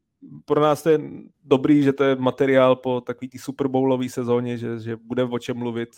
pro 0.44 0.60
nás 0.60 0.82
to 0.82 0.90
je 0.90 1.00
dobrý, 1.44 1.82
že 1.82 1.92
to 1.92 2.04
je 2.04 2.16
materiál 2.16 2.76
po 2.76 3.00
takový 3.00 3.28
té 3.28 3.38
Super 3.38 3.68
Bowlové 3.68 4.08
sezóně, 4.08 4.58
že, 4.58 4.80
že 4.80 4.96
bude 4.96 5.24
o 5.24 5.38
čem 5.38 5.56
mluvit. 5.56 5.88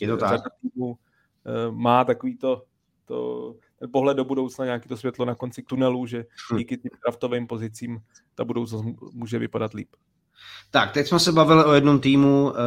Je 0.00 0.08
to 0.08 0.16
tak. 0.16 0.40
Týmu, 0.60 0.98
eh, 1.46 1.70
má 1.70 2.04
takový 2.04 2.36
to, 2.36 2.62
to 3.04 3.54
pohled 3.92 4.16
do 4.16 4.24
budoucna, 4.24 4.64
nějaký 4.64 4.88
to 4.88 4.96
světlo 4.96 5.24
na 5.24 5.34
konci 5.34 5.62
tunelu, 5.62 6.06
že 6.06 6.24
hm. 6.52 6.56
díky 6.56 6.76
tím 6.76 6.90
draftovým 7.04 7.46
pozicím 7.46 8.00
ta 8.34 8.44
budoucnost 8.44 8.84
může 9.12 9.38
vypadat 9.38 9.74
líp. 9.74 9.88
Tak, 10.70 10.92
teď 10.92 11.06
jsme 11.06 11.18
se 11.18 11.32
bavili 11.32 11.64
o 11.64 11.72
jednom 11.72 12.00
týmu, 12.00 12.52
eh, 12.52 12.60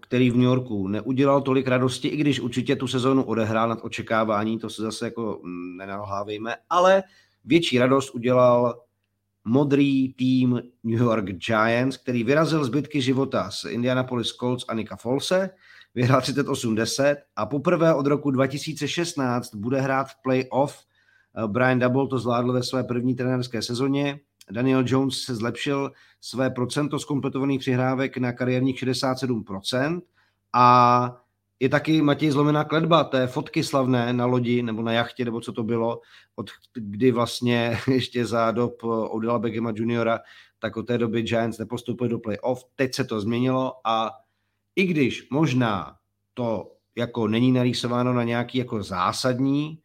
který 0.00 0.30
v 0.30 0.36
New 0.36 0.44
Yorku 0.44 0.88
neudělal 0.88 1.40
tolik 1.40 1.68
radosti, 1.68 2.08
i 2.08 2.16
když 2.16 2.40
určitě 2.40 2.76
tu 2.76 2.88
sezónu 2.88 3.24
odehrál 3.24 3.68
nad 3.68 3.78
očekávání, 3.82 4.58
to 4.58 4.70
se 4.70 4.82
zase 4.82 5.04
jako 5.04 5.40
nenalhávejme, 5.76 6.54
ale 6.70 7.02
větší 7.44 7.78
radost 7.78 8.14
udělal 8.14 8.80
modrý 9.44 10.12
tým 10.12 10.62
New 10.84 11.00
York 11.00 11.24
Giants, 11.24 11.96
který 11.96 12.24
vyrazil 12.24 12.64
zbytky 12.64 13.02
života 13.02 13.50
z 13.50 13.64
Indianapolis 13.64 14.28
Colts 14.28 14.64
a 14.68 14.74
Nika 14.74 14.96
Folse, 14.96 15.50
vyhrál 15.94 16.20
38-10 16.20 17.16
a 17.36 17.46
poprvé 17.46 17.94
od 17.94 18.06
roku 18.06 18.30
2016 18.30 19.54
bude 19.54 19.80
hrát 19.80 20.04
v 20.04 20.22
playoff. 20.22 20.84
Eh, 21.44 21.48
Brian 21.48 21.78
Double 21.78 22.08
to 22.08 22.18
zvládl 22.18 22.52
ve 22.52 22.62
své 22.62 22.84
první 22.84 23.14
trenérské 23.14 23.62
sezóně. 23.62 24.20
Daniel 24.50 24.84
Jones 24.86 25.18
se 25.18 25.34
zlepšil 25.34 25.92
své 26.20 26.50
procento 26.50 26.98
zkompletovaných 26.98 27.60
přihrávek 27.60 28.16
na 28.16 28.32
kariérních 28.32 28.76
67% 28.76 30.00
a 30.52 31.16
je 31.60 31.68
taky 31.68 32.02
Matěj 32.02 32.30
zlomená 32.30 32.64
kledba, 32.64 33.04
té 33.04 33.26
fotky 33.26 33.64
slavné 33.64 34.12
na 34.12 34.26
lodi 34.26 34.62
nebo 34.62 34.82
na 34.82 34.92
jachtě, 34.92 35.24
nebo 35.24 35.40
co 35.40 35.52
to 35.52 35.62
bylo, 35.62 36.00
od 36.36 36.50
kdy 36.74 37.10
vlastně 37.10 37.78
ještě 37.88 38.26
za 38.26 38.50
dob 38.50 38.84
Odela 38.84 39.38
Beckhama 39.38 39.72
juniora, 39.76 40.20
tak 40.58 40.76
od 40.76 40.86
té 40.86 40.98
doby 40.98 41.22
Giants 41.22 41.58
nepostoupili 41.58 42.10
do 42.10 42.18
playoff. 42.18 42.64
Teď 42.74 42.94
se 42.94 43.04
to 43.04 43.20
změnilo 43.20 43.72
a 43.84 44.10
i 44.78 44.84
když 44.84 45.30
možná 45.30 45.96
to 46.34 46.72
jako 46.96 47.28
není 47.28 47.52
narýsováno 47.52 48.12
na 48.12 48.24
nějaký 48.24 48.58
jako 48.58 48.82
zásadní 48.82 49.78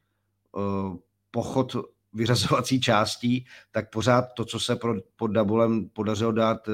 uh, 0.51 0.95
pochod 1.31 1.75
vyrazovací 2.13 2.81
částí, 2.81 3.45
tak 3.71 3.89
pořád 3.89 4.25
to, 4.35 4.45
co 4.45 4.59
se 4.59 4.77
pod 5.15 5.31
Dabulem 5.31 5.89
podařilo 5.89 6.31
dát 6.31 6.67
uh, 6.67 6.73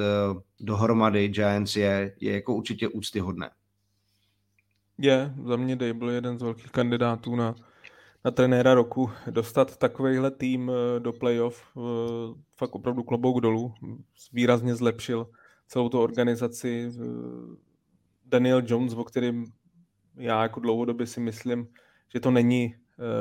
dohromady 0.59 1.27
Giants 1.27 1.75
je, 1.75 2.15
je 2.19 2.33
jako 2.33 2.55
určitě 2.55 2.87
úctyhodné. 2.87 3.49
Je, 4.97 5.33
za 5.45 5.55
mě 5.55 5.75
byl 5.75 6.09
jeden 6.09 6.39
z 6.39 6.41
velkých 6.41 6.71
kandidátů 6.71 7.35
na, 7.35 7.55
na 8.25 8.31
trenéra 8.31 8.73
roku. 8.73 9.11
Dostat 9.29 9.77
takovýhle 9.77 10.31
tým 10.31 10.71
eh, 10.71 10.99
do 10.99 11.13
playoff, 11.13 11.63
eh, 11.77 11.81
fakt 12.57 12.75
opravdu 12.75 13.03
klobouk 13.03 13.41
dolů, 13.41 13.73
výrazně 14.33 14.75
zlepšil 14.75 15.29
celou 15.67 15.89
tu 15.89 15.99
organizaci. 15.99 16.91
Eh, 16.95 17.68
Daniel 18.29 18.61
Jones, 18.65 18.93
o 18.93 19.03
kterým 19.03 19.45
já 20.15 20.43
jako 20.43 20.59
dlouhodobě 20.59 21.07
si 21.07 21.19
myslím, 21.19 21.67
že 22.13 22.19
to 22.19 22.31
není 22.31 22.75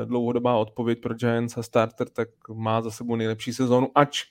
dlouhodobá 0.05 0.57
odpověď 0.57 1.01
pro 1.01 1.15
Giants 1.15 1.59
a 1.59 1.63
starter, 1.63 2.09
tak 2.09 2.29
má 2.55 2.83
za 2.83 2.91
sebou 2.91 3.17
nejlepší 3.17 3.53
sezónu, 3.53 3.91
ač 3.95 4.25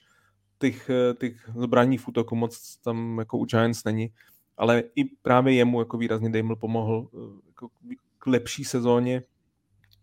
těch, 0.59 0.89
těch 1.19 1.49
zbraní 1.55 1.97
v 1.97 2.07
útoku 2.07 2.35
moc 2.35 2.77
tam 2.77 3.19
jako 3.19 3.37
u 3.37 3.45
Giants 3.45 3.83
není 3.83 4.11
ale 4.57 4.83
i 4.95 5.05
právě 5.05 5.53
jemu 5.53 5.79
jako 5.79 5.97
výrazně 5.97 6.29
Damel 6.29 6.55
pomohl 6.55 7.09
eh, 7.13 7.41
jako 7.47 7.69
k 8.19 8.27
lepší 8.27 8.63
sezóně. 8.63 9.23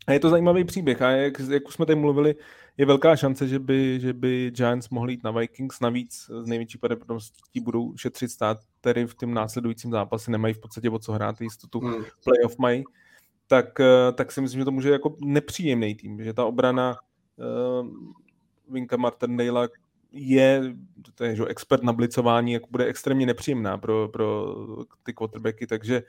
A 0.07 0.13
je 0.13 0.21
to 0.21 0.31
zajímavý 0.31 0.65
příběh 0.65 1.03
a 1.03 1.11
jak, 1.11 1.41
jak 1.51 1.69
už 1.69 1.75
jsme 1.75 1.87
tady 1.87 2.01
mluvili, 2.01 2.35
je 2.77 2.87
velká 2.87 3.17
šance, 3.17 3.49
že 3.49 3.59
by, 3.59 4.01
že 4.01 4.13
by 4.13 4.51
Giants 4.51 4.89
mohli 4.89 5.13
jít 5.13 5.25
na 5.25 5.31
Vikings. 5.31 5.81
Navíc 5.81 6.31
z 6.43 6.47
největší 6.47 6.79
pravděpodobností 6.79 7.61
budou 7.61 7.97
šetřit 7.97 8.31
stát, 8.31 8.59
který 8.85 9.07
v 9.07 9.15
tom 9.15 9.35
následujícím 9.35 9.91
zápase 9.91 10.31
nemají 10.31 10.55
v 10.55 10.59
podstatě 10.59 10.91
o 10.91 10.99
co 10.99 11.13
hrát, 11.13 11.41
jistotu 11.41 11.81
hmm. 11.81 12.05
playoff 12.25 12.59
mají. 12.59 12.85
Tak, 13.47 13.81
eh, 13.81 14.13
tak 14.13 14.33
si 14.33 14.41
myslím, 14.41 14.61
že 14.61 14.65
to 14.65 14.71
může 14.71 14.91
jako 14.91 15.17
nepříjemný 15.21 15.95
tým, 15.95 16.25
že 16.25 16.33
ta 16.33 16.45
obrana 16.45 16.97
uh, 17.37 17.89
Vinka 18.69 18.97
Martindale, 18.97 19.69
je, 20.13 20.75
to 21.15 21.25
je 21.25 21.37
že 21.37 21.45
expert 21.47 21.83
na 21.83 21.93
blicování, 21.93 22.53
jako 22.53 22.67
bude 22.71 22.85
extrémně 22.85 23.27
nepříjemná 23.27 23.79
pro, 23.79 24.09
pro 24.09 24.57
ty 25.03 25.13
quarterbacky, 25.13 25.67
takže 25.67 26.03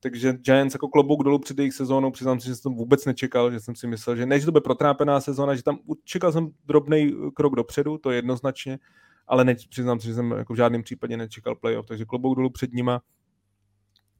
takže 0.00 0.32
Giants 0.32 0.74
jako 0.74 0.88
klobouk 0.88 1.24
dolů 1.24 1.38
před 1.38 1.58
jejich 1.58 1.74
sezónou, 1.74 2.10
přiznám 2.10 2.40
si, 2.40 2.46
že 2.48 2.56
jsem 2.56 2.74
vůbec 2.74 3.04
nečekal, 3.04 3.52
že 3.52 3.60
jsem 3.60 3.76
si 3.76 3.86
myslel, 3.86 4.16
že 4.16 4.26
než 4.26 4.44
to 4.44 4.50
bude 4.50 4.60
protrápená 4.60 5.20
sezóna, 5.20 5.54
že 5.54 5.62
tam 5.62 5.78
čekal 6.04 6.32
jsem 6.32 6.50
drobný 6.66 7.12
krok 7.34 7.56
dopředu, 7.56 7.98
to 7.98 8.10
je 8.10 8.18
jednoznačně, 8.18 8.78
ale 9.26 9.44
ne, 9.44 9.54
přiznám 9.70 10.00
si, 10.00 10.06
že 10.06 10.14
jsem 10.14 10.30
jako 10.30 10.52
v 10.52 10.56
žádném 10.56 10.82
případě 10.82 11.16
nečekal 11.16 11.54
playoff, 11.54 11.86
takže 11.86 12.04
klobouk 12.04 12.36
dolů 12.36 12.50
před 12.50 12.72
nima. 12.72 13.00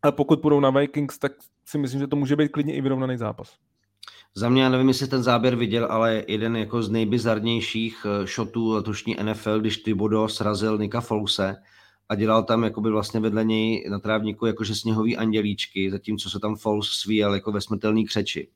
A 0.02 0.12
pokud 0.12 0.40
půjdou 0.40 0.60
na 0.60 0.70
Vikings, 0.70 1.18
tak 1.18 1.32
si 1.64 1.78
myslím, 1.78 2.00
že 2.00 2.06
to 2.06 2.16
může 2.16 2.36
být 2.36 2.52
klidně 2.52 2.74
i 2.74 2.80
vyrovnaný 2.80 3.16
zápas. 3.16 3.56
Za 4.34 4.48
mě, 4.48 4.62
já 4.62 4.68
nevím, 4.68 4.88
jestli 4.88 5.06
ten 5.08 5.22
záběr 5.22 5.56
viděl, 5.56 5.86
ale 5.90 6.24
jeden 6.28 6.56
jako 6.56 6.82
z 6.82 6.90
nejbizarnějších 6.90 8.06
eh, 8.06 8.26
shotů 8.26 8.72
letošní 8.72 9.16
NFL, 9.22 9.60
když 9.60 9.76
Thibodeau 9.76 10.28
srazil 10.28 10.78
Nika 10.78 11.00
Fouse 11.00 11.56
a 12.08 12.14
dělal 12.14 12.44
tam 12.44 12.64
jakoby 12.64 12.90
vlastně 12.90 13.20
vedle 13.20 13.44
něj 13.44 13.84
na 13.90 13.98
trávníku 13.98 14.46
jakože 14.46 14.74
sněhový 14.74 15.16
andělíčky, 15.16 15.90
zatímco 15.90 16.30
se 16.30 16.40
tam 16.40 16.56
Fouse 16.56 16.90
svíjel 16.94 17.34
jako 17.34 17.52
ve 17.52 17.60
smrtelný 17.60 18.06
křeči. 18.06 18.48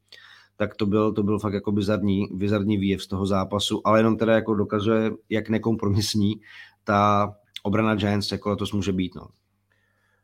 Tak 0.61 0.75
to 0.75 0.87
byl, 0.87 1.13
to 1.13 1.23
byl 1.23 1.39
fakt 1.39 1.53
jako 1.53 1.73
bizarní, 1.73 2.29
bizarní 2.33 2.77
výjev 2.77 3.03
z 3.03 3.07
toho 3.07 3.27
zápasu, 3.27 3.81
ale 3.85 3.99
jenom 3.99 4.17
teda 4.17 4.35
jako 4.35 4.55
dokazuje, 4.55 5.11
jak 5.29 5.49
nekompromisní 5.49 6.41
ta 6.85 7.33
obrana 7.63 7.95
Giants 7.95 8.33
jako 8.33 8.51
letos 8.51 8.73
může 8.73 8.93
být. 8.93 9.15
No. 9.15 9.29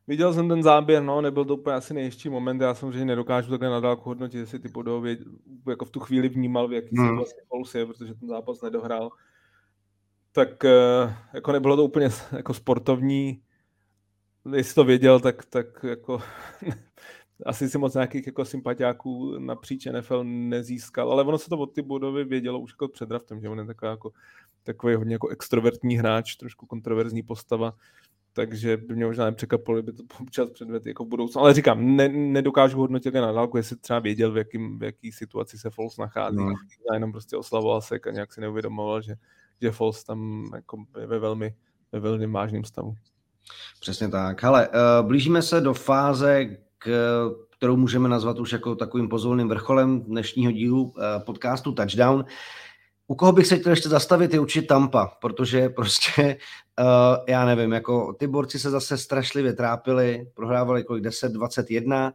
Viděl 0.06 0.34
jsem 0.34 0.48
ten 0.48 0.62
záběr, 0.62 1.02
no, 1.02 1.20
nebyl 1.20 1.44
to 1.44 1.56
úplně 1.56 1.76
asi 1.76 1.94
nejistší 1.94 2.28
moment, 2.28 2.60
já 2.60 2.74
samozřejmě 2.74 3.04
nedokážu 3.04 3.50
takhle 3.50 3.70
nadálku 3.70 4.08
hodnotit, 4.08 4.38
jestli 4.38 4.58
ty 4.58 4.68
podově, 4.68 5.16
jako 5.68 5.84
v 5.84 5.90
tu 5.90 6.00
chvíli 6.00 6.28
vnímal, 6.28 6.68
v 6.68 6.72
jaký 6.72 6.96
hmm. 6.96 7.16
vlastně 7.16 7.80
je, 7.80 7.86
protože 7.86 8.14
ten 8.14 8.28
zápas 8.28 8.62
nedohrál. 8.62 9.10
Tak 10.32 10.64
eh, 10.64 11.16
jako 11.34 11.52
nebylo 11.52 11.76
to 11.76 11.84
úplně 11.84 12.08
jako 12.32 12.54
sportovní, 12.54 13.42
jestli 14.54 14.74
to 14.74 14.84
věděl, 14.84 15.20
tak, 15.20 15.44
tak 15.44 15.66
jako 15.82 16.22
asi 17.46 17.68
si 17.68 17.78
moc 17.78 17.94
nějakých 17.94 18.26
jako 18.26 18.44
sympatiáků 18.44 19.38
napříč 19.38 19.86
NFL 19.86 20.24
nezískal, 20.24 21.12
ale 21.12 21.24
ono 21.24 21.38
se 21.38 21.48
to 21.48 21.58
od 21.58 21.74
ty 21.74 21.82
budovy 21.82 22.24
vědělo 22.24 22.58
už 22.58 22.72
jako 22.72 22.88
před 22.88 23.08
draftem, 23.08 23.40
že 23.40 23.48
on 23.48 23.58
je 23.58 23.64
takový, 23.64 23.90
jako, 23.90 24.12
takový 24.62 24.94
hodně 24.94 25.14
jako 25.14 25.28
extrovertní 25.28 25.98
hráč, 25.98 26.36
trošku 26.36 26.66
kontroverzní 26.66 27.22
postava 27.22 27.74
takže 28.36 28.76
by 28.76 28.94
mě 28.94 29.06
možná 29.06 29.24
nepřekvapilo, 29.24 29.82
by 29.82 29.92
to 29.92 30.02
občas 30.20 30.50
předvedl 30.50 30.88
jako 30.88 31.04
v 31.04 31.08
budoucnu. 31.08 31.40
Ale 31.40 31.54
říkám, 31.54 31.96
ne, 31.96 32.08
nedokážu 32.08 32.78
hodnotit 32.78 33.14
na 33.14 33.32
dálku, 33.32 33.56
jestli 33.56 33.76
třeba 33.76 33.98
věděl, 33.98 34.32
v, 34.32 34.36
jakým, 34.36 34.78
v 34.78 34.82
jaký 34.82 35.12
situaci 35.12 35.58
se 35.58 35.70
Foles 35.70 35.96
nachází. 35.96 36.36
No. 36.36 36.52
Jenom 36.94 37.12
prostě 37.12 37.36
oslavoval 37.36 37.80
se 37.80 37.98
a 38.08 38.10
nějak 38.10 38.32
si 38.32 38.40
neuvědomoval, 38.40 39.02
že, 39.02 39.14
že 39.62 39.70
Foles 39.70 40.04
tam 40.04 40.50
jako 40.54 40.84
je 41.00 41.06
ve 41.06 41.18
velmi, 41.18 41.54
ve 41.92 42.00
velmi 42.00 42.26
vážném 42.26 42.64
stavu. 42.64 42.94
Přesně 43.80 44.08
tak. 44.08 44.42
Hele, 44.42 44.68
uh, 44.68 45.06
blížíme 45.06 45.42
se 45.42 45.60
do 45.60 45.74
fáze, 45.74 46.56
kterou 47.56 47.76
můžeme 47.76 48.08
nazvat 48.08 48.38
už 48.38 48.52
jako 48.52 48.74
takovým 48.74 49.08
pozvolným 49.08 49.48
vrcholem 49.48 50.00
dnešního 50.00 50.52
dílu 50.52 50.82
uh, 50.82 50.92
podcastu 51.24 51.72
Touchdown. 51.72 52.24
U 53.06 53.14
koho 53.14 53.32
bych 53.32 53.46
se 53.46 53.58
chtěl 53.58 53.72
ještě 53.72 53.88
zastavit, 53.88 54.32
je 54.32 54.40
určitě 54.40 54.66
Tampa, 54.66 55.06
protože 55.20 55.68
prostě, 55.76 56.38
uh, 56.80 56.86
já 57.28 57.44
nevím, 57.44 57.72
jako 57.72 58.12
ty 58.18 58.26
borci 58.26 58.58
se 58.58 58.70
zase 58.70 58.98
strašlivě 58.98 59.52
trápili, 59.52 60.30
prohrávali 60.34 60.84
kolik 60.84 61.04
10, 61.04 61.32
21 61.32 62.12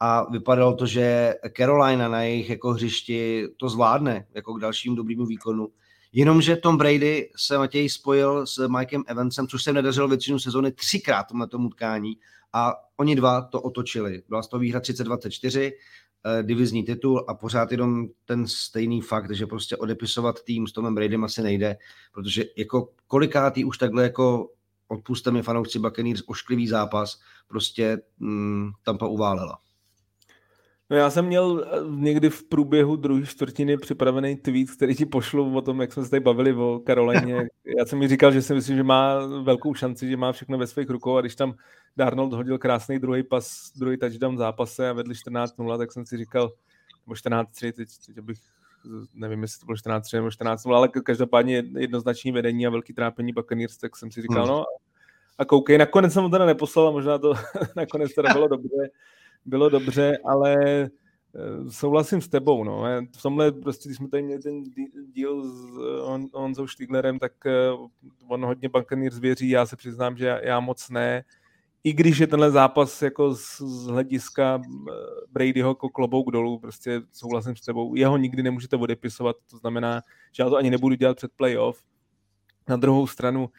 a 0.00 0.30
vypadalo 0.30 0.74
to, 0.74 0.86
že 0.86 1.34
Carolina 1.56 2.08
na 2.08 2.22
jejich 2.22 2.50
jako 2.50 2.70
hřišti 2.70 3.48
to 3.56 3.68
zvládne 3.68 4.26
jako 4.34 4.54
k 4.54 4.60
dalšímu 4.60 4.96
dobrému 4.96 5.26
výkonu. 5.26 5.68
Jenomže 6.12 6.56
Tom 6.56 6.78
Brady 6.78 7.30
se 7.36 7.58
Matěj 7.58 7.88
spojil 7.88 8.46
s 8.46 8.68
Mikem 8.68 9.04
Evansem, 9.06 9.46
což 9.46 9.62
se 9.62 9.72
nedařilo 9.72 10.08
většinu 10.08 10.38
sezóny 10.38 10.72
třikrát 10.72 11.32
na 11.32 11.46
tom 11.46 11.66
utkání 11.66 12.16
a 12.52 12.74
oni 12.96 13.16
dva 13.16 13.40
to 13.42 13.62
otočili. 13.62 14.22
Byla 14.28 14.42
z 14.42 14.48
toho 14.48 14.60
výhra 14.60 14.80
30-24, 14.80 15.72
eh, 16.26 16.42
divizní 16.42 16.84
titul 16.84 17.24
a 17.28 17.34
pořád 17.34 17.72
jenom 17.72 18.06
ten 18.24 18.46
stejný 18.46 19.00
fakt, 19.00 19.34
že 19.34 19.46
prostě 19.46 19.76
odepisovat 19.76 20.42
tým 20.42 20.66
s 20.66 20.72
Tomem 20.72 20.94
Bradym 20.94 21.24
asi 21.24 21.42
nejde, 21.42 21.76
protože 22.12 22.44
jako 22.56 22.88
kolikátý 23.06 23.64
už 23.64 23.78
takhle 23.78 24.02
jako 24.02 24.50
odpuste 24.88 25.30
mi 25.30 25.42
fanoušci 25.42 25.78
Buccaneers 25.78 26.22
ošklivý 26.26 26.68
zápas, 26.68 27.20
prostě 27.48 28.02
mm, 28.18 28.70
Tampa 28.82 29.06
uválela. 29.06 29.58
No 30.92 30.98
já 30.98 31.10
jsem 31.10 31.26
měl 31.26 31.66
eh, 31.66 31.76
někdy 31.88 32.30
v 32.30 32.44
průběhu 32.44 32.96
druhé 32.96 33.26
čtvrtiny 33.26 33.76
připravený 33.76 34.36
tweet, 34.36 34.70
který 34.70 34.94
ti 34.94 35.06
pošlu 35.06 35.56
o 35.56 35.60
tom, 35.60 35.80
jak 35.80 35.92
jsme 35.92 36.04
se 36.04 36.10
tady 36.10 36.20
bavili 36.20 36.54
o 36.54 36.80
Karolajně. 36.86 37.48
Já 37.78 37.86
jsem 37.86 37.98
mi 37.98 38.08
říkal, 38.08 38.32
že 38.32 38.42
si 38.42 38.54
myslím, 38.54 38.76
že 38.76 38.82
má 38.82 39.26
velkou 39.26 39.74
šanci, 39.74 40.08
že 40.08 40.16
má 40.16 40.32
všechno 40.32 40.58
ve 40.58 40.66
svých 40.66 40.90
rukou 40.90 41.16
a 41.16 41.20
když 41.20 41.34
tam 41.34 41.54
Darnold 41.96 42.32
hodil 42.32 42.58
krásný 42.58 42.98
druhý 42.98 43.22
pas, 43.22 43.72
druhý 43.76 43.96
touchdown 43.96 44.38
zápase 44.38 44.88
a 44.88 44.92
vedli 44.92 45.14
14-0, 45.14 45.78
tak 45.78 45.92
jsem 45.92 46.06
si 46.06 46.16
říkal, 46.16 46.52
nebo 47.06 47.14
14-3, 47.14 47.72
teď, 47.72 47.88
teď 48.06 48.18
bych 48.20 48.38
nevím, 49.14 49.42
jestli 49.42 49.60
to 49.60 49.66
bylo 49.66 49.76
14 49.76 50.12
nebo 50.12 50.30
14 50.30 50.66
ale 50.66 50.88
každopádně 50.88 51.64
jednoznačný 51.78 52.32
vedení 52.32 52.66
a 52.66 52.70
velký 52.70 52.92
trápení 52.92 53.32
Buccaneers, 53.32 53.76
tak 53.76 53.96
jsem 53.96 54.10
si 54.10 54.22
říkal, 54.22 54.44
hmm. 54.44 54.52
no 54.52 54.64
a 55.38 55.44
koukej, 55.44 55.78
nakonec 55.78 56.12
jsem 56.12 56.22
ho 56.22 56.28
teda 56.28 56.46
neposlal, 56.46 56.92
možná 56.92 57.18
to 57.18 57.34
nakonec 57.76 58.14
teda 58.14 58.32
bylo 58.32 58.48
dobře, 58.48 58.90
bylo 59.44 59.68
dobře, 59.68 60.18
ale 60.24 60.56
eh, 60.82 60.90
souhlasím 61.70 62.20
s 62.20 62.28
tebou, 62.28 62.64
no. 62.64 62.84
V 63.16 63.22
tomhle 63.22 63.52
prostě, 63.52 63.88
když 63.88 63.96
jsme 63.96 64.08
tady 64.08 64.22
měli 64.22 64.42
ten 64.42 64.62
díl 65.12 65.44
s 65.44 65.78
eh, 65.78 66.28
Honzou 66.32 66.66
Štiglerem, 66.66 67.18
tak 67.18 67.32
eh, 67.46 67.70
on 68.28 68.44
hodně 68.44 68.68
Buccaneers 68.68 69.18
věří, 69.18 69.48
já 69.48 69.66
se 69.66 69.76
přiznám, 69.76 70.16
že 70.16 70.40
já 70.42 70.60
moc 70.60 70.90
ne. 70.90 71.24
I 71.84 71.92
když 71.92 72.18
je 72.18 72.26
tenhle 72.26 72.50
zápas 72.50 73.02
jako 73.02 73.34
z, 73.34 73.60
z 73.60 73.86
hlediska 73.86 74.62
Bradyho 75.32 75.70
jako 75.70 75.88
klobouk 75.88 76.30
dolů, 76.30 76.58
prostě 76.58 77.02
souhlasím 77.12 77.56
s 77.56 77.60
tebou, 77.60 77.94
jeho 77.94 78.16
nikdy 78.16 78.42
nemůžete 78.42 78.76
odepisovat, 78.76 79.36
to 79.50 79.58
znamená, 79.58 80.02
že 80.32 80.42
já 80.42 80.48
to 80.48 80.56
ani 80.56 80.70
nebudu 80.70 80.94
dělat 80.94 81.16
před 81.16 81.32
playoff. 81.36 81.84
Na 82.68 82.76
druhou 82.76 83.06
stranu, 83.06 83.50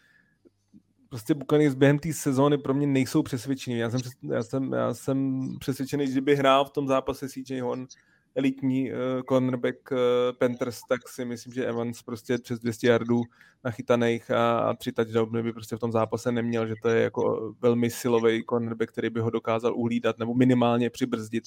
prostě 1.14 1.34
Buccaneers 1.34 1.76
během 1.76 2.00
té 2.00 2.14
sezóny 2.14 2.58
pro 2.58 2.74
mě 2.74 2.88
nejsou 2.88 3.24
přesvědčení. 3.24 3.78
Já 3.78 3.90
jsem, 3.90 4.02
já 4.32 4.44
jsem, 4.44 4.74
já 4.74 4.94
jsem 4.94 5.50
přesvědčený, 5.60 6.12
že 6.12 6.22
by 6.22 6.36
hrál 6.36 6.66
v 6.66 6.70
tom 6.70 6.88
zápase 6.88 7.30
CJ 7.30 7.60
Horn 7.60 7.88
elitní 8.36 8.92
uh, 8.92 8.98
cornerback 9.30 9.92
uh, 9.92 9.98
Panthers, 10.38 10.82
tak 10.90 11.10
si 11.10 11.26
myslím, 11.26 11.54
že 11.54 11.66
Evans 11.66 12.02
prostě 12.02 12.38
přes 12.38 12.60
200 12.60 12.88
yardů 12.88 13.24
nachytaných 13.64 14.32
a, 14.32 14.60
a 14.60 14.74
tři 14.74 14.92
touchdowny 14.92 15.44
by 15.44 15.54
prostě 15.54 15.76
v 15.76 15.80
tom 15.80 15.92
zápase 15.92 16.32
neměl, 16.32 16.68
že 16.68 16.74
to 16.82 16.90
je 16.90 17.04
jako 17.04 17.54
velmi 17.62 17.90
silový 17.90 18.44
cornerback, 18.50 18.92
který 18.92 19.10
by 19.10 19.20
ho 19.20 19.30
dokázal 19.30 19.76
uhlídat 19.76 20.20
nebo 20.20 20.34
minimálně 20.34 20.90
přibrzdit 20.90 21.44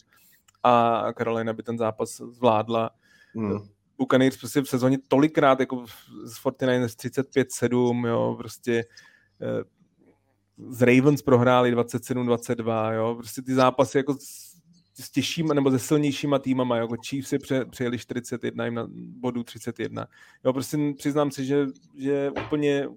a 0.63 1.05
Carolina 1.19 1.53
by 1.53 1.63
ten 1.63 1.79
zápas 1.79 2.17
zvládla. 2.17 2.91
Hmm. 3.35 3.59
Buccaneers 3.99 4.37
prostě 4.37 4.61
v 4.61 4.69
sezóně 4.69 4.99
tolikrát 5.09 5.61
jako 5.61 5.85
z 6.25 6.39
49 6.39 6.89
35-7, 6.89 8.07
jo, 8.07 8.35
prostě 8.39 8.85
z 10.69 10.83
Ravens 10.83 11.23
prohráli 11.23 11.77
27-22, 11.77 12.93
jo, 12.93 13.15
prostě 13.15 13.43
ty 13.43 13.55
zápasy 13.55 13.99
jako 13.99 14.15
s, 14.15 14.57
s 14.95 15.11
těžšíma 15.11 15.55
nebo 15.55 15.71
se 15.71 15.79
silnějšíma 15.79 16.39
týmama, 16.39 16.77
jako 16.77 16.97
Chiefs 17.07 17.29
si 17.29 17.39
pře, 17.39 17.65
přejeli 17.65 17.99
41, 17.99 18.65
jim 18.65 18.75
na 18.75 18.87
bodu 18.93 19.43
31. 19.43 20.07
Jo, 20.45 20.53
prostě 20.53 20.79
přiznám 20.97 21.31
si, 21.31 21.45
že, 21.45 21.67
že 21.97 22.31
úplně, 22.47 22.89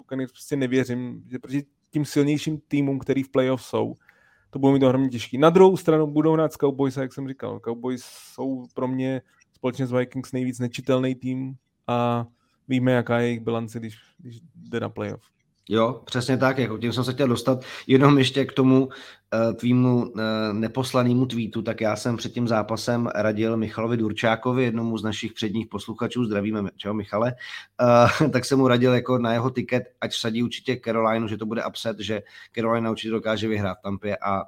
úplně 0.00 0.26
prostě 0.26 0.56
nevěřím, 0.56 1.24
že 1.30 1.38
proti 1.38 1.64
tím 1.90 2.04
silnějším 2.04 2.60
týmům, 2.68 2.98
který 2.98 3.22
v 3.22 3.30
playoff 3.30 3.62
jsou, 3.62 3.94
to 4.50 4.58
budou 4.58 4.72
mít 4.72 4.82
ohromně 4.82 5.08
těžký. 5.08 5.38
Na 5.38 5.50
druhou 5.50 5.76
stranu 5.76 6.06
budou 6.06 6.32
hrát 6.32 6.52
Cowboys, 6.52 6.96
jak 6.96 7.12
jsem 7.12 7.28
říkal. 7.28 7.60
Cowboys 7.60 8.04
jsou 8.04 8.66
pro 8.74 8.88
mě 8.88 9.22
společně 9.52 9.86
s 9.86 9.92
Vikings 9.92 10.32
nejvíc 10.32 10.58
nečitelný 10.58 11.14
tým 11.14 11.54
a 11.86 12.26
víme, 12.68 12.92
jaká 12.92 13.18
je 13.18 13.26
jejich 13.26 13.40
bilance, 13.40 13.78
když, 13.78 13.98
když 14.18 14.40
jde 14.54 14.80
na 14.80 14.88
playoff. 14.88 15.22
Jo, 15.68 16.02
přesně 16.04 16.36
tak, 16.36 16.58
jako 16.58 16.78
tím 16.78 16.92
jsem 16.92 17.04
se 17.04 17.12
chtěl 17.12 17.28
dostat. 17.28 17.64
Jenom 17.86 18.18
ještě 18.18 18.44
k 18.44 18.52
tomu 18.52 18.86
uh, 18.86 18.90
tvýmu 19.54 19.96
uh, 19.96 20.20
neposlanému 20.52 21.26
tweetu, 21.26 21.62
tak 21.62 21.80
já 21.80 21.96
jsem 21.96 22.16
před 22.16 22.32
tím 22.32 22.48
zápasem 22.48 23.06
radil 23.14 23.56
Michalovi 23.56 23.96
Durčákovi, 23.96 24.64
jednomu 24.64 24.98
z 24.98 25.02
našich 25.02 25.32
předních 25.32 25.66
posluchačů, 25.66 26.24
zdravíme, 26.24 26.70
čau 26.76 26.92
Michale, 26.92 27.34
uh, 28.22 28.28
tak 28.32 28.44
jsem 28.44 28.58
mu 28.58 28.68
radil 28.68 28.94
jako 28.94 29.18
na 29.18 29.32
jeho 29.32 29.50
tiket, 29.50 29.82
ať 30.00 30.14
sadí 30.14 30.42
určitě 30.42 30.80
Carolina, 30.84 31.26
že 31.26 31.36
to 31.36 31.46
bude 31.46 31.64
upset, 31.64 32.00
že 32.00 32.22
Carolina 32.54 32.90
určitě 32.90 33.10
dokáže 33.10 33.48
vyhrát 33.48 33.78
v 33.78 33.82
Tampě 33.82 34.16
a 34.16 34.42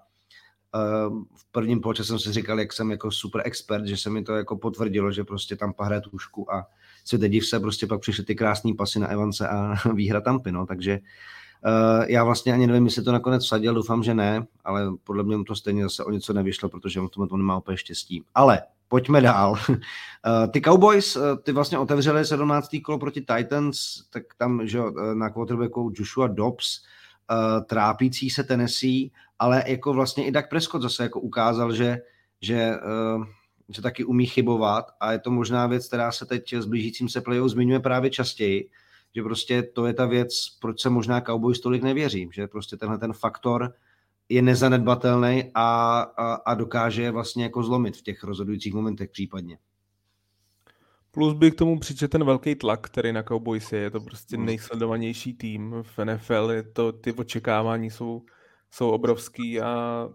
v 1.34 1.52
prvním 1.52 1.80
poločase 1.80 2.08
jsem 2.08 2.18
si 2.18 2.32
říkal, 2.32 2.60
jak 2.60 2.72
jsem 2.72 2.90
jako 2.90 3.10
super 3.10 3.42
expert, 3.44 3.86
že 3.86 3.96
se 3.96 4.10
mi 4.10 4.24
to 4.24 4.36
jako 4.36 4.56
potvrdilo, 4.56 5.12
že 5.12 5.24
prostě 5.24 5.56
tam 5.56 5.74
hraje 5.80 6.00
tušku 6.00 6.54
a 6.54 6.66
světe 7.04 7.28
div 7.28 7.46
se, 7.46 7.60
prostě 7.60 7.86
pak 7.86 8.00
přišly 8.00 8.24
ty 8.24 8.34
krásné 8.34 8.74
pasy 8.74 8.98
na 8.98 9.08
Evance 9.08 9.48
a 9.48 9.74
výhra 9.94 10.20
Tampy, 10.20 10.52
no, 10.52 10.66
takže 10.66 10.98
uh, 11.64 12.04
já 12.08 12.24
vlastně 12.24 12.52
ani 12.52 12.66
nevím, 12.66 12.84
jestli 12.84 13.02
to 13.02 13.12
nakonec 13.12 13.44
vsadil, 13.44 13.74
doufám, 13.74 14.02
že 14.02 14.14
ne, 14.14 14.46
ale 14.64 14.82
podle 15.04 15.22
mě 15.22 15.36
mu 15.36 15.44
to 15.44 15.56
stejně 15.56 15.82
zase 15.82 16.04
o 16.04 16.10
něco 16.10 16.32
nevyšlo, 16.32 16.68
protože 16.68 17.00
on 17.00 17.08
v 17.08 17.10
tom 17.10 17.38
nemá 17.38 17.58
úplně 17.58 17.76
štěstí. 17.76 18.24
Ale 18.34 18.62
pojďme 18.88 19.20
dál. 19.20 19.50
Uh, 19.68 19.76
ty 20.50 20.60
Cowboys, 20.60 21.16
uh, 21.16 21.22
ty 21.42 21.52
vlastně 21.52 21.78
otevřeli 21.78 22.24
17. 22.24 22.68
kolo 22.84 22.98
proti 22.98 23.20
Titans, 23.20 24.02
tak 24.10 24.22
tam, 24.38 24.66
že 24.66 24.78
na 25.14 25.30
quarterbacku 25.30 25.92
Joshua 25.94 26.26
Dobbs, 26.26 26.84
trápící 27.66 28.30
se 28.30 28.44
Tennessee, 28.44 29.10
ale 29.38 29.64
jako 29.66 29.92
vlastně 29.92 30.26
i 30.26 30.30
Dak 30.30 30.50
Prescott 30.50 30.82
zase 30.82 31.02
jako 31.02 31.20
ukázal, 31.20 31.72
že, 31.72 31.98
že 32.40 32.72
že 33.68 33.82
taky 33.82 34.04
umí 34.04 34.26
chybovat 34.26 34.90
a 35.00 35.12
je 35.12 35.18
to 35.18 35.30
možná 35.30 35.66
věc, 35.66 35.86
která 35.86 36.12
se 36.12 36.26
teď 36.26 36.52
s 36.52 36.66
blížícím 36.66 37.08
se 37.08 37.20
playoff 37.20 37.50
zmiňuje 37.50 37.80
právě 37.80 38.10
častěji, 38.10 38.70
že 39.14 39.22
prostě 39.22 39.62
to 39.62 39.86
je 39.86 39.94
ta 39.94 40.06
věc, 40.06 40.30
proč 40.60 40.80
se 40.80 40.90
možná 40.90 41.20
Cowboys 41.20 41.60
tolik 41.60 41.82
nevěří, 41.82 42.28
že 42.32 42.46
prostě 42.46 42.76
tenhle 42.76 42.98
ten 42.98 43.12
faktor 43.12 43.74
je 44.28 44.42
nezanedbatelný 44.42 45.50
a, 45.54 46.00
a, 46.00 46.34
a 46.34 46.54
dokáže 46.54 47.02
je 47.02 47.10
vlastně 47.10 47.44
jako 47.44 47.62
zlomit 47.62 47.96
v 47.96 48.02
těch 48.02 48.24
rozhodujících 48.24 48.74
momentech 48.74 49.10
případně. 49.10 49.58
Plus 51.10 51.34
by 51.34 51.50
k 51.50 51.54
tomu 51.54 51.78
přičet 51.78 52.08
ten 52.08 52.24
velký 52.24 52.54
tlak, 52.54 52.86
který 52.86 53.12
na 53.12 53.22
Cowboys 53.22 53.72
je. 53.72 53.78
Je 53.78 53.90
to 53.90 54.00
prostě 54.00 54.36
hmm. 54.36 54.46
nejsledovanější 54.46 55.34
tým 55.34 55.74
v 55.82 56.04
NFL. 56.04 56.50
Je 56.52 56.62
to, 56.62 56.92
ty 56.92 57.12
očekávání 57.12 57.90
jsou, 57.90 58.22
jsou 58.70 58.90
obrovský 58.90 59.60
a 59.60 60.08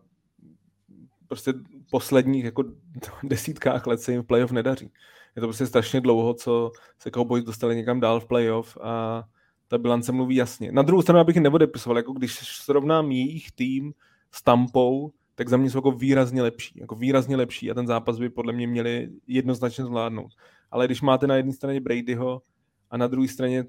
prostě 1.30 1.54
posledních 1.92 2.46
jako 2.46 2.64
desítkách 3.24 3.88
let 3.88 4.02
se 4.02 4.12
jim 4.12 4.22
v 4.22 4.26
playoff 4.26 4.52
nedaří. 4.52 4.92
Je 5.36 5.40
to 5.40 5.48
prostě 5.48 5.66
strašně 5.66 6.02
dlouho, 6.02 6.34
co 6.34 6.72
se 7.00 7.12
Cowboys 7.12 7.44
dostali 7.44 7.76
někam 7.76 8.00
dál 8.00 8.20
v 8.20 8.28
playoff 8.28 8.78
a 8.82 9.24
ta 9.68 9.78
bilance 9.78 10.12
mluví 10.12 10.36
jasně. 10.36 10.72
Na 10.72 10.82
druhou 10.82 11.02
stranu, 11.02 11.20
abych 11.20 11.36
je 11.36 11.42
neodepisoval, 11.42 11.98
jako 11.98 12.14
když 12.14 12.34
srovnám 12.44 13.12
jejich 13.12 13.52
tým 13.52 13.94
s 14.32 14.44
Tampou, 14.44 15.12
tak 15.36 15.50
za 15.50 15.58
mě 15.58 15.70
jsou 15.70 15.78
jako 15.78 15.92
výrazně 15.92 16.42
lepší. 16.42 16.80
Jako 16.80 16.96
výrazně 16.96 17.36
lepší 17.36 17.72
a 17.72 17.74
ten 17.74 17.88
zápas 17.88 18.20
by 18.20 18.30
podle 18.30 18.54
mě 18.54 18.68
měli 18.68 19.10
jednoznačně 19.28 19.84
zvládnout. 19.86 20.32
Ale 20.72 20.86
když 20.86 21.02
máte 21.02 21.28
na 21.28 21.36
jedné 21.36 21.54
straně 21.54 21.82
Bradyho 21.82 22.42
a 22.90 22.98
na 22.98 23.08
druhé 23.08 23.28
straně 23.28 23.66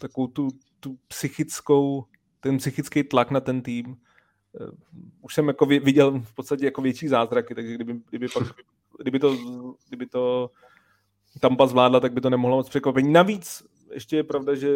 takovou 0.00 0.26
tu, 0.26 0.48
tu 0.80 0.98
psychickou, 1.08 2.04
ten 2.40 2.58
psychický 2.58 3.02
tlak 3.02 3.30
na 3.30 3.40
ten 3.40 3.62
tým, 3.62 3.96
už 5.20 5.34
jsem 5.34 5.48
jako 5.48 5.66
viděl 5.66 6.20
v 6.20 6.34
podstatě 6.34 6.64
jako 6.64 6.82
větší 6.82 7.08
zázraky, 7.08 7.54
takže 7.54 7.74
kdyby, 7.74 8.00
kdyby, 8.08 8.28
pak, 8.28 8.42
kdyby, 8.98 9.18
to, 9.18 9.36
kdyby 9.88 10.06
to 10.06 10.50
Tampa 11.40 11.66
zvládla, 11.66 12.00
tak 12.00 12.12
by 12.12 12.20
to 12.20 12.30
nemohlo 12.30 12.56
moc 12.56 12.68
překvapení. 12.68 13.12
Navíc 13.12 13.62
ještě 13.92 14.16
je 14.16 14.24
pravda, 14.24 14.54
že 14.54 14.68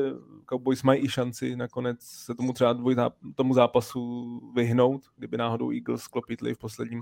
Cowboys 0.48 0.82
mají 0.82 1.04
i 1.04 1.08
šanci 1.08 1.56
nakonec 1.56 2.00
se 2.00 2.34
tomu 2.34 2.52
třeba 2.52 2.72
dvoj, 2.72 2.96
tomu 3.34 3.54
zápasu 3.54 4.40
vyhnout, 4.54 5.02
kdyby 5.16 5.36
náhodou 5.36 5.72
Eagles 5.72 6.08
klopitli 6.08 6.54
v 6.54 6.58
posledním, 6.58 7.00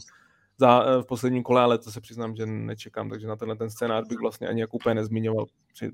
za, 0.58 0.84
eh, 0.86 1.02
v 1.02 1.06
posledním 1.06 1.42
kole, 1.42 1.62
ale 1.62 1.78
to 1.78 1.90
se 1.90 2.00
přiznám, 2.00 2.36
že 2.36 2.46
nečekám, 2.46 3.10
takže 3.10 3.26
na 3.26 3.36
tenhle 3.36 3.56
ten 3.56 3.70
scénář 3.70 4.08
bych 4.08 4.18
vlastně 4.18 4.48
ani 4.48 4.60
jako 4.60 4.76
úplně 4.76 4.94
nezmiňoval. 4.94 5.46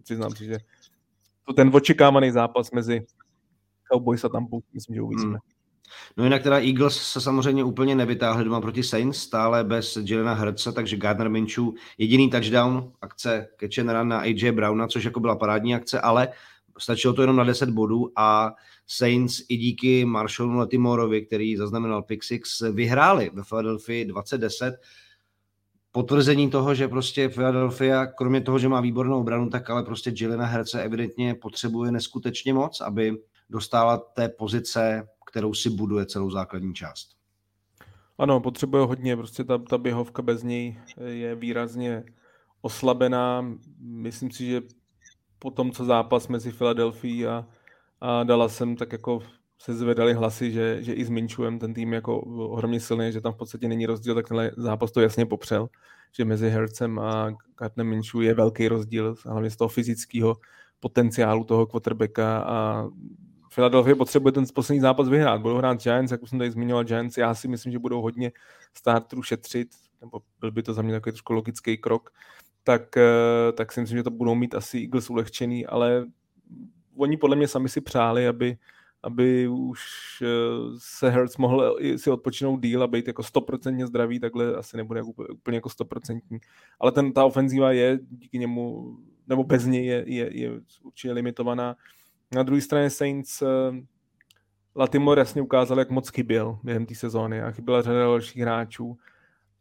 Přiznám 0.02 0.30
si, 0.30 0.44
že 0.44 0.58
to 1.44 1.52
ten 1.52 1.70
očekávaný 1.74 2.30
zápas 2.30 2.70
mezi 2.70 3.06
Cowboys 3.92 4.24
a 4.24 4.28
Tampou, 4.28 4.60
myslím, 4.74 4.94
že 4.94 5.02
uvidíme. 5.02 5.30
Hmm. 5.30 5.57
No 6.16 6.24
jinak 6.24 6.42
teda 6.42 6.58
Eagles 6.58 6.96
se 6.96 7.20
samozřejmě 7.20 7.64
úplně 7.64 7.94
nevytáhli 7.94 8.44
doma 8.44 8.60
proti 8.60 8.82
Saints, 8.82 9.18
stále 9.18 9.64
bez 9.64 9.98
Jelena 10.04 10.34
Hrdce, 10.34 10.72
takže 10.72 10.96
Gardner 10.96 11.28
Minshew 11.30 11.64
jediný 11.98 12.30
touchdown, 12.30 12.92
akce 13.00 13.48
catch 13.60 13.78
and 13.78 13.90
run 13.90 14.08
na 14.08 14.18
AJ 14.18 14.52
Browna, 14.52 14.86
což 14.86 15.04
jako 15.04 15.20
byla 15.20 15.36
parádní 15.36 15.74
akce, 15.74 16.00
ale 16.00 16.28
stačilo 16.78 17.14
to 17.14 17.20
jenom 17.20 17.36
na 17.36 17.44
10 17.44 17.70
bodů 17.70 18.10
a 18.16 18.54
Saints 18.86 19.42
i 19.48 19.56
díky 19.56 20.04
Marshallu 20.04 20.56
Latimorovi, 20.56 21.26
který 21.26 21.56
zaznamenal 21.56 22.02
pick 22.02 22.24
six, 22.24 22.62
vyhráli 22.72 23.30
ve 23.34 23.42
Philadelphia 23.44 24.04
2010 24.08 24.74
potvrzení 25.92 26.50
toho, 26.50 26.74
že 26.74 26.88
prostě 26.88 27.28
Philadelphia, 27.28 28.06
kromě 28.06 28.40
toho, 28.40 28.58
že 28.58 28.68
má 28.68 28.80
výbornou 28.80 29.20
obranu, 29.20 29.50
tak 29.50 29.70
ale 29.70 29.82
prostě 29.82 30.12
Jelena 30.20 30.46
Herce 30.46 30.82
evidentně 30.82 31.34
potřebuje 31.34 31.92
neskutečně 31.92 32.54
moc, 32.54 32.80
aby 32.80 33.16
dostala 33.50 33.96
té 33.96 34.28
pozice, 34.28 35.08
kterou 35.30 35.54
si 35.54 35.70
buduje 35.70 36.06
celou 36.06 36.30
základní 36.30 36.74
část. 36.74 37.08
Ano, 38.18 38.40
potřebuje 38.40 38.86
hodně, 38.86 39.16
prostě 39.16 39.44
ta, 39.44 39.58
ta 39.58 39.78
běhovka 39.78 40.22
bez 40.22 40.42
něj 40.42 40.80
je 41.06 41.34
výrazně 41.34 42.04
oslabená. 42.60 43.54
Myslím 43.80 44.30
si, 44.30 44.46
že 44.46 44.62
po 45.38 45.50
tom, 45.50 45.72
co 45.72 45.84
zápas 45.84 46.28
mezi 46.28 46.52
Filadelfií 46.52 47.26
a, 47.26 47.46
a 48.00 48.24
Dallasem, 48.24 48.76
tak 48.76 48.92
jako 48.92 49.22
se 49.58 49.74
zvedali 49.74 50.14
hlasy, 50.14 50.52
že, 50.52 50.82
že 50.82 50.92
i 50.92 51.04
s 51.04 51.08
Minčuem 51.08 51.58
ten 51.58 51.74
tým 51.74 51.92
jako 51.92 52.20
ohromně 52.20 52.80
silný, 52.80 53.12
že 53.12 53.20
tam 53.20 53.32
v 53.32 53.36
podstatě 53.36 53.68
není 53.68 53.86
rozdíl, 53.86 54.14
tak 54.14 54.28
tenhle 54.28 54.50
zápas 54.56 54.92
to 54.92 55.00
jasně 55.00 55.26
popřel, 55.26 55.68
že 56.12 56.24
mezi 56.24 56.50
Hercem 56.50 56.98
a 56.98 57.34
Kartnem 57.54 57.86
Minču 57.86 58.20
je 58.20 58.34
velký 58.34 58.68
rozdíl, 58.68 59.14
hlavně 59.26 59.50
z 59.50 59.56
toho 59.56 59.68
fyzického 59.68 60.36
potenciálu 60.80 61.44
toho 61.44 61.66
quarterbacka 61.66 62.38
a 62.38 62.88
Philadelphia 63.58 63.96
potřebuje 63.96 64.32
ten 64.32 64.44
poslední 64.54 64.80
zápas 64.80 65.08
vyhrát. 65.08 65.40
Budou 65.40 65.56
hrát 65.56 65.82
Giants, 65.82 66.12
jak 66.12 66.22
už 66.22 66.30
jsem 66.30 66.38
tady 66.38 66.50
zmiňoval 66.50 66.84
Giants, 66.84 67.18
já 67.18 67.34
si 67.34 67.48
myslím, 67.48 67.72
že 67.72 67.78
budou 67.78 68.00
hodně 68.00 68.32
starterů 68.74 69.22
šetřit, 69.22 69.68
nebo 70.00 70.20
byl 70.40 70.52
by 70.52 70.62
to 70.62 70.74
za 70.74 70.82
mě 70.82 70.92
takový 70.92 71.12
trošku 71.12 71.32
logický 71.32 71.76
krok, 71.78 72.10
tak, 72.64 72.96
eh, 72.96 73.52
tak 73.52 73.72
si 73.72 73.80
myslím, 73.80 73.98
že 73.98 74.02
to 74.02 74.10
budou 74.10 74.34
mít 74.34 74.54
asi 74.54 74.78
Eagles 74.78 75.10
ulehčený, 75.10 75.66
ale 75.66 76.06
oni 76.96 77.16
podle 77.16 77.36
mě 77.36 77.48
sami 77.48 77.68
si 77.68 77.80
přáli, 77.80 78.28
aby, 78.28 78.58
aby 79.02 79.48
už 79.48 79.80
eh, 80.22 80.26
se 80.78 81.10
Hertz 81.10 81.36
mohl 81.36 81.78
si 81.96 82.10
odpočinout 82.10 82.62
díl 82.62 82.82
a 82.82 82.86
být 82.86 83.06
jako 83.06 83.22
stoprocentně 83.22 83.86
zdravý, 83.86 84.20
takhle 84.20 84.54
asi 84.54 84.76
nebude 84.76 85.00
jako 85.00 85.10
úplně 85.32 85.56
jako 85.56 85.68
stoprocentní. 85.68 86.38
Ale 86.80 86.92
ten, 86.92 87.12
ta 87.12 87.24
ofenzíva 87.24 87.72
je 87.72 87.98
díky 88.10 88.38
němu, 88.38 88.96
nebo 89.26 89.44
bez 89.44 89.66
něj 89.66 89.86
je, 89.86 90.04
je, 90.06 90.38
je 90.40 90.60
určitě 90.82 91.12
limitovaná. 91.12 91.76
Na 92.34 92.42
druhé 92.42 92.60
straně 92.60 92.90
Saints 92.90 93.42
eh, 93.42 93.46
Latimore 94.76 95.20
jasně 95.20 95.42
ukázal, 95.42 95.78
jak 95.78 95.90
moc 95.90 96.08
chyběl 96.08 96.58
během 96.62 96.86
té 96.86 96.94
sezóny 96.94 97.42
a 97.42 97.50
chyběla 97.50 97.82
řada 97.82 97.98
dalších 97.98 98.42
hráčů. 98.42 98.98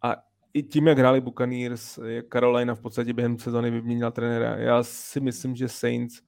A 0.02 0.16
i 0.54 0.64
tím, 0.64 0.88
jak 0.88 0.98
hráli 0.98 1.22
Buccaneers, 1.22 2.00
jak 2.06 2.26
Carolina 2.34 2.76
v 2.76 2.80
podstatě 2.80 3.14
během 3.14 3.38
sezóny 3.38 3.72
vyměnila 3.72 4.12
trenéra, 4.12 4.56
já 4.56 4.84
si 4.84 5.20
myslím, 5.20 5.56
že 5.56 5.70
Saints, 5.70 6.22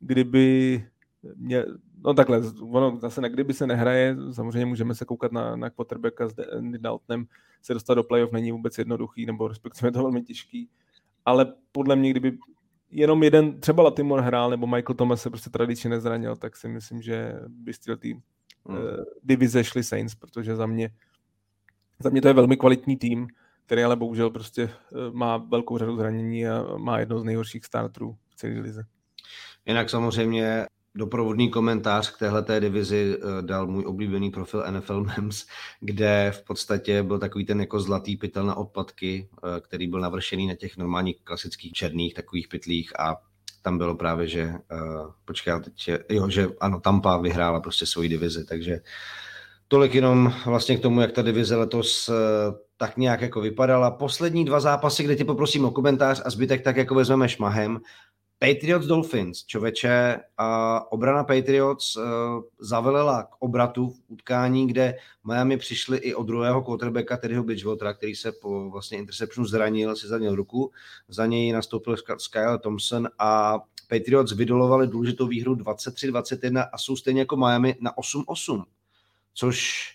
kdyby 0.00 0.84
mě, 1.36 1.64
no 2.04 2.14
takhle, 2.14 2.42
ono 2.60 2.98
zase 3.00 3.20
na 3.20 3.28
kdyby 3.28 3.54
se 3.54 3.66
nehraje, 3.66 4.16
samozřejmě 4.32 4.66
můžeme 4.66 4.94
se 4.94 5.04
koukat 5.04 5.32
na, 5.32 5.56
na 5.56 5.70
quarterbacka 5.70 6.28
s 6.28 6.34
Daltonem, 6.78 7.26
se 7.62 7.74
dostat 7.74 7.94
do 7.94 8.04
playoff 8.04 8.32
není 8.32 8.52
vůbec 8.52 8.78
jednoduchý, 8.78 9.26
nebo 9.26 9.48
respektive 9.48 9.92
to 9.92 10.02
velmi 10.02 10.22
těžký, 10.22 10.68
ale 11.24 11.52
podle 11.72 11.96
mě, 11.96 12.10
kdyby 12.10 12.38
jenom 12.94 13.22
jeden, 13.22 13.60
třeba 13.60 13.82
Latimore 13.82 14.22
hrál, 14.22 14.50
nebo 14.50 14.66
Michael 14.66 14.94
Thomas 14.94 15.22
se 15.22 15.30
prostě 15.30 15.50
tradičně 15.50 15.90
nezranil, 15.90 16.36
tak 16.36 16.56
si 16.56 16.68
myslím, 16.68 17.02
že 17.02 17.34
by 17.48 17.72
z 17.72 17.78
té 17.78 17.92
hmm. 18.08 18.20
uh, 18.68 18.76
divize 19.22 19.64
šli 19.64 19.84
Saints, 19.84 20.14
protože 20.14 20.56
za 20.56 20.66
mě, 20.66 20.90
za 21.98 22.10
mě 22.10 22.22
to 22.22 22.28
je 22.28 22.34
velmi 22.34 22.56
kvalitní 22.56 22.96
tým, 22.96 23.28
který 23.66 23.82
ale 23.82 23.96
bohužel 23.96 24.30
prostě 24.30 24.64
uh, 24.64 25.14
má 25.14 25.36
velkou 25.36 25.78
řadu 25.78 25.96
zranění 25.96 26.48
a 26.48 26.76
má 26.76 26.98
jedno 26.98 27.20
z 27.20 27.24
nejhorších 27.24 27.64
starterů 27.64 28.16
v 28.28 28.34
celé 28.34 28.60
lize. 28.60 28.84
Jinak 29.66 29.90
samozřejmě 29.90 30.66
doprovodný 30.94 31.50
komentář 31.50 32.10
k 32.10 32.18
téhle 32.18 32.44
divizi 32.60 33.16
eh, 33.16 33.42
dal 33.42 33.66
můj 33.66 33.84
oblíbený 33.86 34.30
profil 34.30 34.64
NFL 34.70 35.04
Mems, 35.04 35.46
kde 35.80 36.32
v 36.34 36.44
podstatě 36.44 37.02
byl 37.02 37.18
takový 37.18 37.44
ten 37.44 37.60
jako 37.60 37.80
zlatý 37.80 38.16
pytel 38.16 38.46
na 38.46 38.56
odpadky, 38.56 39.28
eh, 39.36 39.60
který 39.60 39.86
byl 39.86 40.00
navršený 40.00 40.46
na 40.46 40.54
těch 40.54 40.76
normálních 40.76 41.16
klasických 41.24 41.72
černých 41.72 42.14
takových 42.14 42.48
pytlích 42.48 43.00
a 43.00 43.16
tam 43.62 43.78
bylo 43.78 43.94
právě, 43.94 44.28
že 44.28 44.44
uh, 44.44 45.12
počkej, 45.24 45.54
teď, 45.64 45.90
jo, 46.10 46.28
že 46.28 46.48
ano, 46.60 46.80
Tampa 46.80 47.16
vyhrála 47.16 47.60
prostě 47.60 47.86
svoji 47.86 48.08
divizi, 48.08 48.44
takže 48.44 48.80
tolik 49.68 49.94
jenom 49.94 50.32
vlastně 50.46 50.76
k 50.76 50.80
tomu, 50.80 51.00
jak 51.00 51.12
ta 51.12 51.22
divize 51.22 51.56
letos 51.56 52.10
tak 52.76 52.96
nějak 52.96 53.20
jako 53.20 53.40
vypadala. 53.40 53.90
Poslední 53.90 54.44
dva 54.44 54.60
zápasy, 54.60 55.04
kde 55.04 55.16
tě 55.16 55.24
poprosím 55.24 55.64
o 55.64 55.70
komentář 55.70 56.22
a 56.24 56.30
zbytek 56.30 56.62
tak 56.62 56.76
jako 56.76 56.94
vezmeme 56.94 57.28
šmahem. 57.28 57.80
Patriots 58.44 58.86
Dolphins, 58.86 59.44
čověče, 59.44 60.20
a 60.38 60.92
obrana 60.92 61.24
Patriots 61.24 61.96
uh, 61.96 62.04
zavelela 62.58 63.22
k 63.22 63.36
obratu 63.38 63.90
v 63.90 64.00
utkání, 64.08 64.66
kde 64.66 64.94
Miami 65.24 65.56
přišli 65.56 65.98
i 65.98 66.14
od 66.14 66.22
druhého 66.22 66.62
quarterbacka, 66.62 67.16
Teddyho 67.16 67.44
Bridgewatera, 67.44 67.94
který 67.94 68.14
se 68.14 68.32
po 68.32 68.70
vlastně 68.70 68.98
interceptionu 68.98 69.46
zranil, 69.46 69.96
si 69.96 70.06
zranil 70.06 70.34
ruku. 70.34 70.72
Za 71.08 71.26
něj 71.26 71.52
nastoupil 71.52 71.96
Skyler 72.18 72.58
Thompson 72.58 73.08
a 73.18 73.58
Patriots 73.88 74.32
vydolovali 74.32 74.86
důležitou 74.86 75.26
výhru 75.26 75.54
23-21 75.54 76.68
a 76.72 76.78
jsou 76.78 76.96
stejně 76.96 77.20
jako 77.20 77.36
Miami 77.36 77.76
na 77.80 77.92
8-8, 77.92 78.64
což 79.34 79.88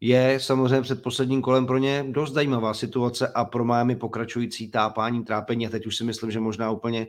je 0.00 0.38
samozřejmě 0.40 0.82
před 0.82 1.02
posledním 1.02 1.42
kolem 1.42 1.66
pro 1.66 1.78
ně 1.78 2.04
dost 2.08 2.32
zajímavá 2.32 2.74
situace 2.74 3.28
a 3.28 3.44
pro 3.44 3.64
Miami 3.64 3.96
pokračující 3.96 4.70
tápání, 4.70 5.24
trápení 5.24 5.66
a 5.66 5.70
teď 5.70 5.86
už 5.86 5.96
si 5.96 6.04
myslím, 6.04 6.30
že 6.30 6.40
možná 6.40 6.70
úplně 6.70 7.06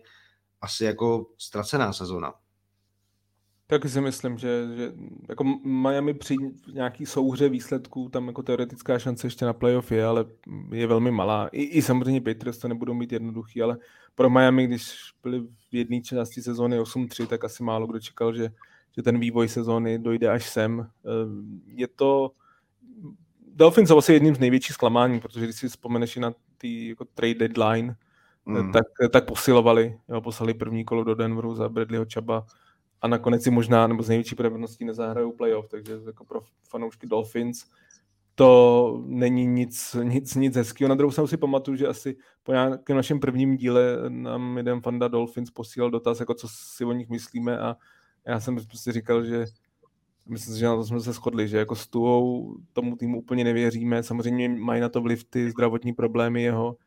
asi 0.61 0.85
jako 0.85 1.25
ztracená 1.37 1.93
sezona. 1.93 2.33
Taky 3.69 3.89
si 3.89 4.01
myslím, 4.01 4.37
že, 4.37 4.67
že 4.75 4.93
jako 5.29 5.43
Miami 5.63 6.13
při 6.13 6.35
nějaký 6.73 7.05
souhře 7.05 7.49
výsledků, 7.49 8.09
tam 8.09 8.27
jako 8.27 8.43
teoretická 8.43 8.99
šance 8.99 9.27
ještě 9.27 9.45
na 9.45 9.53
playoff 9.53 9.91
je, 9.91 10.05
ale 10.05 10.25
je 10.71 10.87
velmi 10.87 11.11
malá. 11.11 11.47
I, 11.47 11.63
i 11.63 11.81
samozřejmě 11.81 12.21
Patriots 12.21 12.59
to 12.59 12.67
nebudou 12.67 12.93
mít 12.93 13.11
jednoduchý, 13.11 13.61
ale 13.61 13.77
pro 14.15 14.29
Miami, 14.29 14.67
když 14.67 14.95
byli 15.23 15.39
v 15.39 15.75
jedné 15.75 16.01
části 16.01 16.41
sezóny 16.41 16.79
8-3, 16.79 17.27
tak 17.27 17.43
asi 17.43 17.63
málo 17.63 17.87
kdo 17.87 17.99
čekal, 17.99 18.33
že, 18.33 18.51
že 18.95 19.03
ten 19.03 19.19
vývoj 19.19 19.47
sezóny 19.47 19.99
dojde 19.99 20.29
až 20.29 20.49
sem. 20.49 20.79
Eh, 20.81 21.09
je 21.65 21.87
to... 21.87 22.31
Dolphins 23.55 23.89
jsou 23.89 23.97
asi 23.97 24.13
jedním 24.13 24.35
z 24.35 24.39
největších 24.39 24.73
zklamání, 24.73 25.19
protože 25.19 25.45
když 25.45 25.55
si 25.55 25.69
vzpomeneš 25.69 26.15
na 26.15 26.33
ty 26.57 26.87
jako 26.87 27.05
trade 27.05 27.47
deadline, 27.47 27.95
mm. 28.47 28.71
tak, 28.71 28.85
tak 29.11 29.25
posilovali. 29.25 29.97
Jo, 30.09 30.21
poslali 30.21 30.53
první 30.53 30.85
kolo 30.85 31.03
do 31.03 31.15
Denveru 31.15 31.55
za 31.55 31.69
Bradleyho 31.69 32.05
Čaba 32.05 32.45
a 33.01 33.07
nakonec 33.07 33.43
si 33.43 33.51
možná, 33.51 33.87
nebo 33.87 34.03
z 34.03 34.09
největší 34.09 34.35
pravděpodobností 34.35 34.85
nezahrajou 34.85 35.31
playoff, 35.31 35.67
takže 35.69 35.93
jako 36.05 36.25
pro 36.25 36.39
fanoušky 36.69 37.07
Dolphins 37.07 37.65
to 38.35 39.03
není 39.05 39.45
nic, 39.45 39.95
nic, 40.03 40.35
nic 40.35 40.55
hezkého. 40.55 40.89
Na 40.89 40.95
druhou 40.95 41.11
stranu 41.11 41.27
si 41.27 41.37
pamatuju, 41.37 41.77
že 41.77 41.87
asi 41.87 42.17
po 42.43 42.51
nějakém 42.51 42.95
našem 42.95 43.19
prvním 43.19 43.57
díle 43.57 43.97
nám 44.09 44.57
jeden 44.57 44.81
fanda 44.81 45.07
Dolphins 45.07 45.51
posílal 45.51 45.91
dotaz, 45.91 46.19
jako 46.19 46.33
co 46.33 46.47
si 46.51 46.85
o 46.85 46.91
nich 46.91 47.09
myslíme 47.09 47.59
a 47.59 47.75
já 48.27 48.39
jsem 48.39 48.55
prostě 48.55 48.91
říkal, 48.91 49.23
že 49.23 49.45
myslím 50.25 50.53
si, 50.53 50.59
že 50.59 50.65
na 50.65 50.75
to 50.75 50.83
jsme 50.83 50.99
se 50.99 51.13
shodli, 51.13 51.47
že 51.47 51.57
jako 51.57 51.75
s 51.75 51.87
Tuou 51.87 52.55
tomu 52.73 52.95
týmu 52.95 53.19
úplně 53.19 53.43
nevěříme. 53.43 54.03
Samozřejmě 54.03 54.49
mají 54.49 54.81
na 54.81 54.89
to 54.89 55.01
vliv 55.01 55.23
ty 55.23 55.51
zdravotní 55.51 55.93
problémy 55.93 56.43
jeho, 56.43 56.77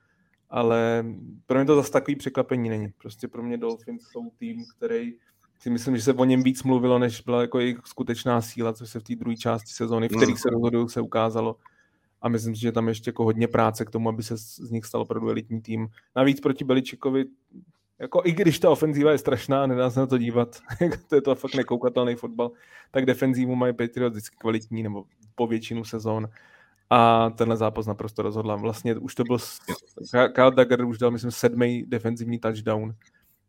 ale 0.50 1.04
pro 1.46 1.58
mě 1.58 1.66
to 1.66 1.76
zase 1.76 1.92
takový 1.92 2.16
překvapení 2.16 2.68
není. 2.68 2.88
Prostě 2.98 3.28
pro 3.28 3.42
mě 3.42 3.58
Dolphins 3.58 4.02
jsou 4.02 4.30
tým, 4.38 4.64
který 4.76 5.14
si 5.60 5.70
myslím, 5.70 5.96
že 5.96 6.02
se 6.02 6.12
o 6.12 6.24
něm 6.24 6.42
víc 6.42 6.62
mluvilo, 6.62 6.98
než 6.98 7.20
byla 7.20 7.40
jako 7.40 7.60
jejich 7.60 7.78
skutečná 7.84 8.40
síla, 8.40 8.72
což 8.72 8.90
se 8.90 9.00
v 9.00 9.02
té 9.02 9.14
druhé 9.14 9.36
části 9.36 9.72
sezóny, 9.72 10.08
v 10.08 10.16
kterých 10.16 10.40
se 10.40 10.50
rozhodují, 10.50 10.88
se 10.88 11.00
ukázalo. 11.00 11.56
A 12.22 12.28
myslím 12.28 12.54
si, 12.54 12.60
že 12.60 12.72
tam 12.72 12.88
ještě 12.88 13.08
jako 13.08 13.24
hodně 13.24 13.48
práce 13.48 13.84
k 13.84 13.90
tomu, 13.90 14.08
aby 14.08 14.22
se 14.22 14.36
z 14.36 14.70
nich 14.70 14.84
stal 14.84 15.00
opravdu 15.00 15.28
elitní 15.28 15.60
tým. 15.60 15.88
Navíc 16.16 16.40
proti 16.40 16.64
Beličikovi, 16.64 17.24
jako 17.98 18.22
i 18.24 18.32
když 18.32 18.58
ta 18.58 18.70
ofenzíva 18.70 19.12
je 19.12 19.18
strašná, 19.18 19.66
nedá 19.66 19.90
se 19.90 20.00
na 20.00 20.06
to 20.06 20.18
dívat, 20.18 20.60
to 21.08 21.14
je 21.14 21.22
to 21.22 21.34
fakt 21.34 21.54
nekoukatelný 21.54 22.14
fotbal, 22.14 22.50
tak 22.90 23.06
defenzívu 23.06 23.54
mají 23.54 23.72
Patriots 23.72 24.12
vždycky 24.14 24.36
kvalitní, 24.36 24.82
nebo 24.82 25.04
po 25.34 25.46
většinu 25.46 25.84
sezón 25.84 26.28
a 26.90 27.30
tenhle 27.30 27.56
zápas 27.56 27.86
naprosto 27.86 28.22
rozhodla. 28.22 28.56
Vlastně 28.56 28.94
už 28.94 29.14
to 29.14 29.24
byl, 29.24 29.38
Kyle 30.34 30.50
Dagger 30.50 30.84
už 30.84 30.98
dal, 30.98 31.10
myslím, 31.10 31.30
sedmý 31.30 31.84
defenzivní 31.86 32.38
touchdown, 32.38 32.94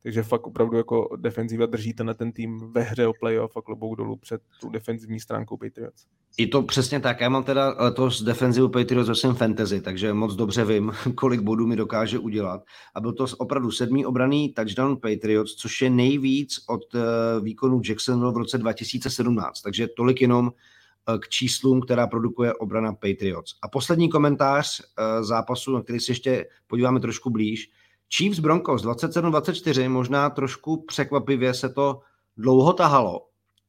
takže 0.03 0.23
fakt 0.23 0.47
opravdu 0.47 0.77
jako 0.77 1.09
defenziva 1.17 1.65
drží 1.65 1.93
tenhle 1.93 2.13
ten 2.13 2.31
tým 2.31 2.71
ve 2.71 2.81
hře 2.81 3.07
o 3.07 3.13
playoff 3.19 3.57
a 3.57 3.61
klobouk 3.61 3.97
dolů 3.97 4.15
před 4.15 4.41
tu 4.61 4.69
defenzivní 4.69 5.19
stránkou 5.19 5.57
Patriots. 5.57 6.05
Je 6.37 6.47
to 6.47 6.61
přesně 6.61 6.99
tak. 6.99 7.21
Já 7.21 7.29
mám 7.29 7.43
teda 7.43 7.75
letos 7.79 8.23
defenzivu 8.23 8.69
Patriots 8.69 9.09
ve 9.09 9.15
svém 9.15 9.35
fantasy, 9.35 9.81
takže 9.81 10.13
moc 10.13 10.35
dobře 10.35 10.65
vím, 10.65 10.91
kolik 11.15 11.41
bodů 11.41 11.67
mi 11.67 11.75
dokáže 11.75 12.19
udělat. 12.19 12.61
A 12.95 13.01
byl 13.01 13.13
to 13.13 13.25
opravdu 13.37 13.71
sedmý 13.71 14.05
obraný 14.05 14.53
touchdown 14.53 14.97
Patriots, 14.97 15.55
což 15.55 15.81
je 15.81 15.89
nejvíc 15.89 16.59
od 16.69 16.95
eh, 16.95 16.99
výkonu 17.41 17.81
Jacksonville 17.89 18.33
v 18.33 18.37
roce 18.37 18.57
2017. 18.57 19.61
Takže 19.61 19.87
tolik 19.87 20.21
jenom 20.21 20.51
Eh, 20.51 20.53
k 21.21 21.29
číslům, 21.29 21.81
která 21.81 22.07
produkuje 22.07 22.53
obrana 22.53 22.93
Patriots. 22.93 23.55
A 23.61 23.67
poslední 23.67 24.09
komentář 24.09 24.81
eh, 24.81 25.23
zápasu, 25.23 25.73
na 25.73 25.81
který 25.81 25.99
se 25.99 26.11
ještě 26.11 26.45
podíváme 26.67 26.99
trošku 26.99 27.29
blíž. 27.29 27.71
Chiefs 28.17 28.39
Broncos 28.39 28.83
27-24, 28.83 29.89
možná 29.89 30.29
trošku 30.29 30.85
překvapivě 30.85 31.53
se 31.53 31.69
to 31.69 32.01
dlouho 32.37 32.73
tahalo 32.73 33.27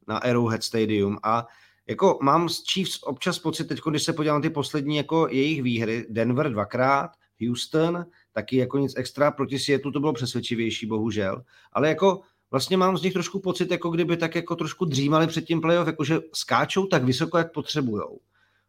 na 0.09 0.19
Arrowhead 0.19 0.63
Stadium 0.63 1.19
a 1.23 1.47
jako 1.87 2.19
mám 2.23 2.49
z 2.49 2.63
Chiefs 2.73 3.03
občas 3.03 3.39
pocit, 3.39 3.65
teď 3.65 3.81
když 3.91 4.03
se 4.03 4.13
podívám 4.13 4.37
na 4.37 4.43
ty 4.43 4.51
poslední 4.51 4.97
jako 4.97 5.29
jejich 5.31 5.63
výhry, 5.63 6.07
Denver 6.11 6.53
dvakrát, 6.53 7.11
Houston, 7.47 8.07
taky 8.33 8.57
jako 8.57 8.79
nic 8.79 8.97
extra, 8.97 9.31
proti 9.31 9.59
Seattle 9.59 9.93
to 9.93 10.01
bylo 10.01 10.13
přesvědčivější, 10.13 10.87
bohužel, 10.87 11.43
ale 11.73 11.89
jako 11.89 12.21
vlastně 12.53 12.77
mám 12.77 12.97
z 12.97 13.03
nich 13.03 13.13
trošku 13.13 13.41
pocit, 13.41 13.71
jako 13.71 13.91
kdyby 13.91 14.17
tak 14.17 14.35
jako 14.35 14.57
trošku 14.57 14.85
dřímali 14.85 15.27
před 15.27 15.45
tím 15.45 15.61
playoff, 15.61 15.87
jakože 15.87 16.21
skáčou 16.35 16.87
tak 16.87 17.05
vysoko, 17.05 17.39
jak 17.39 17.53
potřebujou. 17.53 18.21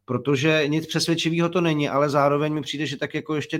Protože 0.05 0.63
nic 0.67 0.87
přesvědčivého 0.87 1.49
to 1.49 1.61
není, 1.61 1.89
ale 1.89 2.09
zároveň 2.09 2.53
mi 2.53 2.61
přijde, 2.61 2.85
že 2.85 2.97
tak 2.97 3.13
jako 3.13 3.35
ještě 3.35 3.59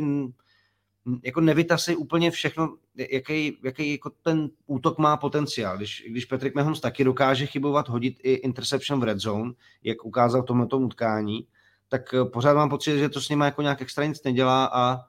jako 1.24 1.42
nevytasí 1.42 1.96
úplně 1.96 2.32
všechno, 2.32 2.76
jaký, 3.12 3.58
jaký 3.64 3.92
jako 3.92 4.10
ten 4.10 4.50
útok 4.68 4.98
má 4.98 5.18
potenciál. 5.18 5.78
Když, 5.78 6.04
když 6.10 6.26
Patrick 6.26 6.56
Mahomes 6.56 6.80
taky 6.80 7.04
dokáže 7.04 7.46
chybovat, 7.46 7.90
hodit 7.90 8.20
i 8.24 8.34
interception 8.34 9.00
v 9.00 9.04
red 9.04 9.20
zone, 9.20 9.52
jak 9.84 10.06
ukázal 10.06 10.42
v 10.42 10.46
tomto 10.46 10.80
utkání, 10.80 11.48
tak 11.90 12.14
eh, 12.14 12.26
pořád 12.26 12.54
mám 12.54 12.70
pocit, 12.70 13.00
že 13.00 13.10
to 13.10 13.22
s 13.22 13.30
nimi 13.30 13.46
jako 13.46 13.62
nějak 13.62 13.82
extra 13.82 14.06
nic 14.06 14.24
nedělá 14.24 14.66
a, 14.66 15.00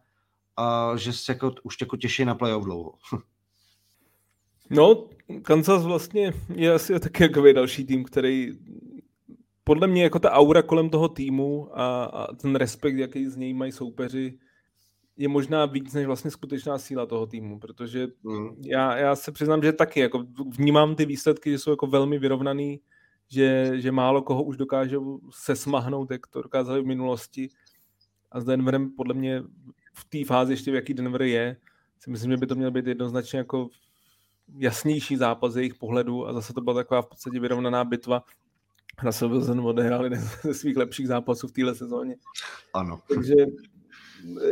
a 0.57 0.97
že 0.97 1.12
se 1.12 1.33
jako, 1.33 1.55
už 1.62 1.81
jako 1.81 1.97
těší 1.97 2.25
na 2.25 2.35
playoff 2.35 2.65
dlouho. 2.65 2.95
No, 4.75 5.09
Kansas 5.43 5.85
vlastně 5.85 6.33
je 6.55 6.72
asi 6.72 7.01
taky 7.01 7.22
jako 7.22 7.53
další 7.53 7.85
tým, 7.85 8.05
který 8.05 8.53
podle 9.64 9.87
mě 9.87 10.03
jako 10.03 10.18
ta 10.18 10.31
aura 10.31 10.62
kolem 10.62 10.91
toho 10.91 11.09
týmu 11.09 11.79
a, 11.81 12.05
a 12.05 12.35
ten 12.35 12.55
respekt, 12.57 12.97
jaký 12.97 13.27
z 13.27 13.37
něj 13.37 13.55
mají 13.55 13.72
soupeři, 13.72 14.39
je 15.16 15.29
možná 15.29 15.66
víc 15.66 15.95
než 15.95 16.07
vlastně 16.07 16.31
skutečná 16.31 16.79
síla 16.79 17.07
toho 17.07 17.27
týmu, 17.27 17.59
protože 17.59 18.09
mm. 18.22 18.57
já, 18.66 18.97
já 18.97 19.16
se 19.16 19.33
přiznám, 19.33 19.62
že 19.62 19.72
taky 19.72 20.01
jako 20.01 20.25
vnímám 20.59 20.95
ty 20.95 21.07
výsledky, 21.07 21.51
že 21.51 21.59
jsou 21.59 21.70
jako 21.70 21.87
velmi 21.87 22.18
vyrovnaný, 22.18 22.81
že, 23.29 23.72
že 23.75 23.93
málo 23.93 24.22
koho 24.22 24.43
už 24.43 24.57
dokáže 24.57 24.97
se 25.31 25.57
smahnout, 25.57 26.11
jak 26.11 26.27
to 26.27 26.43
dokázali 26.43 26.83
v 26.83 26.87
minulosti. 26.87 27.49
A 28.33 28.41
s 28.41 28.45
Denverem 28.45 28.91
podle 28.91 29.14
mě 29.14 29.43
v 29.95 30.05
té 30.05 30.25
fázi 30.25 30.53
ještě, 30.53 30.70
v 30.70 30.75
jaký 30.75 30.95
Denver 30.95 31.22
je, 31.22 31.57
si 31.99 32.11
myslím, 32.11 32.31
že 32.31 32.37
by 32.37 32.47
to 32.47 32.55
měl 32.55 32.70
být 32.70 32.87
jednoznačně 32.87 33.39
jako 33.39 33.68
jasnější 34.59 35.16
zápas 35.16 35.53
z 35.53 35.57
jejich 35.57 35.74
pohledu 35.74 36.28
a 36.28 36.32
zase 36.32 36.53
to 36.53 36.61
byla 36.61 36.76
taková 36.76 37.03
v 37.03 37.07
podstatě 37.07 37.40
vyrovnaná 37.40 37.84
bitva. 37.84 38.24
Na 39.05 39.12
Silverzen 39.12 39.61
odehráli 39.61 40.07
jeden 40.07 40.20
ze 40.42 40.55
svých 40.55 40.76
lepších 40.76 41.09
zápasů 41.09 41.49
v 41.49 41.53
téhle 41.53 41.74
sezóně. 41.74 42.16
Ano. 42.74 43.01
Takže 43.14 43.34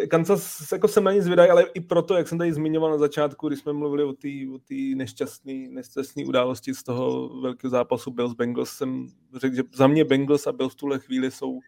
Kansas 0.09 0.73
jako 0.73 0.89
jsem 0.89 1.05
na 1.05 1.13
ní 1.13 1.21
zvědají, 1.21 1.51
ale 1.51 1.63
i 1.63 1.81
proto, 1.81 2.15
jak 2.15 2.29
jsem 2.29 2.39
tady 2.39 2.53
zmiňoval 2.53 2.91
na 2.91 2.99
začátku, 2.99 3.49
když 3.49 3.61
jsme 3.61 3.73
mluvili 3.73 4.05
o 4.05 4.13
té 4.13 4.29
o 4.55 4.59
nešťastné 4.97 5.53
nešťastný 5.71 6.25
události 6.25 6.75
z 6.75 6.83
toho 6.83 7.29
velkého 7.41 7.71
zápasu 7.71 8.11
Bills 8.11 8.35
Bengals, 8.35 8.71
jsem 8.71 9.07
řekl, 9.37 9.57
že 9.57 9.63
za 9.75 9.87
mě 9.87 10.05
Bengals 10.05 10.47
a 10.47 10.53
Bills 10.53 10.73
v 10.73 10.77
tuhle 10.77 10.99
chvíli 10.99 11.31
jsou 11.31 11.61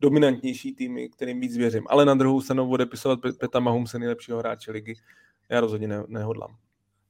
dominantnější 0.00 0.74
týmy, 0.74 1.08
kterým 1.08 1.40
víc 1.40 1.56
věřím. 1.56 1.84
Ale 1.88 2.04
na 2.04 2.14
druhou 2.14 2.40
stranu 2.40 2.70
odepisovat 2.70 3.18
Peta 3.40 3.60
Mahomse 3.60 3.98
nejlepšího 3.98 4.38
hráče 4.38 4.72
ligy, 4.72 4.94
já 5.48 5.60
rozhodně 5.60 5.88
ne, 5.88 6.04
nehodlám. 6.08 6.56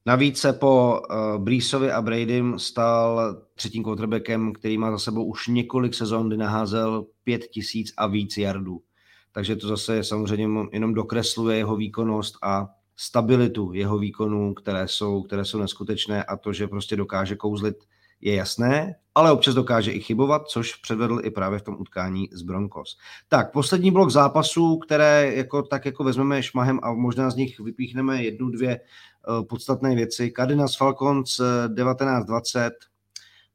Navíc 0.09 0.39
se 0.39 0.53
po 0.53 1.01
uh, 1.01 1.45
Breesovi 1.45 1.93
a 1.93 2.03
Bradym 2.03 2.59
stal 2.59 3.37
třetím 3.55 3.85
quarterbackem, 3.85 4.53
který 4.53 4.79
má 4.79 4.91
za 4.91 4.99
sebou 4.99 5.25
už 5.25 5.49
několik 5.49 5.95
sezon, 5.95 6.29
kdy 6.29 6.37
naházel 6.37 7.07
pět 7.25 7.47
tisíc 7.47 7.93
a 7.97 8.07
víc 8.07 8.37
jardů. 8.37 8.81
Takže 9.33 9.57
to 9.57 9.69
zase 9.69 10.05
samozřejmě 10.05 10.61
jenom 10.73 10.95
dokresluje 10.95 11.57
jeho 11.57 11.77
výkonnost 11.77 12.37
a 12.43 12.69
stabilitu 12.97 13.73
jeho 13.73 13.99
výkonů, 13.99 14.55
které 14.55 14.89
jsou, 14.89 15.23
které 15.23 15.45
jsou 15.45 15.59
neskutečné 15.59 16.25
a 16.25 16.37
to, 16.37 16.53
že 16.53 16.69
prostě 16.69 16.97
dokáže 16.97 17.37
kouzlit, 17.37 17.77
je 18.21 18.35
jasné, 18.35 18.95
ale 19.15 19.33
občas 19.33 19.55
dokáže 19.55 19.93
i 19.93 20.01
chybovat, 20.01 20.49
což 20.49 20.75
předvedl 20.75 21.21
i 21.25 21.31
právě 21.31 21.59
v 21.59 21.63
tom 21.63 21.77
utkání 21.79 22.29
z 22.33 22.43
Broncos. 22.43 22.99
Tak, 23.29 23.53
poslední 23.53 23.91
blok 23.91 24.11
zápasů, 24.11 24.77
které 24.79 25.33
jako, 25.35 25.63
tak 25.63 25.87
jako 25.87 26.05
vezmeme 26.05 26.43
šmahem 26.43 26.81
a 26.83 26.93
možná 26.93 27.31
z 27.31 27.37
nich 27.37 27.61
vypíchneme 27.61 28.23
jednu, 28.23 28.51
dvě 28.51 28.81
uh, 29.29 29.45
podstatné 29.45 29.95
věci. 29.95 30.33
Cardinals 30.37 30.77
Falcons 30.77 31.37
1920, 31.37 32.67
eh, 32.67 32.71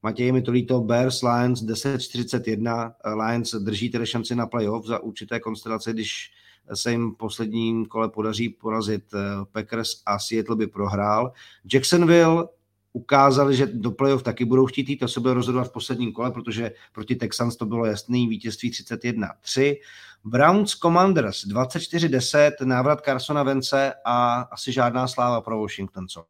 Matěj, 0.03 0.31
mi 0.31 0.41
to 0.41 0.51
líto, 0.51 0.81
Bears, 0.81 1.21
Lions 1.21 1.63
10-41. 1.63 2.93
Lions 3.27 3.55
drží 3.55 3.89
tedy 3.89 4.05
šanci 4.05 4.35
na 4.35 4.45
playoff 4.45 4.85
za 4.85 4.99
určité 4.99 5.39
konstelace, 5.39 5.93
když 5.93 6.31
se 6.73 6.91
jim 6.91 7.15
posledním 7.15 7.85
kole 7.85 8.09
podaří 8.09 8.49
porazit 8.49 9.03
eh, 9.13 9.19
Packers 9.51 9.89
a 10.05 10.19
Seattle 10.19 10.55
by 10.55 10.67
prohrál. 10.67 11.31
Jacksonville 11.73 12.47
ukázali, 12.93 13.55
že 13.55 13.65
do 13.65 13.91
playoff 13.91 14.23
taky 14.23 14.45
budou 14.45 14.65
chtít 14.65 14.89
jít, 14.89 14.97
to 14.97 15.07
se 15.07 15.19
bude 15.19 15.33
rozhodovat 15.33 15.67
v 15.67 15.71
posledním 15.71 16.13
kole, 16.13 16.31
protože 16.31 16.71
proti 16.91 17.15
Texans 17.15 17.55
to 17.55 17.65
bylo 17.65 17.85
jasný 17.85 18.27
vítězství 18.27 18.71
31-3. 18.71 19.75
Browns 20.23 20.71
Commanders 20.71 21.45
24-10, 21.45 22.51
návrat 22.63 23.01
Carsona 23.05 23.43
Vence 23.43 23.93
a 24.05 24.41
asi 24.51 24.71
žádná 24.71 25.07
sláva 25.07 25.41
pro 25.41 25.59
Washington, 25.59 26.07
co? 26.07 26.25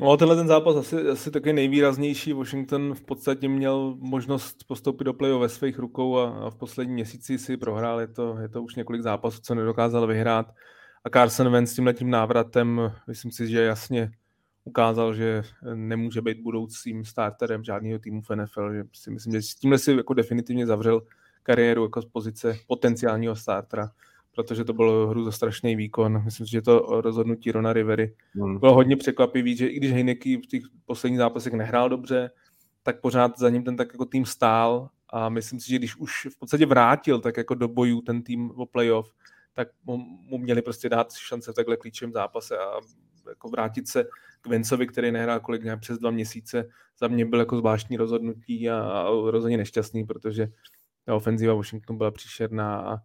No, 0.00 0.16
tenhle 0.16 0.36
ten 0.36 0.48
zápas 0.48 0.76
asi, 0.76 1.08
asi 1.08 1.30
taky 1.30 1.52
nejvýraznější. 1.52 2.32
Washington 2.32 2.94
v 2.94 3.02
podstatě 3.02 3.48
měl 3.48 3.96
možnost 3.98 4.64
postoupit 4.66 5.04
do 5.04 5.14
play 5.14 5.38
ve 5.38 5.48
svých 5.48 5.78
rukou 5.78 6.18
a, 6.18 6.46
a 6.46 6.50
v 6.50 6.56
poslední 6.56 6.94
měsíci 6.94 7.38
si 7.38 7.56
prohrál. 7.56 8.00
Je 8.00 8.06
to, 8.06 8.38
je 8.38 8.48
to 8.48 8.62
už 8.62 8.74
několik 8.74 9.02
zápasů, 9.02 9.40
co 9.42 9.54
nedokázal 9.54 10.06
vyhrát. 10.06 10.46
A 11.04 11.10
Carson 11.10 11.52
Wentz 11.52 11.72
s 11.72 11.74
tímhletím 11.74 12.10
návratem, 12.10 12.92
myslím 13.06 13.32
si, 13.32 13.48
že 13.48 13.62
jasně 13.62 14.12
ukázal, 14.64 15.14
že 15.14 15.42
nemůže 15.74 16.22
být 16.22 16.40
budoucím 16.40 17.04
starterem 17.04 17.64
žádného 17.64 17.98
týmu 17.98 18.22
v 18.22 18.36
NFL. 18.36 18.74
Že 18.74 18.84
si 18.92 19.10
myslím, 19.10 19.32
že 19.32 19.42
s 19.42 19.54
tímhle 19.54 19.78
si 19.78 19.92
jako 19.92 20.14
definitivně 20.14 20.66
zavřel 20.66 21.02
kariéru 21.42 21.82
jako 21.82 22.02
z 22.02 22.06
pozice 22.06 22.56
potenciálního 22.66 23.36
startera 23.36 23.90
protože 24.34 24.64
to 24.64 24.72
bylo 24.72 25.06
hru 25.06 25.24
za 25.24 25.32
strašný 25.32 25.76
výkon. 25.76 26.24
Myslím 26.24 26.46
si, 26.46 26.52
že 26.52 26.62
to 26.62 27.00
rozhodnutí 27.00 27.52
Rona 27.52 27.72
Rivery 27.72 28.14
hmm. 28.34 28.58
bylo 28.58 28.74
hodně 28.74 28.96
překvapivý, 28.96 29.56
že 29.56 29.66
i 29.66 29.76
když 29.76 29.92
Heineke 29.92 30.36
v 30.36 30.46
těch 30.46 30.62
posledních 30.84 31.18
zápasech 31.18 31.52
nehrál 31.52 31.88
dobře, 31.88 32.30
tak 32.82 33.00
pořád 33.00 33.38
za 33.38 33.50
ním 33.50 33.64
ten 33.64 33.76
tak 33.76 33.88
jako 33.92 34.04
tým 34.04 34.26
stál 34.26 34.88
a 35.08 35.28
myslím 35.28 35.60
si, 35.60 35.70
že 35.70 35.76
když 35.78 35.96
už 35.96 36.26
v 36.30 36.38
podstatě 36.38 36.66
vrátil 36.66 37.20
tak 37.20 37.36
jako 37.36 37.54
do 37.54 37.68
bojů 37.68 38.00
ten 38.00 38.22
tým 38.22 38.50
o 38.50 38.66
playoff, 38.66 39.12
tak 39.52 39.68
mu, 39.84 39.96
mu 40.20 40.38
měli 40.38 40.62
prostě 40.62 40.88
dát 40.88 41.12
šance 41.12 41.52
v 41.52 41.54
takhle 41.54 41.76
klíčovém 41.76 42.12
zápase 42.12 42.58
a 42.58 42.80
jako 43.30 43.48
vrátit 43.48 43.88
se 43.88 44.04
k 44.40 44.46
Vencovi, 44.46 44.86
který 44.86 45.12
nehrál 45.12 45.40
kolik 45.40 45.64
nějak 45.64 45.80
přes 45.80 45.98
dva 45.98 46.10
měsíce, 46.10 46.68
za 47.00 47.08
mě 47.08 47.26
byl 47.26 47.38
jako 47.38 47.56
zvláštní 47.56 47.96
rozhodnutí 47.96 48.70
a, 48.70 48.80
a 48.80 49.10
rozhodně 49.30 49.56
nešťastný, 49.56 50.04
protože 50.04 50.48
ta 51.04 51.14
ofenzíva 51.14 51.54
Washingtonu 51.54 51.98
byla 51.98 52.10
příšerná 52.10 52.80
a 52.80 52.98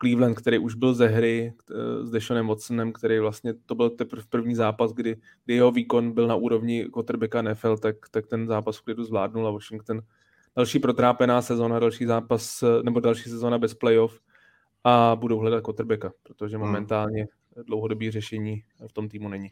Cleveland, 0.00 0.38
který 0.38 0.58
už 0.58 0.74
byl 0.74 0.94
ze 0.94 1.06
hry 1.06 1.54
s 2.02 2.10
Deshanem 2.10 2.48
Watsonem, 2.48 2.92
který 2.92 3.18
vlastně, 3.18 3.54
to 3.54 3.74
byl 3.74 3.90
teprve 3.90 4.22
první 4.28 4.54
zápas, 4.54 4.92
kdy, 4.92 5.16
kdy 5.44 5.54
jeho 5.54 5.70
výkon 5.70 6.12
byl 6.12 6.26
na 6.26 6.34
úrovni 6.34 6.84
quarterbacka 6.92 7.42
NFL, 7.42 7.76
tak, 7.76 7.96
tak 8.10 8.26
ten 8.26 8.46
zápas 8.46 8.76
v 8.76 8.82
klidu 8.82 9.04
zvládnul 9.04 9.48
a 9.48 9.50
Washington 9.50 10.02
další 10.56 10.78
protrápená 10.78 11.42
sezóna, 11.42 11.78
další 11.78 12.06
zápas, 12.06 12.64
nebo 12.82 13.00
další 13.00 13.30
sezóna 13.30 13.58
bez 13.58 13.74
playoff 13.74 14.20
a 14.84 15.16
budou 15.16 15.38
hledat 15.38 15.60
quarterbacka, 15.60 16.12
protože 16.22 16.56
hmm. 16.56 16.66
momentálně 16.66 17.28
dlouhodobý 17.66 18.10
řešení 18.10 18.62
v 18.88 18.92
tom 18.92 19.08
týmu 19.08 19.28
není. 19.28 19.50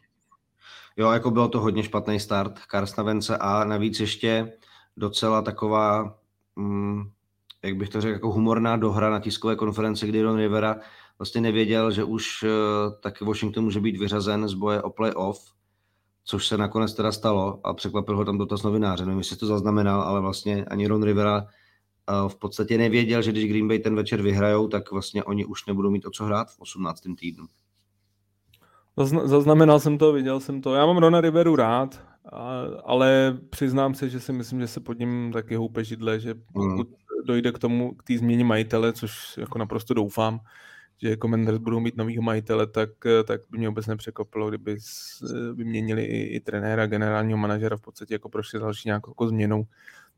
Jo, 0.97 1.11
jako 1.11 1.31
bylo 1.31 1.47
to 1.47 1.59
hodně 1.59 1.83
špatný 1.83 2.19
start 2.19 2.59
Karsna 2.59 3.03
Vence 3.03 3.37
a 3.37 3.63
navíc 3.63 3.99
ještě 3.99 4.53
docela 4.97 5.41
taková 5.41 6.17
mm, 6.55 7.11
jak 7.65 7.77
bych 7.77 7.89
to 7.89 8.01
řekl, 8.01 8.13
jako 8.13 8.31
humorná 8.31 8.77
dohra 8.77 9.09
na 9.09 9.19
tiskové 9.19 9.55
konferenci, 9.55 10.07
kdy 10.07 10.21
Ron 10.21 10.37
Rivera 10.37 10.79
vlastně 11.19 11.41
nevěděl, 11.41 11.91
že 11.91 12.03
už 12.03 12.43
uh, 12.43 12.49
taky 12.99 13.25
Washington 13.25 13.63
může 13.63 13.79
být 13.79 13.97
vyřazen 13.97 14.47
z 14.47 14.53
boje 14.53 14.81
o 14.81 14.89
playoff, 14.89 15.53
což 16.23 16.47
se 16.47 16.57
nakonec 16.57 16.93
teda 16.93 17.11
stalo 17.11 17.59
a 17.63 17.73
překvapil 17.73 18.17
ho 18.17 18.25
tam 18.25 18.37
dotaz 18.37 18.63
novináře. 18.63 19.05
Nevím, 19.05 19.17
jestli 19.17 19.37
to 19.37 19.45
zaznamenal, 19.45 20.01
ale 20.01 20.21
vlastně 20.21 20.65
ani 20.65 20.87
Ron 20.87 21.03
Rivera 21.03 21.41
uh, 21.41 22.29
v 22.29 22.35
podstatě 22.35 22.77
nevěděl, 22.77 23.21
že 23.21 23.31
když 23.31 23.49
Green 23.49 23.67
Bay 23.67 23.79
ten 23.79 23.95
večer 23.95 24.21
vyhrajou, 24.21 24.67
tak 24.67 24.91
vlastně 24.91 25.23
oni 25.23 25.45
už 25.45 25.65
nebudou 25.65 25.89
mít 25.89 26.05
o 26.05 26.11
co 26.11 26.25
hrát 26.25 26.51
v 26.51 26.59
18. 26.59 27.01
týdnu. 27.19 27.45
Zaznamenal 29.23 29.79
jsem 29.79 29.97
to, 29.97 30.13
viděl 30.13 30.39
jsem 30.39 30.61
to. 30.61 30.75
Já 30.75 30.85
mám 30.85 30.97
Rona 30.97 31.21
Riveru 31.21 31.55
rád, 31.55 32.01
ale 32.85 33.37
přiznám 33.49 33.93
se, 33.93 34.09
že 34.09 34.19
si 34.19 34.33
myslím, 34.33 34.59
že 34.59 34.67
se 34.67 34.79
pod 34.79 34.99
ním 34.99 35.31
taky 35.33 35.55
houpe 35.55 35.83
židle, 35.83 36.19
že 36.19 36.35
pokud 36.53 36.89
mm 36.89 36.95
dojde 37.25 37.51
k 37.51 37.59
tomu, 37.59 37.95
k 37.95 38.03
té 38.03 38.17
změně 38.17 38.45
majitele, 38.45 38.93
což 38.93 39.37
jako 39.37 39.57
naprosto 39.57 39.93
doufám, 39.93 40.39
že 41.01 41.17
Commanders 41.17 41.57
budou 41.57 41.79
mít 41.79 41.97
novýho 41.97 42.23
majitele, 42.23 42.67
tak, 42.67 42.89
tak 43.27 43.41
by 43.51 43.57
mě 43.57 43.69
vůbec 43.69 43.87
nepřekvapilo, 43.87 44.49
kdyby 44.49 44.77
vyměnili 45.53 46.03
i, 46.03 46.23
i 46.23 46.39
trenéra, 46.39 46.87
generálního 46.87 47.37
manažera, 47.37 47.77
v 47.77 47.81
podstatě 47.81 48.13
jako 48.13 48.29
prošli 48.29 48.59
další 48.59 48.89
nějakou 48.89 49.11
jako 49.11 49.27
změnou, 49.27 49.63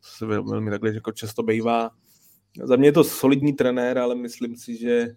co 0.01 0.11
se 0.17 0.25
velmi 0.25 0.71
takhle 0.71 0.93
jako 0.93 1.11
často 1.11 1.43
bývá. 1.43 1.89
Za 2.63 2.75
mě 2.75 2.87
je 2.87 2.91
to 2.91 3.03
solidní 3.03 3.53
trenér, 3.53 3.97
ale 3.97 4.15
myslím 4.15 4.55
si, 4.55 4.77
že, 4.77 5.07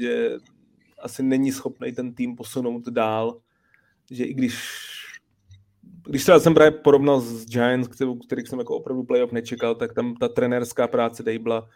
že 0.00 0.30
asi 1.02 1.22
není 1.22 1.52
schopný 1.52 1.92
ten 1.92 2.14
tým 2.14 2.36
posunout 2.36 2.88
dál, 2.88 3.40
že 4.10 4.24
i 4.24 4.34
když 4.34 4.56
když 6.08 6.22
třeba 6.22 6.40
jsem 6.40 6.54
právě 6.54 6.70
porovnal 6.70 7.20
s 7.20 7.46
Giants, 7.46 7.88
který, 7.88 8.10
který 8.26 8.46
jsem 8.46 8.58
jako 8.58 8.76
opravdu 8.76 9.02
playoff 9.02 9.32
nečekal, 9.32 9.74
tak 9.74 9.92
tam 9.92 10.14
ta 10.14 10.28
trenérská 10.28 10.88
práce 10.88 11.22
Dejbla 11.22 11.68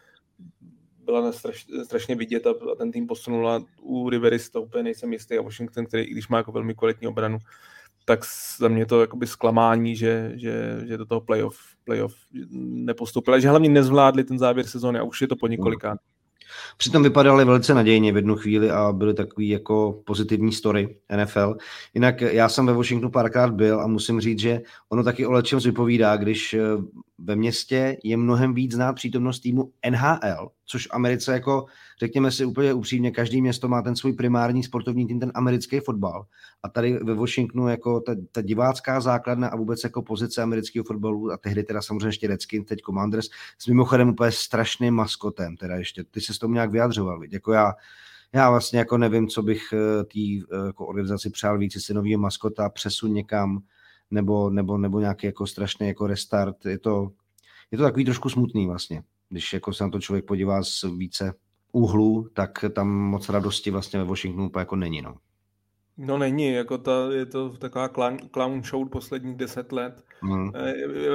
byla 1.04 1.32
straš, 1.32 1.66
strašně 1.84 2.14
vidět 2.14 2.46
a, 2.46 2.50
a 2.50 2.74
ten 2.78 2.92
tým 2.92 3.06
posunula 3.06 3.64
u 3.80 4.10
Riveris, 4.10 4.50
to 4.50 4.62
úplně 4.62 4.82
nejsem 4.82 5.12
jistý, 5.12 5.38
a 5.38 5.42
Washington, 5.42 5.86
který 5.86 6.02
i 6.02 6.10
když 6.10 6.28
má 6.28 6.36
jako 6.36 6.52
velmi 6.52 6.74
kvalitní 6.74 7.06
obranu, 7.06 7.38
tak 8.04 8.20
za 8.58 8.68
mě 8.68 8.86
to 8.86 9.00
jakoby 9.00 9.26
zklamání, 9.26 9.96
že, 9.96 10.32
že, 10.34 10.80
že 10.86 10.96
do 10.96 11.06
toho 11.06 11.20
playoff, 11.20 11.58
playoff 11.84 12.14
nepostoupili, 12.60 13.40
že 13.40 13.48
hlavně 13.48 13.68
nezvládli 13.68 14.24
ten 14.24 14.38
závěr 14.38 14.66
sezóny 14.66 14.98
a 14.98 15.02
už 15.02 15.20
je 15.20 15.28
to 15.28 15.36
po 15.36 15.46
několika. 15.46 15.98
Přitom 16.76 17.02
vypadali 17.02 17.44
velice 17.44 17.74
nadějně 17.74 18.12
v 18.12 18.16
jednu 18.16 18.36
chvíli 18.36 18.70
a 18.70 18.92
byly 18.92 19.14
takový 19.14 19.48
jako 19.48 20.02
pozitivní 20.04 20.52
story 20.52 20.96
NFL. 21.16 21.56
Jinak 21.94 22.20
já 22.20 22.48
jsem 22.48 22.66
ve 22.66 22.72
Washingtonu 22.72 23.10
párkrát 23.10 23.50
byl 23.50 23.80
a 23.80 23.86
musím 23.86 24.20
říct, 24.20 24.38
že 24.38 24.60
ono 24.88 25.04
taky 25.04 25.26
o 25.26 25.32
lečem 25.32 25.58
vypovídá, 25.58 26.16
když 26.16 26.54
eh, 26.54 26.60
ve 27.18 27.36
městě 27.36 27.96
je 28.04 28.16
mnohem 28.16 28.54
víc 28.54 28.74
znát 28.74 28.92
přítomnost 28.92 29.40
týmu 29.40 29.72
NHL, 29.90 30.50
což 30.66 30.88
Americe 30.90 31.32
jako, 31.32 31.66
řekněme 32.04 32.30
si 32.30 32.44
úplně 32.44 32.72
upřímně, 32.72 33.10
každý 33.10 33.42
město 33.42 33.68
má 33.68 33.82
ten 33.82 33.96
svůj 33.96 34.12
primární 34.12 34.62
sportovní 34.62 35.06
tým, 35.06 35.20
ten 35.20 35.32
americký 35.34 35.80
fotbal. 35.80 36.26
A 36.62 36.68
tady 36.68 36.98
ve 36.98 37.14
Washingtonu 37.14 37.68
jako 37.68 38.00
ta, 38.00 38.14
ta 38.32 38.42
divácká 38.42 39.00
základna 39.00 39.48
a 39.48 39.56
vůbec 39.56 39.84
jako 39.84 40.02
pozice 40.02 40.42
amerického 40.42 40.84
fotbalu 40.84 41.32
a 41.32 41.36
tehdy 41.36 41.62
teda 41.62 41.82
samozřejmě 41.82 42.08
ještě 42.08 42.26
Redskins, 42.26 42.66
teď 42.66 42.78
Commanders, 42.86 43.28
s 43.58 43.66
mimochodem 43.66 44.08
úplně 44.08 44.32
strašným 44.32 44.94
maskotem, 44.94 45.56
teda 45.56 45.76
ještě, 45.76 46.04
ty 46.04 46.20
se 46.20 46.34
s 46.34 46.38
tomu 46.38 46.54
nějak 46.54 46.70
vyjadřoval, 46.70 47.24
jako 47.24 47.52
já, 47.52 47.72
já 48.32 48.50
vlastně 48.50 48.78
jako 48.78 48.98
nevím, 48.98 49.28
co 49.28 49.42
bych 49.42 49.62
eh, 49.72 50.04
té 50.04 50.20
eh, 50.20 50.66
jako 50.66 50.86
organizaci 50.86 51.30
přál 51.30 51.58
víc, 51.58 51.74
jestli 51.74 51.94
novýho 51.94 52.20
maskota 52.20 52.68
přesun 52.68 53.12
někam, 53.12 53.62
nebo, 54.10 54.50
nebo, 54.50 54.78
nebo 54.78 55.00
nějaký 55.00 55.26
jako 55.26 55.46
strašný 55.46 55.88
jako 55.88 56.06
restart. 56.06 56.66
Je 56.66 56.78
to, 56.78 57.10
je 57.70 57.78
to 57.78 57.84
takový 57.84 58.04
trošku 58.04 58.28
smutný 58.28 58.66
vlastně, 58.66 59.02
když 59.28 59.52
jako 59.52 59.72
se 59.72 59.84
na 59.84 59.90
to 59.90 60.00
člověk 60.00 60.24
podívá 60.24 60.62
z 60.62 60.84
více 60.96 61.34
úhlů, 61.74 62.28
tak 62.32 62.64
tam 62.72 62.88
moc 62.88 63.28
radosti 63.28 63.70
vlastně 63.70 63.98
ve 63.98 64.04
Washingtonu 64.04 64.50
jako 64.58 64.76
není. 64.76 65.02
No. 65.02 65.16
No 65.96 66.18
není, 66.18 66.52
jako 66.52 66.78
ta, 66.78 67.12
je 67.12 67.26
to 67.26 67.50
taková 67.50 67.88
clown, 67.88 68.18
clown 68.30 68.62
show 68.62 68.88
posledních 68.88 69.36
deset 69.36 69.72
let. 69.72 70.04
Mm. 70.22 70.50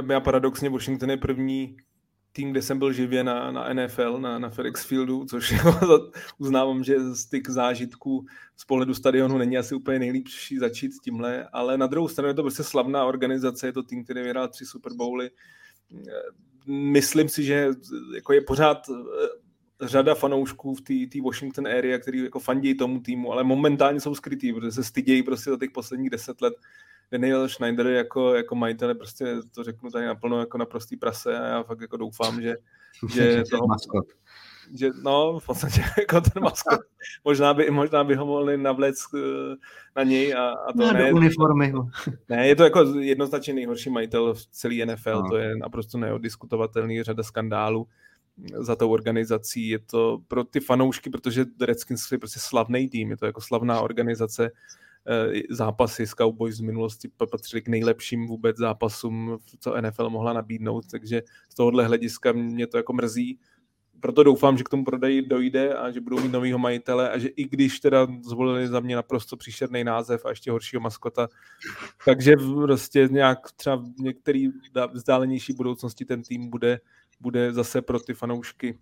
Já 0.10 0.20
paradoxně 0.20 0.70
Washington 0.70 1.10
je 1.10 1.18
první 1.18 1.78
tým, 2.32 2.52
kde 2.52 2.62
jsem 2.62 2.80
byl 2.80 2.94
živě 2.94 3.24
na, 3.24 3.52
na 3.52 3.74
NFL, 3.74 4.20
na, 4.20 4.40
na 4.40 4.50
FedEx 4.50 4.86
Fieldu, 4.86 5.26
což 5.26 5.52
jako 5.64 6.12
uznávám, 6.38 6.84
že 6.84 7.16
styk 7.16 7.50
zážitků 7.50 8.26
z 8.58 8.66
pohledu 8.66 8.94
stadionu 8.94 9.38
není 9.38 9.58
asi 9.58 9.76
úplně 9.76 10.00
nejlepší 10.00 10.58
začít 10.58 10.92
tímhle, 11.04 11.48
ale 11.54 11.78
na 11.78 11.88
druhou 11.88 12.08
stranu 12.08 12.28
je 12.28 12.34
to 12.34 12.42
prostě 12.42 12.64
slavná 12.64 13.06
organizace, 13.06 13.68
je 13.68 13.74
to 13.74 13.84
tým, 13.84 14.04
který 14.04 14.22
vyhrál 14.22 14.48
tři 14.48 14.66
Super 14.66 14.94
Bowly. 14.94 15.30
Myslím 16.68 17.30
si, 17.30 17.44
že 17.44 17.70
jako 18.16 18.34
je 18.34 18.42
pořád 18.42 18.78
eh, 18.90 19.39
řada 19.82 20.16
fanoušků 20.16 20.76
v 20.76 20.82
té 20.82 21.22
Washington 21.24 21.68
area, 21.68 22.00
který 22.00 22.24
jako 22.24 22.40
fandí 22.40 22.78
tomu 22.78 23.00
týmu, 23.00 23.32
ale 23.32 23.44
momentálně 23.44 24.00
jsou 24.00 24.16
skrytý, 24.16 24.54
protože 24.54 24.72
se 24.72 24.84
stydějí 24.84 25.24
prostě 25.24 25.50
za 25.50 25.58
těch 25.58 25.72
posledních 25.72 26.10
deset 26.10 26.42
let 26.42 26.54
Daniel 27.12 27.50
Schneider 27.50 27.88
jako, 27.88 28.36
jako 28.36 28.56
majitel 28.56 28.96
prostě 28.96 29.36
to 29.56 29.64
řeknu 29.64 29.92
tady 29.92 30.06
naplno 30.06 30.40
jako 30.40 30.58
na 30.58 30.66
prostý 30.66 30.98
prase 30.98 31.40
a 31.40 31.46
já 31.46 31.64
fakt 31.64 31.82
jako 31.82 31.98
doufám, 31.98 32.42
že, 32.42 32.56
že 33.14 33.44
toho, 33.52 33.68
že, 34.74 34.90
no, 35.04 35.40
v 35.40 35.46
podstatě 35.46 35.82
jako 36.00 36.22
ten 36.22 36.44
maskot. 36.44 36.80
Možná 37.26 37.54
by, 37.54 37.72
možná 37.72 38.04
by 38.04 38.16
ho 38.16 38.26
mohli 38.26 38.58
navléct 38.58 39.14
eh, 39.16 39.56
na 39.96 40.04
něj 40.04 40.34
a, 40.34 40.50
a 40.50 40.74
to 40.74 40.80
no, 40.80 40.94
ne. 40.94 41.14
uniformy. 41.14 41.74
Ne, 42.30 42.48
je 42.48 42.56
to 42.56 42.64
jako 42.64 42.84
jednoznačně 43.00 43.54
nejhorší 43.54 43.90
majitel 43.90 44.34
v 44.34 44.46
celý 44.46 44.86
NFL, 44.86 45.22
no. 45.24 45.30
to 45.30 45.38
je 45.38 45.56
naprosto 45.56 45.98
neodiskutovatelný, 45.98 47.04
řada 47.04 47.24
skandálů 47.24 47.88
za 48.58 48.76
tou 48.76 48.92
organizací. 48.92 49.68
Je 49.68 49.80
to 49.80 50.22
pro 50.28 50.44
ty 50.44 50.60
fanoušky, 50.60 51.10
protože 51.10 51.46
Redskins 51.62 52.12
je 52.12 52.18
prostě 52.18 52.40
slavný 52.40 52.90
tým, 52.90 53.12
je 53.12 53.18
to 53.18 53.26
jako 53.26 53.42
slavná 53.42 53.82
organizace, 53.82 54.52
Eh, 55.08 55.42
zápasy 55.50 56.08
s 56.08 56.14
Cowboys 56.14 56.56
z 56.56 56.60
minulosti 56.60 57.10
patřily 57.32 57.62
k 57.62 57.68
nejlepším 57.68 58.28
vůbec 58.28 58.58
zápasům, 58.58 59.38
co 59.60 59.82
NFL 59.82 60.10
mohla 60.10 60.34
nabídnout, 60.34 60.86
takže 60.92 61.22
z 61.50 61.56
tohohle 61.56 61.86
hlediska 61.86 62.32
mě 62.32 62.68
to 62.68 62.78
jako 62.78 62.94
mrzí. 62.94 63.40
Proto 64.00 64.24
doufám, 64.24 64.58
že 64.58 64.64
k 64.64 64.70
tomu 64.70 64.86
prodeji 64.86 65.22
dojde 65.22 65.74
a 65.74 65.92
že 65.92 66.02
budou 66.02 66.22
mít 66.22 66.32
novýho 66.32 66.60
majitele 66.60 67.10
a 67.10 67.18
že 67.18 67.28
i 67.28 67.44
když 67.44 67.80
teda 67.80 68.08
zvolili 68.22 68.68
za 68.68 68.80
mě 68.80 68.96
naprosto 68.96 69.38
příšerný 69.38 69.84
název 69.84 70.26
a 70.26 70.30
ještě 70.30 70.52
horšího 70.52 70.80
maskota, 70.80 71.28
takže 72.06 72.36
prostě 72.62 73.08
nějak 73.12 73.52
třeba 73.52 73.76
v 73.76 74.00
některý 74.00 74.48
vzdálenější 74.94 75.54
budoucnosti 75.54 76.06
ten 76.06 76.24
tým 76.24 76.50
bude, 76.50 76.80
bude 77.20 77.54
zase 77.54 77.82
pro 77.82 78.00
ty 78.00 78.14
fanoušky 78.14 78.80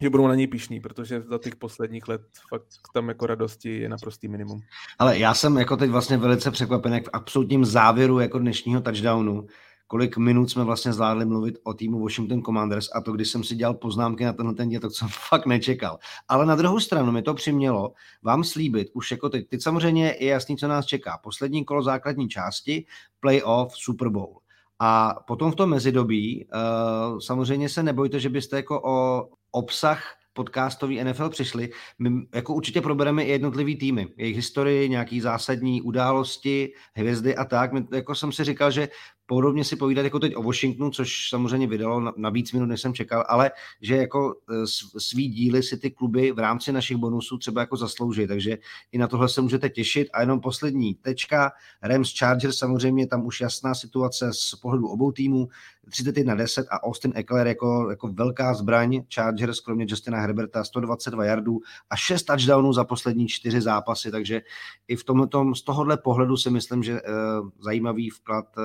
že 0.00 0.10
budou 0.10 0.26
na 0.26 0.34
něj 0.34 0.46
pišní, 0.46 0.80
protože 0.80 1.22
za 1.22 1.38
těch 1.38 1.56
posledních 1.56 2.08
let 2.08 2.20
fakt 2.48 2.62
tam 2.94 3.08
jako 3.08 3.26
radosti 3.26 3.78
je 3.78 3.88
naprostý 3.88 4.28
minimum. 4.28 4.60
Ale 4.98 5.18
já 5.18 5.34
jsem 5.34 5.56
jako 5.56 5.76
teď 5.76 5.90
vlastně 5.90 6.16
velice 6.16 6.50
překvapen, 6.50 6.94
jak 6.94 7.04
v 7.04 7.10
absolutním 7.12 7.64
závěru 7.64 8.20
jako 8.20 8.38
dnešního 8.38 8.80
touchdownu, 8.80 9.46
kolik 9.86 10.16
minut 10.16 10.50
jsme 10.50 10.64
vlastně 10.64 10.92
zvládli 10.92 11.24
mluvit 11.24 11.58
o 11.62 11.74
týmu 11.74 12.00
Washington 12.00 12.42
Commanders 12.42 12.88
a 12.94 13.00
to, 13.00 13.12
když 13.12 13.28
jsem 13.28 13.44
si 13.44 13.54
dělal 13.54 13.74
poznámky 13.74 14.24
na 14.24 14.32
tenhle 14.32 14.54
ten 14.54 14.68
děl, 14.68 14.80
tak 14.80 14.90
jsem 14.94 15.08
fakt 15.28 15.46
nečekal. 15.46 15.98
Ale 16.28 16.46
na 16.46 16.54
druhou 16.56 16.80
stranu 16.80 17.12
mi 17.12 17.22
to 17.22 17.34
přimělo 17.34 17.92
vám 18.22 18.44
slíbit, 18.44 18.88
už 18.94 19.10
jako 19.10 19.28
teď, 19.28 19.48
teď 19.48 19.62
samozřejmě 19.62 20.16
je 20.20 20.26
jasný, 20.26 20.56
co 20.56 20.68
nás 20.68 20.86
čeká. 20.86 21.18
Poslední 21.22 21.64
kolo 21.64 21.82
základní 21.82 22.28
části, 22.28 22.86
playoff, 23.20 23.76
Super 23.76 24.08
Bowl. 24.08 24.43
A 24.80 25.14
potom 25.26 25.52
v 25.52 25.56
tom 25.56 25.70
mezidobí 25.70 26.46
uh, 26.46 27.18
samozřejmě 27.18 27.68
se 27.68 27.82
nebojte, 27.82 28.20
že 28.20 28.28
byste 28.28 28.56
jako 28.56 28.82
o 28.84 29.28
obsah 29.50 30.16
podcastový 30.34 31.04
NFL 31.04 31.30
přišli. 31.30 31.70
My 31.98 32.10
jako 32.34 32.54
určitě 32.54 32.80
probereme 32.80 33.24
i 33.24 33.30
jednotlivý 33.30 33.76
týmy, 33.76 34.08
jejich 34.16 34.36
historii, 34.36 34.88
nějaký 34.88 35.20
zásadní 35.20 35.82
události, 35.82 36.72
hvězdy 36.94 37.36
a 37.36 37.44
tak. 37.44 37.72
My, 37.72 37.84
jako 37.92 38.14
jsem 38.14 38.32
si 38.32 38.44
říkal, 38.44 38.70
že 38.70 38.88
podobně 39.26 39.64
si 39.64 39.76
povídat 39.76 40.04
jako 40.04 40.18
teď 40.18 40.36
o 40.36 40.42
Washingtonu, 40.42 40.90
což 40.90 41.28
samozřejmě 41.28 41.66
vydalo 41.66 42.00
na, 42.00 42.12
na 42.16 42.30
víc 42.30 42.52
minut, 42.52 42.66
než 42.66 42.80
jsem 42.80 42.94
čekal, 42.94 43.24
ale 43.28 43.50
že 43.80 43.96
jako 43.96 44.34
e, 44.50 44.66
svý 44.98 45.28
díly 45.28 45.62
si 45.62 45.76
ty 45.76 45.90
kluby 45.90 46.32
v 46.32 46.38
rámci 46.38 46.72
našich 46.72 46.96
bonusů 46.96 47.38
třeba 47.38 47.60
jako 47.60 47.76
zaslouží, 47.76 48.26
takže 48.26 48.58
i 48.92 48.98
na 48.98 49.08
tohle 49.08 49.28
se 49.28 49.40
můžete 49.40 49.68
těšit. 49.68 50.08
A 50.12 50.20
jenom 50.20 50.40
poslední 50.40 50.94
tečka, 50.94 51.52
Rams 51.82 52.18
Chargers 52.18 52.58
samozřejmě 52.58 53.06
tam 53.06 53.26
už 53.26 53.40
jasná 53.40 53.74
situace 53.74 54.30
z 54.32 54.54
pohledu 54.54 54.88
obou 54.88 55.12
týmů, 55.12 55.48
31-10 55.88 56.64
a 56.70 56.82
Austin 56.82 57.12
Eckler 57.14 57.46
jako, 57.46 57.90
jako 57.90 58.08
velká 58.08 58.54
zbraň 58.54 59.02
Chargers, 59.14 59.60
kromě 59.60 59.86
Justina 59.88 60.20
Herberta, 60.20 60.64
122 60.64 61.24
yardů 61.24 61.60
a 61.90 61.96
6 61.96 62.22
touchdownů 62.22 62.72
za 62.72 62.84
poslední 62.84 63.28
čtyři 63.28 63.60
zápasy, 63.60 64.10
takže 64.10 64.42
i 64.88 64.96
v 64.96 65.04
tomhle, 65.04 65.28
z 65.54 65.62
tohohle 65.62 65.96
pohledu 65.96 66.36
si 66.36 66.50
myslím, 66.50 66.82
že 66.82 66.92
uh, 66.92 67.48
zajímavý 67.60 68.10
vklad 68.10 68.44
uh, 68.56 68.64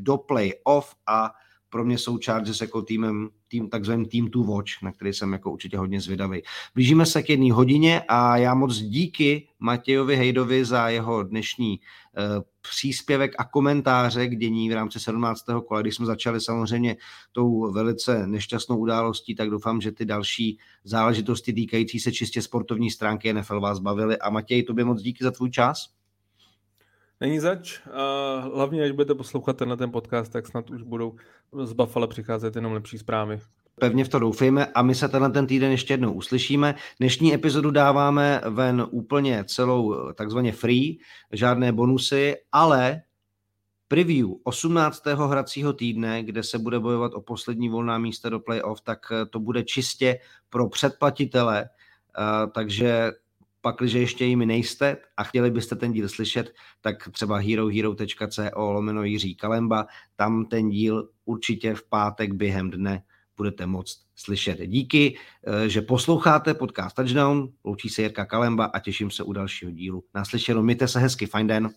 do 0.00 0.16
play-off 0.16 0.94
a 1.06 1.30
pro 1.68 1.84
mě 1.84 1.98
jsou 1.98 2.18
Chargers 2.24 2.60
jako 2.60 2.82
týmem, 2.82 3.28
tým, 3.48 3.68
takzvaným 3.68 4.06
team 4.06 4.26
to 4.30 4.42
watch, 4.42 4.82
na 4.82 4.92
který 4.92 5.12
jsem 5.12 5.32
jako 5.32 5.52
určitě 5.52 5.78
hodně 5.78 6.00
zvědavý. 6.00 6.42
Blížíme 6.74 7.06
se 7.06 7.22
k 7.22 7.30
jedné 7.30 7.52
hodině 7.52 8.02
a 8.08 8.36
já 8.36 8.54
moc 8.54 8.76
díky 8.76 9.48
Matějovi 9.58 10.16
Hejdovi 10.16 10.64
za 10.64 10.88
jeho 10.88 11.22
dnešní 11.22 11.80
uh, 11.80 12.42
příspěvek 12.70 13.32
a 13.38 13.44
komentáře 13.44 14.26
k 14.26 14.36
dění 14.36 14.70
v 14.70 14.72
rámci 14.72 15.00
17. 15.00 15.40
kola. 15.68 15.82
Když 15.82 15.94
jsme 15.94 16.06
začali 16.06 16.40
samozřejmě 16.40 16.96
tou 17.32 17.72
velice 17.72 18.26
nešťastnou 18.26 18.78
událostí, 18.78 19.34
tak 19.34 19.50
doufám, 19.50 19.80
že 19.80 19.92
ty 19.92 20.04
další 20.04 20.58
záležitosti 20.84 21.52
týkající 21.52 22.00
se 22.00 22.12
čistě 22.12 22.42
sportovní 22.42 22.90
stránky 22.90 23.32
NFL 23.32 23.60
vás 23.60 23.78
bavily. 23.78 24.18
A 24.18 24.30
Matěj, 24.30 24.62
tobě 24.62 24.84
moc 24.84 25.02
díky 25.02 25.24
za 25.24 25.30
tvůj 25.30 25.50
čas. 25.50 25.95
Není 27.20 27.40
zač. 27.40 27.80
A 27.92 28.38
hlavně, 28.40 28.84
až 28.84 28.90
budete 28.90 29.14
poslouchat 29.14 29.56
tenhle 29.56 29.76
ten 29.76 29.90
podcast, 29.90 30.32
tak 30.32 30.46
snad 30.46 30.70
už 30.70 30.82
budou 30.82 31.16
z 31.62 31.72
Buffalo 31.72 32.06
přicházet 32.06 32.56
jenom 32.56 32.72
lepší 32.72 32.98
zprávy. 32.98 33.40
Pevně 33.80 34.04
v 34.04 34.08
to 34.08 34.18
doufejme 34.18 34.66
a 34.66 34.82
my 34.82 34.94
se 34.94 35.08
tenhle 35.08 35.30
ten 35.30 35.46
týden 35.46 35.70
ještě 35.70 35.92
jednou 35.92 36.12
uslyšíme. 36.12 36.74
Dnešní 37.00 37.34
epizodu 37.34 37.70
dáváme 37.70 38.40
ven 38.50 38.86
úplně 38.90 39.44
celou 39.44 40.12
takzvaně 40.12 40.52
free, 40.52 40.98
žádné 41.32 41.72
bonusy, 41.72 42.36
ale 42.52 43.02
preview 43.88 44.28
18. 44.42 45.06
hracího 45.06 45.72
týdne, 45.72 46.22
kde 46.22 46.42
se 46.42 46.58
bude 46.58 46.80
bojovat 46.80 47.14
o 47.14 47.20
poslední 47.20 47.68
volná 47.68 47.98
místa 47.98 48.28
do 48.28 48.40
playoff, 48.40 48.80
tak 48.80 48.98
to 49.30 49.40
bude 49.40 49.62
čistě 49.62 50.18
pro 50.50 50.68
předplatitele, 50.68 51.68
takže 52.54 53.12
pak, 53.60 53.76
když 53.78 53.92
ještě 53.92 54.24
jimi 54.24 54.46
nejste 54.46 54.96
a 55.16 55.24
chtěli 55.24 55.50
byste 55.50 55.76
ten 55.76 55.92
díl 55.92 56.08
slyšet, 56.08 56.54
tak 56.80 57.08
třeba 57.12 57.36
herohero.co 57.36 58.42
lomeno 58.56 59.02
Jiří 59.04 59.34
Kalemba, 59.34 59.86
tam 60.16 60.44
ten 60.44 60.68
díl 60.68 61.08
určitě 61.24 61.74
v 61.74 61.88
pátek 61.88 62.32
během 62.32 62.70
dne 62.70 63.02
budete 63.36 63.66
moct 63.66 63.98
slyšet. 64.16 64.66
Díky, 64.66 65.18
eh, 65.46 65.68
že 65.68 65.82
posloucháte 65.82 66.54
podcast 66.54 66.96
Touchdown, 66.96 67.48
loučí 67.64 67.88
se 67.88 68.02
Jirka 68.02 68.24
Kalemba 68.24 68.64
a 68.64 68.78
těším 68.78 69.10
se 69.10 69.22
u 69.22 69.32
dalšího 69.32 69.70
dílu. 69.70 70.04
Naslyšenou, 70.14 70.62
mějte 70.62 70.88
se 70.88 71.00
hezky, 71.00 71.26
fajn 71.26 71.46
den. 71.46 71.70